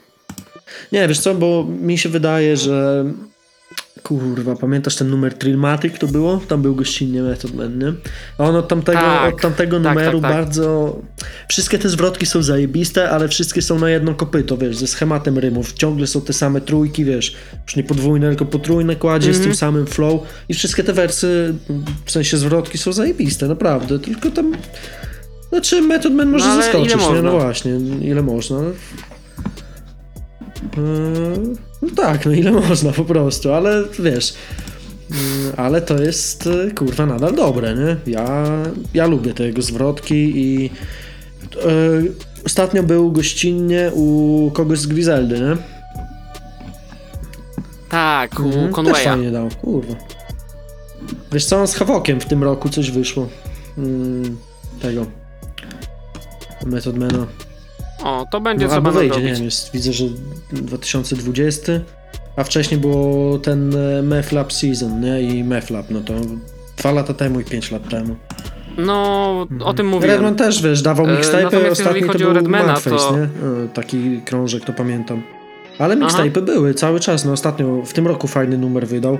Nie, 0.92 1.08
wiesz 1.08 1.20
co, 1.20 1.34
bo 1.34 1.66
mi 1.80 1.98
się 1.98 2.08
wydaje, 2.08 2.56
że 2.56 3.04
kurwa, 4.02 4.56
pamiętasz 4.56 4.96
ten 4.96 5.10
numer 5.10 5.34
Trillmatic 5.34 5.98
to 5.98 6.06
było? 6.06 6.40
Tam 6.48 6.62
był 6.62 6.74
gościnnie 6.74 7.22
Method 7.22 7.54
Man, 7.54 7.78
nie? 7.78 7.92
A 8.38 8.44
on 8.44 8.56
od 8.56 8.68
tamtego, 8.68 8.98
Tak, 8.98 9.34
od 9.34 9.40
tamtego 9.40 9.80
tak, 9.80 9.94
numeru 9.96 10.20
tak, 10.20 10.30
tak. 10.30 10.40
bardzo... 10.40 10.96
Wszystkie 11.48 11.78
te 11.78 11.88
zwrotki 11.88 12.26
są 12.26 12.42
zajebiste, 12.42 13.10
ale 13.10 13.28
wszystkie 13.28 13.62
są 13.62 13.78
na 13.78 13.90
jedno 13.90 14.14
kopyto, 14.14 14.56
wiesz, 14.56 14.76
ze 14.76 14.86
schematem 14.86 15.38
rymów. 15.38 15.72
Ciągle 15.72 16.06
są 16.06 16.20
te 16.20 16.32
same 16.32 16.60
trójki, 16.60 17.04
wiesz, 17.04 17.36
już 17.66 17.76
nie 17.76 17.84
podwójne, 17.84 18.28
tylko 18.28 18.44
potrójne 18.44 18.96
kładzie 18.96 19.32
z 19.32 19.36
Mhm. 19.36 19.44
tym 19.44 19.56
samym 19.56 19.86
flow 19.86 20.20
i 20.48 20.54
wszystkie 20.54 20.84
te 20.84 20.92
wersy, 20.92 21.54
w 22.04 22.10
sensie 22.10 22.36
zwrotki 22.36 22.78
są 22.78 22.92
zajebiste, 22.92 23.48
naprawdę, 23.48 23.98
tylko 23.98 24.30
tam... 24.30 24.52
Znaczy, 25.48 25.82
Method 25.82 26.12
Man 26.12 26.30
może 26.30 26.48
No, 26.48 26.56
zaskoczyć, 26.56 26.90
nie? 26.90 26.96
można? 26.96 27.22
No 27.22 27.32
właśnie, 27.32 27.72
ile 28.02 28.22
można. 28.22 28.58
Eee, 30.76 31.56
No 31.82 31.88
tak, 31.96 32.26
no 32.26 32.32
ile 32.32 32.50
można 32.68 32.92
po 32.92 33.04
prostu, 33.04 33.52
ale 33.52 33.84
wiesz. 33.98 34.34
mm, 35.10 35.52
Ale 35.56 35.82
to 35.82 36.02
jest 36.02 36.46
e, 36.46 36.70
kurwa 36.70 37.06
nadal 37.06 37.34
dobre, 37.34 37.74
nie? 37.74 38.12
Ja, 38.12 38.46
ja 38.94 39.06
lubię 39.06 39.34
te 39.34 39.46
jego 39.46 39.62
zwrotki 39.62 40.32
i 40.36 40.70
e, 41.56 41.68
ostatnio 42.46 42.82
był 42.82 43.12
gościnnie 43.12 43.90
u 43.94 44.50
kogoś 44.54 44.78
z 44.78 44.86
Griseldy, 44.86 45.40
nie? 45.40 45.56
Tak, 47.88 48.40
u 48.40 48.44
Mhm, 48.44 48.64
Też 48.66 48.74
Conwaya. 48.74 49.04
fajnie 49.04 49.30
dał, 49.30 49.48
kurwa. 49.60 49.94
Wiesz 51.32 51.44
co, 51.44 51.66
z 51.66 51.74
Hawokiem 51.74 52.20
w 52.20 52.24
tym 52.26 52.44
roku 52.44 52.68
coś 52.68 52.90
wyszło. 52.90 53.28
Mm, 53.78 54.36
tego. 54.82 55.06
Methodmana. 56.66 57.26
O, 58.04 58.26
to 58.30 58.40
będzie 58.40 58.64
No, 58.64 58.70
co 58.70 58.76
albo 58.76 58.92
wejdzie, 58.92 59.16
nie 59.16 59.22
robić. 59.22 59.34
wiem, 59.36 59.44
jest, 59.44 59.72
widzę, 59.72 59.92
że 59.92 60.04
2020, 60.52 61.72
a 62.36 62.44
wcześniej 62.44 62.80
było 62.80 63.38
ten 63.38 63.76
e, 63.76 64.02
Meflab 64.02 64.52
Season, 64.52 65.00
nie? 65.00 65.20
I 65.22 65.44
Meflab, 65.44 65.90
no 65.90 66.00
to 66.00 66.14
dwa 66.76 66.92
lata 66.92 67.14
temu 67.14 67.40
i 67.40 67.44
pięć 67.44 67.70
lat 67.70 67.88
temu. 67.88 68.16
No, 68.78 69.46
o 69.64 69.74
tym 69.74 69.86
mówiłem. 69.88 70.10
Redman 70.14 70.34
też, 70.34 70.62
wiesz, 70.62 70.82
dawał 70.82 71.06
E, 71.06 71.08
mixtape'y, 71.20 71.42
natomiast 71.42 71.80
ostatni 71.80 72.02
to 72.08 72.18
był 72.18 72.32
Redmana, 72.32 72.66
Manface, 72.66 72.96
to- 72.96 73.16
nie? 73.16 73.22
E, 73.22 73.28
Taki 73.74 74.20
krążek, 74.24 74.64
to 74.64 74.72
pamiętam. 74.72 75.22
Ale 75.78 75.96
mixtape'y 75.96 76.40
były 76.42 76.74
cały 76.74 77.00
czas, 77.00 77.24
no 77.24 77.32
ostatnio, 77.32 77.82
w 77.82 77.92
tym 77.92 78.06
roku 78.06 78.26
fajny 78.26 78.58
numer 78.58 78.86
wydał. 78.88 79.18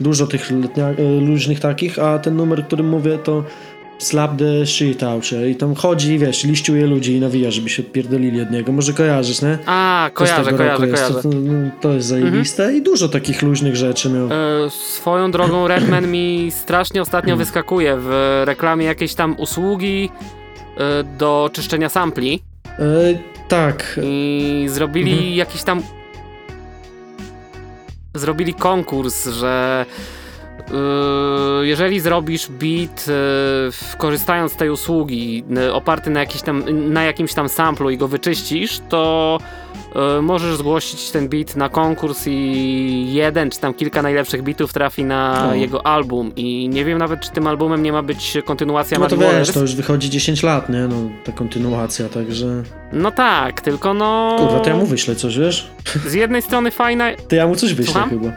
Dużo 0.00 0.26
tych 0.26 0.50
letnia, 0.50 0.88
e, 0.88 1.02
luźnych 1.20 1.60
takich, 1.60 1.98
a 1.98 2.18
ten 2.18 2.36
numer, 2.36 2.60
o 2.60 2.62
którym 2.62 2.88
mówię, 2.88 3.18
to 3.18 3.44
Slap 4.02 4.38
the 4.38 4.66
shit 4.66 5.02
out 5.02 5.26
się. 5.26 5.48
I 5.48 5.56
tam 5.56 5.74
chodzi, 5.74 6.18
wiesz, 6.18 6.44
liściuje 6.44 6.86
ludzi 6.86 7.12
i 7.12 7.20
nawija, 7.20 7.50
żeby 7.50 7.68
się 7.68 7.82
odpierdolili 7.82 8.40
od 8.40 8.50
niego. 8.50 8.72
Może 8.72 8.92
kojarzysz, 8.92 9.42
nie? 9.42 9.58
A, 9.66 10.10
kojarzę, 10.14 10.52
kojarzę, 10.52 10.86
jest. 10.86 11.02
kojarzę. 11.02 11.28
Mhm. 11.28 11.70
To, 11.70 11.76
to, 11.76 11.82
to 11.88 11.94
jest 11.94 12.08
zajebiste 12.08 12.74
i 12.74 12.82
dużo 12.82 13.08
takich 13.08 13.42
luźnych 13.42 13.76
rzeczy 13.76 14.10
miał. 14.10 14.26
E, 14.66 14.70
swoją 14.70 15.30
drogą 15.30 15.68
Redman 15.68 16.10
mi 16.10 16.50
strasznie 16.50 17.02
ostatnio 17.02 17.36
wyskakuje 17.36 17.96
w 18.00 18.42
reklamie 18.44 18.86
jakiejś 18.86 19.14
tam 19.14 19.34
usługi 19.38 20.10
e, 20.76 21.04
do 21.18 21.50
czyszczenia 21.52 21.88
sampli 21.88 22.42
E, 22.78 22.84
tak, 23.48 24.00
i 24.02 24.66
zrobili 24.68 25.12
Mhm. 25.12 25.32
jakiś 25.34 25.62
tam 25.62 25.82
zrobili 28.14 28.54
konkurs, 28.54 29.28
że 29.28 29.86
jeżeli 31.62 32.00
zrobisz 32.00 32.48
beat 32.48 33.04
w- 33.06 33.96
korzystając 33.98 34.52
z 34.52 34.56
tej 34.56 34.70
usługi 34.70 35.44
e, 35.56 35.74
oparty 35.74 36.10
na, 36.10 36.20
jakiś 36.20 36.42
tam, 36.42 36.64
na 36.92 37.02
jakimś 37.04 37.34
tam 37.34 37.48
samplu 37.48 37.90
i 37.90 37.96
go 37.98 38.08
wyczyścisz, 38.08 38.80
to 38.88 39.38
możesz 40.22 40.56
zgłosić 40.56 41.10
ten 41.10 41.28
beat 41.28 41.56
na 41.56 41.68
konkurs 41.68 42.24
i 42.26 43.06
jeden 43.12 43.50
czy 43.50 43.60
tam 43.60 43.74
kilka 43.74 44.02
najlepszych 44.02 44.42
bitów 44.42 44.72
trafi 44.72 45.04
na 45.04 45.48
O. 45.50 45.54
jego 45.54 45.86
album 45.86 46.32
i 46.36 46.68
nie 46.68 46.84
wiem 46.84 46.98
nawet 46.98 47.20
czy 47.20 47.30
tym 47.30 47.46
albumem 47.46 47.82
nie 47.82 47.92
ma 47.92 48.02
być 48.02 48.38
kontynuacja 48.44 48.98
no 48.98 49.06
to 49.08 49.16
wiesz, 49.16 49.28
Waters. 49.28 49.52
to 49.52 49.60
już 49.60 49.74
wychodzi 49.74 50.10
10 50.10 50.42
lat, 50.42 50.68
nie? 50.68 50.78
No, 50.88 50.94
ta 51.24 51.32
kontynuacja, 51.32 52.08
także... 52.08 52.46
No 52.92 53.10
tak, 53.10 53.60
tylko 53.60 53.94
no 53.94 54.36
Kurwa, 54.38 54.60
to 54.60 54.70
ja 54.70 54.76
mu 54.76 54.86
wyślę 54.86 55.14
coś, 55.16 55.38
wiesz? 55.38 55.70
z 56.06 56.12
jednej 56.14 56.42
strony 56.42 56.70
fajna 56.70 57.04
To 57.28 57.36
ja 57.36 57.46
mu 57.46 57.56
coś 57.56 57.74
wyślę 57.74 57.92
Słucham? 57.92 58.10
chyba. 58.10 58.32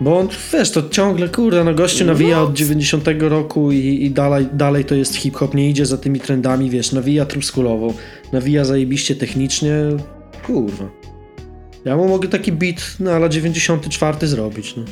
Bo 0.00 0.18
on, 0.18 0.28
wiesz, 0.52 0.70
to 0.70 0.88
ciągle, 0.88 1.28
kurde, 1.28 1.64
no 1.64 1.74
gościu 1.74 2.04
nawija 2.04 2.42
od 2.42 2.52
90 2.52 3.04
roku 3.20 3.72
i, 3.72 3.78
i 3.78 4.10
dalej, 4.10 4.48
dalej 4.52 4.84
to 4.84 4.94
jest 4.94 5.14
hip-hop, 5.14 5.54
nie 5.54 5.70
idzie 5.70 5.86
za 5.86 5.98
tymi 5.98 6.20
trendami, 6.20 6.70
wiesz, 6.70 6.92
nawija 6.92 7.26
truskulowo, 7.26 7.94
nawija 8.32 8.64
zajebiście 8.64 9.16
technicznie, 9.16 9.74
kurwa. 10.46 10.88
Ja 11.84 11.96
mu 11.96 12.08
mogę 12.08 12.28
taki 12.28 12.52
beat 12.52 13.00
na 13.00 13.12
ala 13.12 13.28
94 13.28 14.26
zrobić, 14.26 14.76
no. 14.76 14.84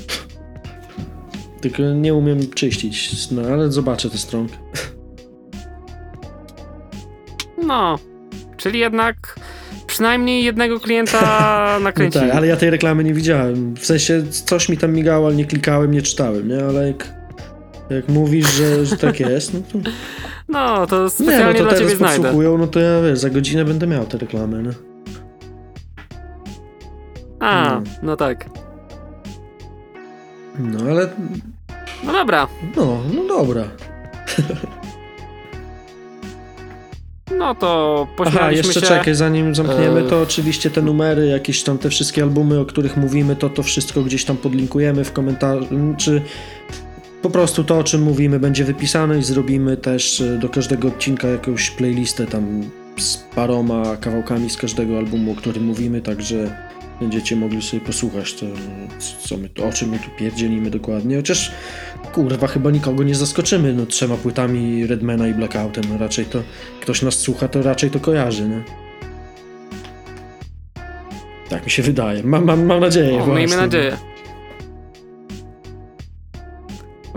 Tylko 1.60 1.82
nie 1.82 2.14
umiem 2.14 2.50
czyścić, 2.50 3.30
no 3.30 3.42
ale 3.42 3.72
zobaczę 3.72 4.10
tę 4.10 4.18
stronkę. 4.18 4.56
No, 7.66 7.98
czyli 8.56 8.78
jednak 8.78 9.40
przynajmniej 9.94 10.44
jednego 10.44 10.80
klienta 10.80 11.20
No 11.78 11.80
nakręcili. 11.80 12.26
tak, 12.26 12.36
ale 12.36 12.46
ja 12.46 12.56
tej 12.56 12.70
reklamy 12.70 13.04
nie 13.04 13.14
widziałem. 13.14 13.74
W 13.74 13.86
sensie 13.86 14.22
coś 14.30 14.68
mi 14.68 14.76
tam 14.76 14.92
migało, 14.92 15.26
ale 15.26 15.36
nie 15.36 15.44
klikałem, 15.44 15.90
nie 15.90 16.02
czytałem, 16.02 16.48
nie? 16.48 16.64
Ale 16.64 16.86
jak, 16.88 17.14
jak 17.90 18.08
mówisz, 18.08 18.52
że, 18.54 18.86
że 18.86 18.96
tak 18.96 19.20
jest, 19.20 19.54
no 19.54 19.60
to... 19.72 19.78
No, 20.48 20.86
to 20.86 20.96
Nie, 20.96 21.02
no 21.02 21.10
specjalnie 21.10 21.58
to 21.58 21.64
dla 21.64 21.72
ciebie 21.78 21.96
teraz 21.96 21.98
znajdę. 22.16 22.56
no 22.58 22.66
to 22.66 22.80
ja 22.80 23.02
wiesz, 23.02 23.18
za 23.18 23.30
godzinę 23.30 23.64
będę 23.64 23.86
miał 23.86 24.06
te 24.06 24.18
reklamy, 24.18 24.62
no. 24.62 24.70
A, 27.40 27.70
No. 27.70 27.82
no 28.02 28.16
tak. 28.16 28.44
No 30.58 30.78
ale, 30.90 31.08
No 32.04 32.12
dobra, 32.12 32.46
no, 32.76 33.00
no 33.14 33.24
dobra. 33.28 33.64
no 37.38 37.54
to 37.54 38.06
Aha, 38.26 38.52
jeszcze 38.52 38.80
się. 38.80 38.86
czekaj, 38.86 39.14
zanim 39.14 39.54
zamkniemy, 39.54 40.00
E, 40.00 40.02
to 40.08 40.22
oczywiście 40.22 40.70
te 40.70 40.82
numery, 40.82 41.26
jakieś 41.26 41.62
tam 41.62 41.78
te 41.78 41.90
wszystkie 41.90 42.22
albumy, 42.22 42.60
o 42.60 42.64
których 42.64 42.96
mówimy, 42.96 43.36
to 43.36 43.48
to 43.50 43.62
wszystko 43.62 44.02
gdzieś 44.02 44.24
tam 44.24 44.36
podlinkujemy 44.36 45.04
w 45.04 45.12
komentarzu, 45.12 45.66
czy 45.98 46.22
po 47.22 47.30
prostu 47.30 47.64
to, 47.64 47.78
o 47.78 47.84
czym 47.84 48.02
mówimy, 48.02 48.40
będzie 48.40 48.64
wypisane 48.64 49.18
i 49.18 49.22
zrobimy 49.22 49.76
też 49.76 50.20
e, 50.20 50.38
do 50.38 50.48
każdego 50.48 50.88
odcinka 50.88 51.28
jakąś 51.28 51.70
playlistę 51.70 52.26
tam 52.26 52.62
z 52.98 53.16
paroma 53.16 53.96
kawałkami 53.96 54.50
z 54.50 54.56
każdego 54.56 54.98
albumu, 54.98 55.32
o 55.32 55.34
którym 55.34 55.64
mówimy, 55.64 56.00
także 56.00 56.56
będziecie 57.00 57.36
mogli 57.36 57.62
sobie 57.62 57.80
posłuchać, 57.80 58.34
to, 58.34 58.46
co 59.20 59.36
my, 59.36 59.50
o 59.68 59.72
czym 59.72 59.88
my 59.88 59.98
tu 59.98 60.10
pierdzielimy 60.18 60.70
dokładnie, 60.70 61.16
chociaż 61.16 61.52
kurwa, 62.12 62.46
chyba 62.46 62.70
nikogo 62.70 63.02
nie 63.02 63.14
zaskoczymy, 63.14 63.72
no 63.72 63.86
trzema 63.86 64.16
płytami 64.16 64.86
Redmana 64.86 65.28
i 65.28 65.34
Blackoutem, 65.34 65.84
no 65.90 65.98
raczej 65.98 66.24
to, 66.24 66.42
ktoś 66.80 67.02
nas 67.02 67.14
słucha, 67.14 67.48
to 67.48 67.62
raczej 67.62 67.90
to 67.90 68.00
kojarzy, 68.00 68.48
nie? 68.48 68.62
Tak 71.48 71.64
mi 71.64 71.70
się 71.70 71.82
wydaje, 71.82 72.22
mam, 72.22 72.44
mam, 72.44 72.66
mam 72.66 72.80
nadzieję 72.80 73.22
O, 73.22 73.26
miejmy 73.26 73.56
nadzieję. 73.56 73.96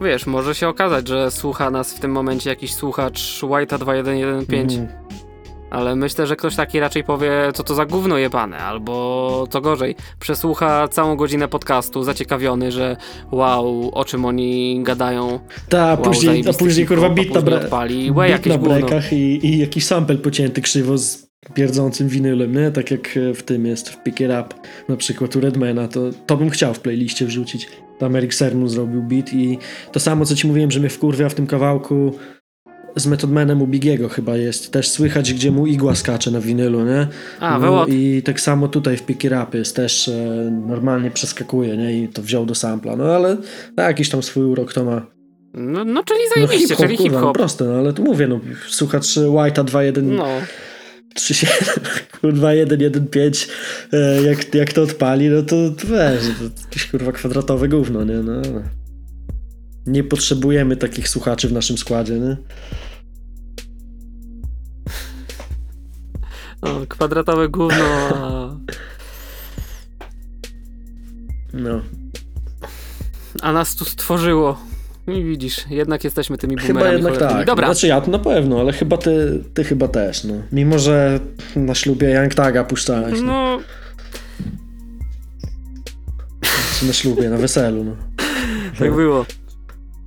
Wiesz, 0.01 0.25
może 0.25 0.55
się 0.55 0.67
okazać, 0.67 1.07
że 1.07 1.31
słucha 1.31 1.71
nas 1.71 1.93
w 1.93 1.99
tym 1.99 2.11
momencie 2.11 2.49
jakiś 2.49 2.73
słuchacz 2.73 3.41
White'a 3.41 3.79
2115. 3.79 4.81
Mhm. 4.81 5.07
Ale 5.69 5.95
myślę, 5.95 6.27
że 6.27 6.35
ktoś 6.35 6.55
taki 6.55 6.79
raczej 6.79 7.03
powie, 7.03 7.31
co 7.53 7.63
to 7.63 7.75
za 7.75 7.85
gówno 7.85 8.17
jebane, 8.17 8.57
albo 8.57 9.47
co 9.49 9.61
gorzej, 9.61 9.95
przesłucha 10.19 10.87
całą 10.87 11.15
godzinę 11.15 11.47
podcastu, 11.47 12.03
zaciekawiony, 12.03 12.71
że 12.71 12.97
wow, 13.31 13.91
o 13.93 14.05
czym 14.05 14.25
oni 14.25 14.79
gadają. 14.83 15.39
Ta, 15.69 15.87
Wow, 15.87 15.97
później, 15.97 16.43
a 16.49 16.53
później 16.53 16.87
kurwa 16.87 17.09
hip-hop, 17.09 17.25
bit 17.25 17.51
na, 17.51 17.55
odpali, 17.57 18.11
łe, 18.11 18.33
bit 18.33 18.45
na 18.45 18.57
brekach 18.57 19.13
i, 19.13 19.45
i 19.45 19.57
jakiś 19.57 19.85
sample 19.85 20.17
pocięty 20.17 20.61
krzywo 20.61 20.97
z 20.97 21.27
pierdzącym 21.53 22.07
winylem, 22.07 22.55
nie? 22.55 22.71
Tak 22.71 22.91
jak 22.91 23.17
e, 23.17 23.33
w 23.33 23.43
tym 23.43 23.65
jest, 23.65 23.89
w 23.89 24.03
Pick 24.03 24.19
It 24.19 24.27
Up, 24.27 24.55
na 24.89 24.97
przykład 24.97 25.35
u 25.35 25.39
Redmana, 25.39 25.87
to, 25.87 26.01
to 26.25 26.37
bym 26.37 26.49
chciał 26.49 26.73
w 26.73 26.79
playliście 26.79 27.25
wrzucić. 27.25 27.67
Tam 27.99 28.15
Eric 28.15 28.33
Sermon 28.33 28.69
zrobił 28.69 29.03
beat 29.03 29.33
i 29.33 29.57
to 29.91 29.99
samo, 29.99 30.25
co 30.25 30.35
ci 30.35 30.47
mówiłem, 30.47 30.71
że 30.71 30.79
mnie 30.79 30.89
wkurwia 30.89 31.29
w 31.29 31.33
tym 31.33 31.47
kawałku 31.47 32.13
z 32.99 33.07
Method 33.07 33.31
Manem 33.31 33.61
u 33.61 33.67
Bigiego 33.67 34.09
chyba 34.09 34.37
jest. 34.37 34.71
Też 34.71 34.89
słychać, 34.89 35.33
gdzie 35.33 35.51
mu 35.51 35.67
igła 35.67 35.95
skacze 35.95 36.31
na 36.31 36.41
winylu, 36.41 36.85
nie? 36.85 37.07
A, 37.39 37.59
no. 37.59 37.85
I 37.85 38.21
tak 38.25 38.41
samo 38.41 38.67
tutaj 38.67 38.97
w 38.97 39.03
Pick 39.03 39.23
It 39.23 39.31
Up 39.43 39.57
jest 39.57 39.75
też 39.75 40.07
e, 40.07 40.51
normalnie 40.67 41.11
przeskakuje, 41.11 41.77
nie? 41.77 42.03
I 42.03 42.07
to 42.07 42.21
wziął 42.21 42.45
do 42.45 42.55
sampla. 42.55 42.95
No 42.95 43.03
ale 43.03 43.37
na 43.77 43.83
jakiś 43.83 44.09
tam 44.09 44.23
swój 44.23 44.43
urok 44.45 44.73
to 44.73 44.85
ma. 44.85 45.05
No, 45.53 45.85
no 45.85 46.03
czyli 46.03 46.19
No 46.29 46.35
zajebiście, 46.47 46.67
hip-hop, 46.67 46.85
czyli 46.85 46.97
kurwa, 46.97 47.11
no 47.13 47.19
hip-hop. 47.19 47.37
proste, 47.37 47.65
no 47.65 47.73
ale 47.73 47.93
to 47.93 48.01
mówię, 48.03 48.27
no 48.27 48.39
słuchacz 48.69 49.05
White'a 49.05 49.63
2.1 49.63 50.03
No, 50.03 50.27
3.7 51.19 51.79
kurwa 52.21 52.47
1.1.5 52.49 53.49
e, 53.93 54.21
jak, 54.21 54.55
jak 54.55 54.73
to 54.73 54.81
odpali, 54.81 55.29
no 55.29 55.41
to, 55.41 55.55
to 55.69 55.87
weź, 55.87 56.21
to 56.21 56.63
jakieś 56.65 56.85
kurwa 56.87 57.11
kwadratowe 57.11 57.67
gówno, 57.67 58.03
nie? 58.03 58.13
No. 58.15 58.41
Nie 59.85 60.03
potrzebujemy 60.03 60.75
takich 60.77 61.09
słuchaczy 61.09 61.47
w 61.47 61.51
naszym 61.53 61.77
składzie, 61.77 62.13
nie? 62.19 62.37
No 66.63 66.69
kwadratowe 66.89 67.49
gówno. 67.49 67.85
No. 71.53 71.81
A 73.41 73.51
nas 73.53 73.75
tu 73.75 73.85
stworzyło. 73.85 74.57
I 75.07 75.23
widzisz, 75.23 75.65
jednak 75.69 76.03
jesteśmy 76.03 76.37
tymi 76.37 76.57
Chyba 76.57 76.67
boomerami 76.73 76.95
jednak 76.95 77.13
cholernymi. 77.13 77.39
tak. 77.39 77.47
Dobra, 77.47 77.67
Znaczy 77.67 77.87
ja 77.87 78.01
to 78.01 78.11
na 78.11 78.19
pewno, 78.19 78.59
ale 78.59 78.73
chyba 78.73 78.97
ty, 78.97 79.43
ty 79.53 79.63
chyba 79.63 79.87
też, 79.87 80.23
no. 80.23 80.33
Mimo, 80.51 80.79
że 80.79 81.19
na 81.55 81.75
ślubie 81.75 82.09
Young 82.11 82.33
Taga 82.35 82.63
puszczałeś, 82.63 83.21
no. 83.21 83.25
no 83.27 83.59
Czy 86.79 86.85
na 86.87 86.93
ślubie, 86.93 87.29
na 87.29 87.37
weselu, 87.37 87.83
no. 87.83 87.95
tak 88.79 88.95
było. 88.95 89.25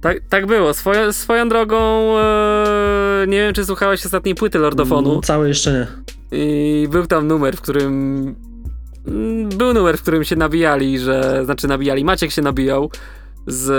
Tak, 0.01 0.17
tak 0.29 0.47
było. 0.47 0.75
Swoją, 0.75 1.13
swoją 1.13 1.49
drogą 1.49 1.79
e, 2.19 2.25
nie 3.27 3.39
wiem, 3.39 3.55
czy 3.55 3.65
słuchałeś 3.65 4.07
ostatniej 4.07 4.35
płyty 4.35 4.59
Lordofonu. 4.59 5.11
Mm, 5.11 5.23
Całe 5.23 5.49
jeszcze 5.49 5.73
nie. 5.73 5.87
I 6.39 6.89
był 6.91 7.07
tam 7.07 7.27
numer, 7.27 7.57
w 7.57 7.61
którym. 7.61 8.35
mm, 9.09 9.49
Był 9.49 9.75
numer, 9.75 9.99
w 9.99 10.03
którym 10.03 10.25
się 10.25 10.37
nabijali, 10.37 10.99
że. 10.99 11.43
Znaczy 11.45 11.69
nabijali. 11.69 12.05
Maciek 12.05 12.31
się 12.31 12.43
nabijał 12.43 12.91
z 13.47 13.71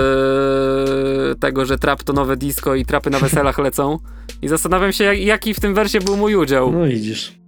e, 1.36 1.40
tego, 1.40 1.66
że 1.66 1.78
trap 1.78 2.04
to 2.04 2.14
nowe 2.14 2.38
disco 2.38 2.76
i 2.76 2.86
trapy 2.86 3.10
na 3.10 3.20
weselach 3.20 3.58
lecą. 3.68 3.98
I 4.42 4.48
zastanawiam 4.48 4.92
się, 4.92 5.04
jak, 5.04 5.20
jaki 5.20 5.54
w 5.54 5.60
tym 5.60 5.74
wersie 5.74 6.00
był 6.00 6.18
mój 6.18 6.36
udział. 6.36 6.72
No 6.72 6.86
widzisz. 6.86 7.42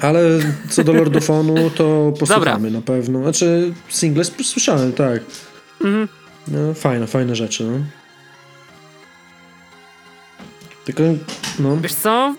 Ale 0.00 0.20
co 0.68 0.84
do 0.84 0.92
Lordofonu, 0.92 1.70
to 1.70 2.12
posłuchamy 2.20 2.70
na 2.70 2.80
pewno. 2.82 3.22
Znaczy, 3.22 3.72
single 3.88 4.24
słyszałem, 4.24 4.92
tak. 4.92 5.20
Mhm. 5.84 6.08
No, 6.48 6.74
fajne, 6.74 7.06
fajne 7.06 7.36
rzeczy, 7.36 7.64
no. 7.64 7.78
Tylko, 10.88 11.02
no, 11.58 11.76
Wiesz 11.76 11.94
co? 11.94 12.34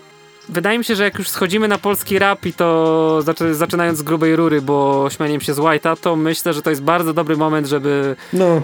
Wydaje 0.48 0.78
mi 0.78 0.84
się, 0.84 0.96
że 0.96 1.04
jak 1.04 1.18
już 1.18 1.28
schodzimy 1.28 1.68
na 1.68 1.78
polski 1.78 2.18
rap 2.18 2.46
i 2.46 2.52
to 2.52 3.22
zaczy, 3.22 3.54
zaczynając 3.54 3.98
z 3.98 4.02
grubej 4.02 4.36
rury, 4.36 4.62
bo 4.62 5.08
śmianiem 5.10 5.40
się 5.40 5.54
z 5.54 5.58
White'a, 5.58 5.96
to 6.00 6.16
myślę, 6.16 6.52
że 6.52 6.62
to 6.62 6.70
jest 6.70 6.82
bardzo 6.82 7.14
dobry 7.14 7.36
moment, 7.36 7.66
żeby 7.66 8.16
no, 8.32 8.62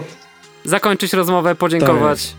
zakończyć 0.65 1.13
rozmowę, 1.13 1.55
podziękować. 1.55 2.25
Tak 2.27 2.35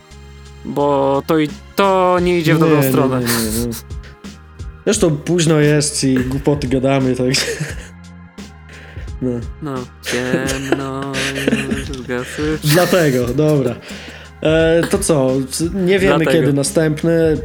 Bo 0.64 1.22
to, 1.26 1.38
i, 1.38 1.48
to 1.76 2.18
nie 2.22 2.38
idzie 2.38 2.54
w 2.54 2.58
dobrą 2.58 2.82
nie, 2.82 2.88
stronę. 2.88 3.20
Nie, 3.20 3.26
nie, 3.26 3.66
nie. 3.66 3.72
Zresztą 4.84 5.16
późno 5.16 5.60
jest 5.60 6.04
i 6.04 6.14
głupoty 6.14 6.68
gadamy, 6.68 7.16
także... 7.16 7.46
No. 9.22 9.30
No, 9.62 9.74
ciemno 10.02 11.12
już 11.70 11.98
zgasły. 11.98 12.58
Dlatego, 12.64 13.26
dobra. 13.26 13.74
E, 14.42 14.82
to 14.90 14.98
co? 14.98 15.32
Nie 15.74 15.98
wiemy 15.98 16.16
Dlatego. 16.16 16.30
kiedy 16.40 16.52
następny. 16.52 17.38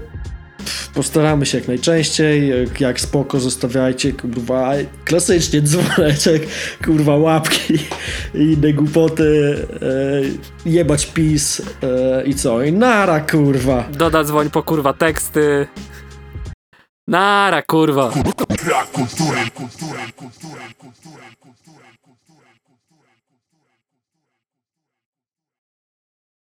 Postaramy 0.94 1.46
się 1.46 1.58
jak 1.58 1.68
najczęściej. 1.68 2.54
Jak- 2.80 3.00
spoko, 3.02 3.40
zostawiajcie, 3.40 4.14
kurwa, 4.14 4.72
klasycznie 5.06 5.62
dzwoneczek, 5.62 6.48
kurwa, 6.86 7.18
łapki 7.18 7.74
i 8.34 8.40
inne 8.44 8.74
głupoty. 8.74 9.56
E, 10.66 10.70
jebać 10.70 11.06
pis 11.06 11.62
e, 11.84 12.24
i 12.26 12.36
co? 12.36 12.64
I 12.64 12.72
nara, 12.72 13.20
kurwa. 13.20 13.84
Doda 13.92 14.24
dzwoń 14.24 14.50
po 14.50 14.64
kurwa 14.64 14.94
teksty. 14.94 15.68
Nara 17.08 17.62
kurwa. 17.62 18.12
Crack 18.12 18.92
cultura, 18.92 19.44
cultura, 19.56 20.00
cultura, 20.16 20.62
cultura, 20.78 21.24
cultura. 21.42 21.63